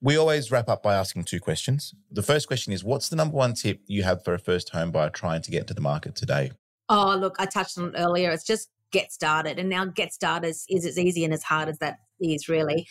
we 0.01 0.19
always 0.19 0.51
wrap 0.51 0.69
up 0.69 0.83
by 0.83 0.97
asking 0.97 1.25
two 1.25 1.41
questions. 1.41 1.95
The 2.11 2.23
first 2.23 2.47
question 2.47 2.75
is 2.75 2.85
What's 2.85 3.09
the 3.09 3.17
number 3.17 3.37
one 3.37 3.55
tip 3.55 3.81
you 3.87 4.03
have 4.03 4.23
for 4.23 4.35
a 4.35 4.39
first 4.39 4.69
home 4.69 4.91
buyer 4.91 5.09
trying 5.09 5.41
to 5.41 5.51
get 5.51 5.61
into 5.61 5.73
the 5.73 5.81
market 5.81 6.15
today? 6.15 6.53
Oh, 6.91 7.17
look, 7.19 7.37
I 7.39 7.47
touched 7.47 7.79
on 7.79 7.89
it 7.89 7.95
earlier. 7.97 8.31
It's 8.31 8.45
just 8.45 8.69
get 8.95 9.13
started. 9.13 9.59
And 9.59 9.69
now 9.69 9.85
get 9.85 10.15
started 10.15 10.49
is, 10.49 10.65
is 10.71 10.87
as 10.87 10.99
easy 10.99 11.25
and 11.25 11.35
as 11.35 11.43
hard 11.43 11.69
as 11.69 11.79
that 11.81 11.99
is 12.21 12.49
really. 12.49 12.87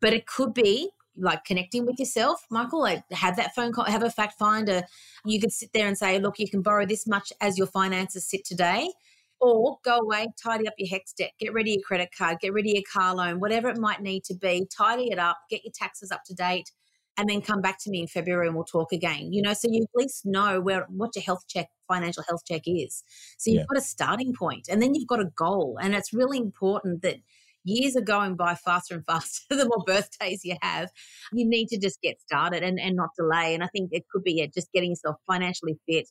But 0.00 0.12
it 0.12 0.26
could 0.26 0.52
be 0.52 0.90
like 1.16 1.44
connecting 1.44 1.86
with 1.86 1.98
yourself, 1.98 2.44
Michael, 2.50 2.82
like 2.82 3.02
have 3.12 3.36
that 3.36 3.54
phone 3.54 3.72
call, 3.72 3.84
have 3.84 4.02
a 4.02 4.10
fact 4.10 4.38
finder. 4.38 4.82
You 5.24 5.40
could 5.40 5.52
sit 5.52 5.70
there 5.72 5.86
and 5.86 5.96
say, 5.96 6.18
look, 6.18 6.38
you 6.38 6.50
can 6.50 6.60
borrow 6.60 6.84
this 6.84 7.06
much 7.06 7.32
as 7.40 7.56
your 7.56 7.68
finances 7.68 8.28
sit 8.28 8.44
today. 8.44 8.90
Or 9.38 9.78
go 9.84 9.98
away, 9.98 10.28
tidy 10.42 10.66
up 10.66 10.72
your 10.78 10.88
HECS 10.88 11.14
debt, 11.18 11.32
get 11.38 11.52
rid 11.52 11.66
of 11.66 11.74
your 11.74 11.82
credit 11.82 12.08
card, 12.16 12.38
get 12.40 12.54
rid 12.54 12.64
of 12.64 12.72
your 12.72 12.82
car 12.90 13.14
loan, 13.14 13.38
whatever 13.38 13.68
it 13.68 13.76
might 13.76 14.00
need 14.00 14.24
to 14.24 14.34
be, 14.34 14.66
tidy 14.74 15.10
it 15.10 15.18
up, 15.18 15.36
get 15.50 15.62
your 15.62 15.72
taxes 15.74 16.10
up 16.10 16.24
to 16.24 16.34
date, 16.34 16.70
and 17.16 17.28
then 17.28 17.40
come 17.40 17.60
back 17.60 17.78
to 17.80 17.90
me 17.90 18.00
in 18.00 18.06
February 18.06 18.46
and 18.46 18.54
we'll 18.54 18.64
talk 18.64 18.92
again. 18.92 19.32
You 19.32 19.42
know, 19.42 19.54
so 19.54 19.68
you 19.70 19.82
at 19.82 19.88
least 19.94 20.26
know 20.26 20.60
where 20.60 20.86
what 20.88 21.16
your 21.16 21.22
health 21.22 21.44
check, 21.48 21.68
financial 21.88 22.22
health 22.28 22.42
check 22.46 22.62
is. 22.66 23.02
So 23.38 23.50
you've 23.50 23.60
yeah. 23.60 23.66
got 23.72 23.78
a 23.78 23.84
starting 23.84 24.34
point 24.34 24.68
and 24.70 24.82
then 24.82 24.94
you've 24.94 25.08
got 25.08 25.20
a 25.20 25.30
goal. 25.36 25.78
And 25.80 25.94
it's 25.94 26.12
really 26.12 26.38
important 26.38 27.02
that 27.02 27.16
years 27.64 27.96
are 27.96 28.02
going 28.02 28.36
by 28.36 28.54
faster 28.54 28.94
and 28.94 29.06
faster 29.06 29.42
the 29.50 29.64
more 29.64 29.84
birthdays 29.86 30.44
you 30.44 30.56
have. 30.60 30.90
You 31.32 31.48
need 31.48 31.68
to 31.68 31.78
just 31.78 32.00
get 32.02 32.20
started 32.20 32.62
and, 32.62 32.78
and 32.78 32.96
not 32.96 33.10
delay. 33.18 33.54
And 33.54 33.64
I 33.64 33.68
think 33.68 33.90
it 33.92 34.04
could 34.12 34.22
be 34.22 34.34
yeah, 34.34 34.46
just 34.52 34.72
getting 34.72 34.90
yourself 34.90 35.16
financially 35.26 35.78
fit. 35.88 36.08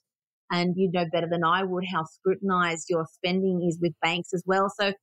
And 0.52 0.76
you 0.78 0.92
know 0.92 1.06
better 1.12 1.28
than 1.28 1.44
I 1.44 1.64
would 1.64 1.86
how 1.92 2.04
scrutinized 2.04 2.86
your 2.88 3.08
spending 3.12 3.68
is 3.68 3.80
with 3.82 3.94
banks 4.00 4.32
as 4.32 4.44
well. 4.46 4.72
So 4.80 4.94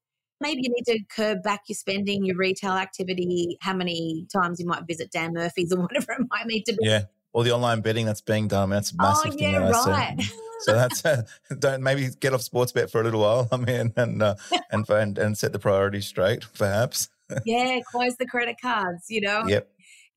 maybe 0.42 0.62
you 0.62 0.70
need 0.70 0.85
to 0.87 1.05
curb 1.14 1.42
back 1.42 1.62
your 1.68 1.76
spending, 1.76 2.24
your 2.24 2.37
retail 2.37 2.72
activity, 2.72 3.57
how 3.61 3.72
many 3.72 4.26
times 4.33 4.61
you 4.61 4.66
might 4.66 4.83
visit 4.87 5.11
Dan 5.11 5.33
Murphy's 5.33 5.72
or 5.72 5.81
whatever 5.83 6.12
it 6.12 6.26
might 6.31 6.46
need 6.46 6.64
to 6.64 6.72
be. 6.72 6.87
Yeah. 6.87 7.05
Or 7.33 7.44
the 7.44 7.52
online 7.52 7.81
betting 7.81 8.05
that's 8.05 8.20
being 8.20 8.46
done. 8.46 8.70
I 8.72 8.76
that's 8.76 8.92
a 8.92 8.96
massive 8.96 9.33
oh, 9.33 9.37
yeah, 9.38 9.72
thing. 9.72 9.92
Right. 9.92 10.20
So, 10.20 10.35
so 10.61 10.72
that's 10.74 11.05
uh, 11.07 11.22
don't 11.59 11.83
maybe 11.83 12.09
get 12.20 12.35
off 12.35 12.42
Sportsbet 12.42 12.90
for 12.90 13.00
a 13.00 13.05
little 13.05 13.22
while. 13.22 13.48
I 13.52 13.57
mean, 13.57 13.94
and 13.96 14.22
uh, 14.22 14.35
and, 14.70 14.87
and 14.90 15.16
and 15.16 15.38
set 15.38 15.55
the 15.55 15.59
priorities 15.59 16.07
straight, 16.07 16.44
perhaps. 16.59 17.09
yeah, 17.46 17.78
close 17.90 18.16
the 18.16 18.26
credit 18.26 18.57
cards. 18.61 19.07
You 19.09 19.22
know. 19.22 19.44
Yep 19.46 19.66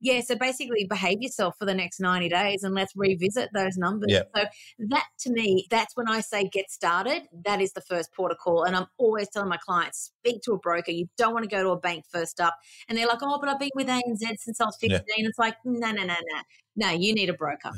yeah, 0.02 0.22
so 0.22 0.36
basically 0.36 0.86
behave 0.86 1.22
yourself 1.22 1.56
for 1.58 1.66
the 1.66 1.74
next 1.74 2.00
90 2.00 2.30
days 2.30 2.64
and 2.64 2.76
let's 2.76 2.94
revisit 2.96 3.50
those 3.54 3.78
numbers. 3.78 4.12
Yep. 4.12 4.32
So 4.36 4.44
that 4.90 5.06
to 5.22 5.32
me, 5.32 5.66
that's 5.72 5.96
when 5.96 6.08
I 6.08 6.20
say 6.22 6.48
get 6.48 6.70
started. 6.70 7.24
That 7.46 7.62
is 7.62 7.74
the 7.74 7.82
first 7.82 8.14
port 8.14 8.32
of 8.32 8.38
call. 8.38 8.64
And 8.64 8.76
I'm 8.76 8.86
always 8.98 9.30
telling 9.30 9.50
my 9.50 9.58
clients, 9.58 10.12
speak 10.26 10.42
to 10.44 10.54
a 10.54 10.58
broker. 10.58 10.92
You 10.92 11.08
don't 11.18 11.34
want 11.34 11.44
to 11.44 11.56
go 11.56 11.62
to 11.64 11.70
a 11.70 11.78
bank 11.80 12.06
first 12.12 12.40
up. 12.40 12.56
And 12.88 12.98
they're 12.98 13.08
like, 13.08 13.20
oh, 13.22 13.38
but 13.40 13.50
I've 13.50 13.60
been 13.60 13.70
with 13.76 13.88
ANZ 13.88 14.20
since 14.40 14.60
I 14.60 14.66
was 14.66 14.78
15. 14.78 14.92
Yeah. 14.92 15.00
It's 15.18 15.40
like, 15.40 15.56
no, 15.64 15.92
no, 15.92 16.04
no, 16.04 16.16
no. 16.16 16.42
no, 16.76 16.90
you 16.90 17.14
need 17.14 17.30
a 17.30 17.34
broker. 17.34 17.72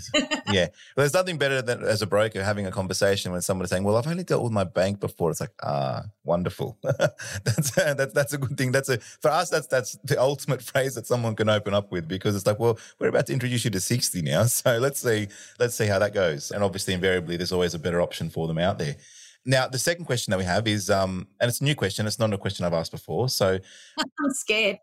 yeah. 0.52 0.68
Well, 0.96 1.04
there's 1.04 1.14
nothing 1.14 1.38
better 1.38 1.62
than 1.62 1.84
as 1.84 2.02
a 2.02 2.08
broker 2.08 2.44
having 2.44 2.66
a 2.66 2.72
conversation 2.72 3.32
when 3.32 3.42
somebody's 3.42 3.70
saying, 3.70 3.84
Well, 3.84 3.98
I've 3.98 4.08
only 4.08 4.24
dealt 4.24 4.44
with 4.44 4.54
my 4.54 4.64
bank 4.64 5.00
before. 5.00 5.32
It's 5.32 5.42
like, 5.42 5.54
ah, 5.64 6.06
wonderful. 6.24 6.78
that's, 6.84 7.78
uh, 7.78 7.94
that's 7.94 8.14
that's 8.14 8.34
a 8.34 8.38
good 8.38 8.58
thing. 8.58 8.72
That's 8.72 8.90
a 8.90 9.00
for 9.00 9.30
us, 9.30 9.50
that's 9.50 9.68
that's 9.68 9.98
the 10.04 10.20
ultimate 10.20 10.62
phrase 10.72 10.96
that 10.96 11.06
someone 11.06 11.36
can 11.36 11.50
open 11.50 11.74
up 11.74 11.92
with 11.92 12.08
because 12.08 12.36
it's 12.36 12.48
like, 12.48 12.60
well, 12.60 12.80
we're 13.00 13.10
about 13.10 13.28
to 13.28 13.34
introduce 13.34 13.66
you 13.66 13.72
to 13.72 13.80
60 13.80 14.22
now. 14.22 14.46
So 14.58 14.80
let's 14.80 15.02
see, 15.02 15.28
let's 15.60 15.76
see 15.76 15.86
how 15.86 16.00
that 16.00 16.14
goes. 16.14 16.52
And 16.52 16.64
obviously, 16.64 16.94
invariably, 16.94 17.38
there's 17.38 17.52
always 17.52 17.74
a 17.74 17.80
better 17.80 18.02
option 18.02 18.30
for 18.30 18.48
them 18.48 18.58
out 18.58 18.80
there. 18.80 18.96
Now, 19.50 19.66
the 19.66 19.80
second 19.80 20.04
question 20.04 20.32
that 20.32 20.38
we 20.38 20.44
have 20.44 20.68
is, 20.68 20.90
um, 20.90 21.26
and 21.40 21.48
it's 21.48 21.62
a 21.62 21.64
new 21.64 21.74
question. 21.74 22.06
It's 22.06 22.20
not 22.20 22.34
a 22.34 22.38
question 22.38 22.66
I've 22.66 22.74
asked 22.74 22.92
before. 22.92 23.30
So 23.30 23.58
I'm 23.98 24.32
scared. 24.32 24.78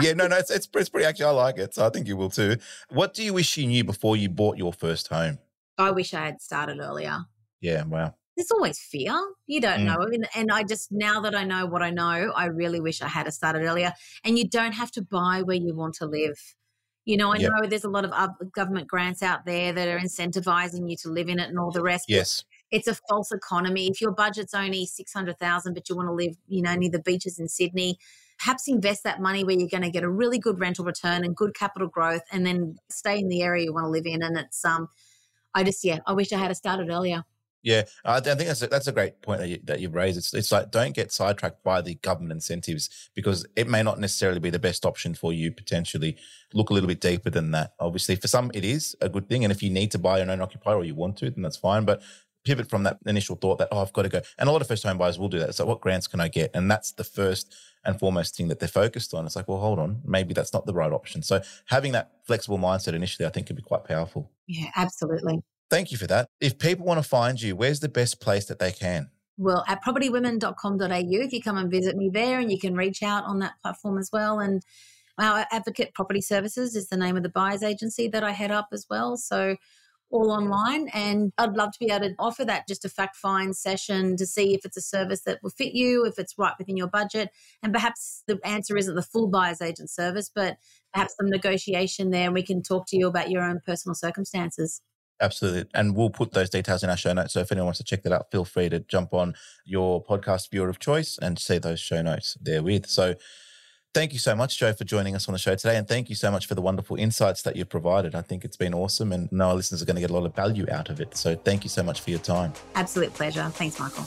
yeah, 0.00 0.14
no, 0.14 0.26
no, 0.26 0.36
it's, 0.36 0.50
it's, 0.50 0.68
it's 0.74 0.88
pretty 0.88 1.06
actually, 1.06 1.26
I 1.26 1.30
like 1.30 1.58
it. 1.58 1.76
So 1.76 1.86
I 1.86 1.90
think 1.90 2.08
you 2.08 2.16
will 2.16 2.28
too. 2.28 2.56
What 2.88 3.14
do 3.14 3.22
you 3.22 3.32
wish 3.32 3.56
you 3.56 3.68
knew 3.68 3.84
before 3.84 4.16
you 4.16 4.28
bought 4.28 4.58
your 4.58 4.72
first 4.72 5.06
home? 5.06 5.38
I 5.78 5.92
wish 5.92 6.12
I 6.12 6.24
had 6.24 6.42
started 6.42 6.80
earlier. 6.80 7.18
Yeah, 7.60 7.84
wow. 7.84 8.16
There's 8.36 8.50
always 8.50 8.80
fear. 8.80 9.16
You 9.46 9.60
don't 9.60 9.82
mm. 9.82 9.84
know. 9.84 10.02
And, 10.02 10.28
and 10.34 10.50
I 10.50 10.64
just, 10.64 10.90
now 10.90 11.20
that 11.20 11.36
I 11.36 11.44
know 11.44 11.66
what 11.66 11.82
I 11.82 11.90
know, 11.90 12.32
I 12.34 12.46
really 12.46 12.80
wish 12.80 13.02
I 13.02 13.08
had 13.08 13.32
started 13.32 13.62
earlier. 13.62 13.92
And 14.24 14.36
you 14.36 14.48
don't 14.48 14.72
have 14.72 14.90
to 14.92 15.02
buy 15.02 15.42
where 15.42 15.56
you 15.56 15.72
want 15.72 15.94
to 15.96 16.06
live. 16.06 16.36
You 17.04 17.16
know, 17.16 17.32
I 17.32 17.36
yep. 17.36 17.52
know 17.52 17.68
there's 17.68 17.84
a 17.84 17.88
lot 17.88 18.04
of 18.04 18.52
government 18.52 18.88
grants 18.88 19.22
out 19.22 19.46
there 19.46 19.72
that 19.72 19.86
are 19.86 20.00
incentivizing 20.00 20.90
you 20.90 20.96
to 20.96 21.10
live 21.10 21.28
in 21.28 21.38
it 21.38 21.48
and 21.48 21.60
all 21.60 21.70
the 21.70 21.82
rest. 21.82 22.06
Yes 22.08 22.44
it's 22.70 22.86
a 22.86 22.94
false 23.08 23.32
economy. 23.32 23.88
If 23.88 24.00
your 24.00 24.12
budget's 24.12 24.54
only 24.54 24.86
600,000 24.86 25.74
but 25.74 25.88
you 25.88 25.96
want 25.96 26.08
to 26.08 26.12
live, 26.12 26.36
you 26.48 26.62
know, 26.62 26.74
near 26.74 26.90
the 26.90 27.00
beaches 27.00 27.38
in 27.38 27.48
Sydney, 27.48 27.98
perhaps 28.38 28.68
invest 28.68 29.04
that 29.04 29.20
money 29.20 29.44
where 29.44 29.56
you're 29.58 29.68
going 29.68 29.82
to 29.82 29.90
get 29.90 30.04
a 30.04 30.10
really 30.10 30.38
good 30.38 30.60
rental 30.60 30.84
return 30.84 31.24
and 31.24 31.36
good 31.36 31.54
capital 31.54 31.88
growth 31.88 32.22
and 32.32 32.46
then 32.46 32.76
stay 32.90 33.18
in 33.18 33.28
the 33.28 33.42
area 33.42 33.64
you 33.64 33.74
want 33.74 33.84
to 33.84 33.90
live 33.90 34.06
in 34.06 34.22
and 34.22 34.36
it's 34.38 34.64
um 34.64 34.88
I 35.54 35.64
just 35.64 35.84
yeah, 35.84 35.98
I 36.06 36.12
wish 36.12 36.32
I 36.32 36.38
had 36.38 36.56
started 36.56 36.90
earlier. 36.90 37.24
Yeah, 37.62 37.82
I 38.06 38.20
think 38.20 38.38
that's 38.38 38.62
a, 38.62 38.68
that's 38.68 38.86
a 38.86 38.92
great 38.92 39.20
point 39.20 39.40
that, 39.40 39.48
you, 39.48 39.58
that 39.64 39.80
you've 39.80 39.94
raised. 39.94 40.16
It's, 40.16 40.32
it's 40.32 40.50
like 40.50 40.70
don't 40.70 40.94
get 40.94 41.12
sidetracked 41.12 41.62
by 41.62 41.82
the 41.82 41.96
government 41.96 42.32
incentives 42.32 43.10
because 43.14 43.44
it 43.54 43.68
may 43.68 43.82
not 43.82 43.98
necessarily 43.98 44.40
be 44.40 44.48
the 44.48 44.58
best 44.58 44.86
option 44.86 45.14
for 45.14 45.32
you. 45.32 45.52
Potentially, 45.52 46.16
look 46.54 46.70
a 46.70 46.72
little 46.72 46.88
bit 46.88 47.02
deeper 47.02 47.28
than 47.28 47.50
that. 47.50 47.74
Obviously, 47.78 48.16
for 48.16 48.28
some 48.28 48.50
it 48.54 48.64
is 48.64 48.96
a 49.02 49.10
good 49.10 49.28
thing, 49.28 49.44
and 49.44 49.52
if 49.52 49.62
you 49.62 49.68
need 49.68 49.90
to 49.90 49.98
buy 49.98 50.20
an 50.20 50.30
own 50.30 50.40
occupier 50.40 50.76
or 50.76 50.84
you 50.84 50.94
want 50.94 51.18
to, 51.18 51.30
then 51.30 51.42
that's 51.42 51.58
fine. 51.58 51.84
But 51.84 52.00
pivot 52.44 52.68
from 52.68 52.84
that 52.84 52.98
initial 53.06 53.36
thought 53.36 53.58
that, 53.58 53.68
oh, 53.70 53.80
I've 53.80 53.92
got 53.92 54.02
to 54.02 54.08
go. 54.08 54.20
And 54.38 54.48
a 54.48 54.52
lot 54.52 54.60
of 54.60 54.68
first 54.68 54.82
home 54.82 54.98
buyers 54.98 55.18
will 55.18 55.28
do 55.28 55.38
that. 55.38 55.54
So 55.54 55.66
what 55.66 55.80
grants 55.80 56.06
can 56.06 56.20
I 56.20 56.28
get? 56.28 56.50
And 56.54 56.70
that's 56.70 56.92
the 56.92 57.04
first 57.04 57.54
and 57.84 57.98
foremost 57.98 58.36
thing 58.36 58.48
that 58.48 58.58
they're 58.58 58.68
focused 58.68 59.14
on. 59.14 59.26
It's 59.26 59.36
like, 59.36 59.48
well, 59.48 59.58
hold 59.58 59.78
on, 59.78 60.00
maybe 60.04 60.34
that's 60.34 60.52
not 60.52 60.66
the 60.66 60.74
right 60.74 60.92
option. 60.92 61.22
So 61.22 61.40
having 61.66 61.92
that 61.92 62.12
flexible 62.24 62.58
mindset 62.58 62.94
initially, 62.94 63.26
I 63.26 63.30
think 63.30 63.46
can 63.46 63.56
be 63.56 63.62
quite 63.62 63.84
powerful. 63.84 64.30
Yeah, 64.46 64.70
absolutely. 64.76 65.40
Thank 65.70 65.92
you 65.92 65.98
for 65.98 66.06
that. 66.08 66.28
If 66.40 66.58
people 66.58 66.84
want 66.84 67.02
to 67.02 67.08
find 67.08 67.40
you, 67.40 67.54
where's 67.56 67.80
the 67.80 67.88
best 67.88 68.20
place 68.20 68.46
that 68.46 68.58
they 68.58 68.72
can? 68.72 69.10
Well, 69.38 69.64
at 69.68 69.82
propertywomen.com.au, 69.82 70.88
if 70.92 71.32
you 71.32 71.40
come 71.40 71.56
and 71.56 71.70
visit 71.70 71.96
me 71.96 72.10
there 72.12 72.40
and 72.40 72.52
you 72.52 72.58
can 72.58 72.74
reach 72.74 73.02
out 73.02 73.24
on 73.24 73.38
that 73.38 73.54
platform 73.62 73.96
as 73.96 74.10
well. 74.12 74.38
And 74.40 74.62
our 75.18 75.46
Advocate 75.50 75.94
Property 75.94 76.20
Services 76.20 76.76
is 76.76 76.88
the 76.88 76.96
name 76.96 77.16
of 77.16 77.22
the 77.22 77.28
buyer's 77.28 77.62
agency 77.62 78.08
that 78.08 78.24
I 78.24 78.32
head 78.32 78.50
up 78.50 78.68
as 78.72 78.86
well. 78.90 79.16
So 79.16 79.56
all 80.10 80.30
online. 80.30 80.88
And 80.88 81.32
I'd 81.38 81.56
love 81.56 81.72
to 81.72 81.78
be 81.78 81.90
able 81.90 82.08
to 82.08 82.14
offer 82.18 82.44
that 82.44 82.68
just 82.68 82.84
a 82.84 82.88
fact 82.88 83.16
find 83.16 83.56
session 83.56 84.16
to 84.16 84.26
see 84.26 84.54
if 84.54 84.64
it's 84.64 84.76
a 84.76 84.82
service 84.82 85.22
that 85.22 85.42
will 85.42 85.50
fit 85.50 85.74
you, 85.74 86.04
if 86.04 86.18
it's 86.18 86.34
right 86.36 86.54
within 86.58 86.76
your 86.76 86.88
budget. 86.88 87.30
And 87.62 87.72
perhaps 87.72 88.22
the 88.26 88.38
answer 88.44 88.76
isn't 88.76 88.94
the 88.94 89.02
full 89.02 89.28
buyer's 89.28 89.62
agent 89.62 89.90
service, 89.90 90.30
but 90.34 90.56
perhaps 90.92 91.14
some 91.16 91.30
negotiation 91.30 92.10
there 92.10 92.24
and 92.24 92.34
we 92.34 92.42
can 92.42 92.62
talk 92.62 92.86
to 92.88 92.96
you 92.96 93.06
about 93.06 93.30
your 93.30 93.42
own 93.42 93.60
personal 93.64 93.94
circumstances. 93.94 94.80
Absolutely. 95.22 95.66
And 95.74 95.94
we'll 95.94 96.10
put 96.10 96.32
those 96.32 96.48
details 96.48 96.82
in 96.82 96.88
our 96.88 96.96
show 96.96 97.12
notes. 97.12 97.34
So 97.34 97.40
if 97.40 97.52
anyone 97.52 97.66
wants 97.66 97.78
to 97.78 97.84
check 97.84 98.02
that 98.04 98.12
out, 98.12 98.30
feel 98.30 98.46
free 98.46 98.70
to 98.70 98.80
jump 98.80 99.12
on 99.12 99.34
your 99.66 100.02
podcast 100.02 100.50
viewer 100.50 100.70
of 100.70 100.78
choice 100.78 101.18
and 101.20 101.38
see 101.38 101.58
those 101.58 101.78
show 101.78 102.00
notes 102.00 102.38
there 102.40 102.62
with. 102.62 102.86
So 102.86 103.16
Thank 103.92 104.12
you 104.12 104.20
so 104.20 104.36
much, 104.36 104.56
Jo, 104.56 104.72
for 104.72 104.84
joining 104.84 105.16
us 105.16 105.28
on 105.28 105.32
the 105.32 105.38
show 105.38 105.56
today. 105.56 105.76
And 105.76 105.88
thank 105.88 106.08
you 106.08 106.14
so 106.14 106.30
much 106.30 106.46
for 106.46 106.54
the 106.54 106.62
wonderful 106.62 106.96
insights 106.96 107.42
that 107.42 107.56
you've 107.56 107.68
provided. 107.68 108.14
I 108.14 108.22
think 108.22 108.44
it's 108.44 108.56
been 108.56 108.72
awesome 108.72 109.10
and 109.10 109.30
know 109.32 109.48
our 109.48 109.54
listeners 109.56 109.82
are 109.82 109.84
going 109.84 109.96
to 109.96 110.00
get 110.00 110.10
a 110.10 110.12
lot 110.12 110.24
of 110.24 110.32
value 110.32 110.64
out 110.70 110.90
of 110.90 111.00
it. 111.00 111.16
So 111.16 111.34
thank 111.34 111.64
you 111.64 111.70
so 111.70 111.82
much 111.82 112.00
for 112.00 112.10
your 112.10 112.20
time. 112.20 112.52
Absolute 112.76 113.12
pleasure. 113.12 113.50
Thanks, 113.50 113.80
Michael. 113.80 114.04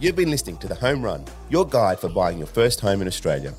You've 0.00 0.16
been 0.16 0.32
listening 0.32 0.56
to 0.58 0.66
The 0.66 0.74
Home 0.74 1.00
Run, 1.00 1.24
your 1.48 1.64
guide 1.64 2.00
for 2.00 2.08
buying 2.08 2.38
your 2.38 2.48
first 2.48 2.80
home 2.80 3.00
in 3.02 3.06
Australia. 3.06 3.54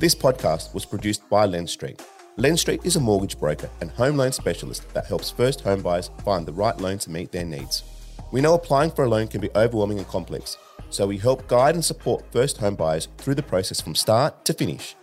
This 0.00 0.16
podcast 0.16 0.74
was 0.74 0.84
produced 0.84 1.28
by 1.30 1.46
Lendstreet. 1.46 2.00
Lend 2.36 2.58
Street 2.58 2.80
is 2.82 2.96
a 2.96 3.00
mortgage 3.00 3.38
broker 3.38 3.70
and 3.80 3.92
home 3.92 4.16
loan 4.16 4.32
specialist 4.32 4.92
that 4.92 5.06
helps 5.06 5.30
first 5.30 5.60
home 5.60 5.82
buyers 5.82 6.10
find 6.24 6.44
the 6.46 6.52
right 6.52 6.76
loan 6.78 6.98
to 6.98 7.10
meet 7.12 7.30
their 7.30 7.44
needs. 7.44 7.84
We 8.32 8.40
know 8.40 8.54
applying 8.54 8.90
for 8.90 9.04
a 9.04 9.08
loan 9.08 9.28
can 9.28 9.40
be 9.40 9.50
overwhelming 9.54 9.98
and 9.98 10.08
complex 10.08 10.56
so 10.94 11.06
we 11.06 11.18
help 11.18 11.48
guide 11.48 11.74
and 11.74 11.84
support 11.84 12.24
first 12.32 12.58
home 12.58 12.76
buyers 12.76 13.08
through 13.18 13.34
the 13.34 13.42
process 13.42 13.80
from 13.80 13.94
start 13.94 14.44
to 14.44 14.54
finish. 14.54 14.94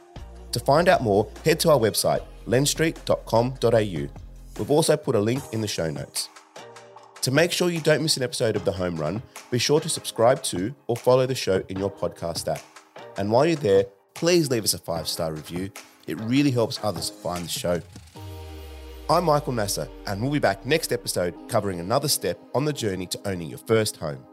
To 0.53 0.59
find 0.59 0.87
out 0.87 1.03
more, 1.03 1.29
head 1.43 1.59
to 1.61 1.69
our 1.69 1.79
website, 1.79 2.21
lendstreet.com.au. 2.45 4.07
We've 4.57 4.71
also 4.71 4.97
put 4.97 5.15
a 5.15 5.19
link 5.19 5.43
in 5.51 5.61
the 5.61 5.67
show 5.67 5.89
notes. 5.89 6.29
To 7.21 7.31
make 7.31 7.51
sure 7.51 7.69
you 7.69 7.81
don't 7.81 8.01
miss 8.01 8.17
an 8.17 8.23
episode 8.23 8.55
of 8.55 8.65
The 8.65 8.71
Home 8.71 8.95
Run, 8.95 9.21
be 9.51 9.59
sure 9.59 9.79
to 9.79 9.89
subscribe 9.89 10.41
to 10.43 10.73
or 10.87 10.95
follow 10.95 11.25
the 11.25 11.35
show 11.35 11.61
in 11.69 11.77
your 11.77 11.91
podcast 11.91 12.47
app. 12.51 12.61
And 13.17 13.31
while 13.31 13.45
you're 13.45 13.55
there, 13.57 13.85
please 14.13 14.49
leave 14.49 14.63
us 14.63 14.73
a 14.73 14.79
five 14.79 15.07
star 15.07 15.33
review. 15.33 15.71
It 16.07 16.19
really 16.21 16.51
helps 16.51 16.79
others 16.83 17.09
find 17.09 17.45
the 17.45 17.49
show. 17.49 17.81
I'm 19.09 19.25
Michael 19.25 19.53
Nasser, 19.53 19.89
and 20.07 20.21
we'll 20.21 20.31
be 20.31 20.39
back 20.39 20.65
next 20.65 20.91
episode 20.93 21.35
covering 21.49 21.79
another 21.79 22.07
step 22.07 22.39
on 22.55 22.65
the 22.65 22.73
journey 22.73 23.05
to 23.07 23.19
owning 23.27 23.49
your 23.49 23.59
first 23.59 23.97
home. 23.97 24.25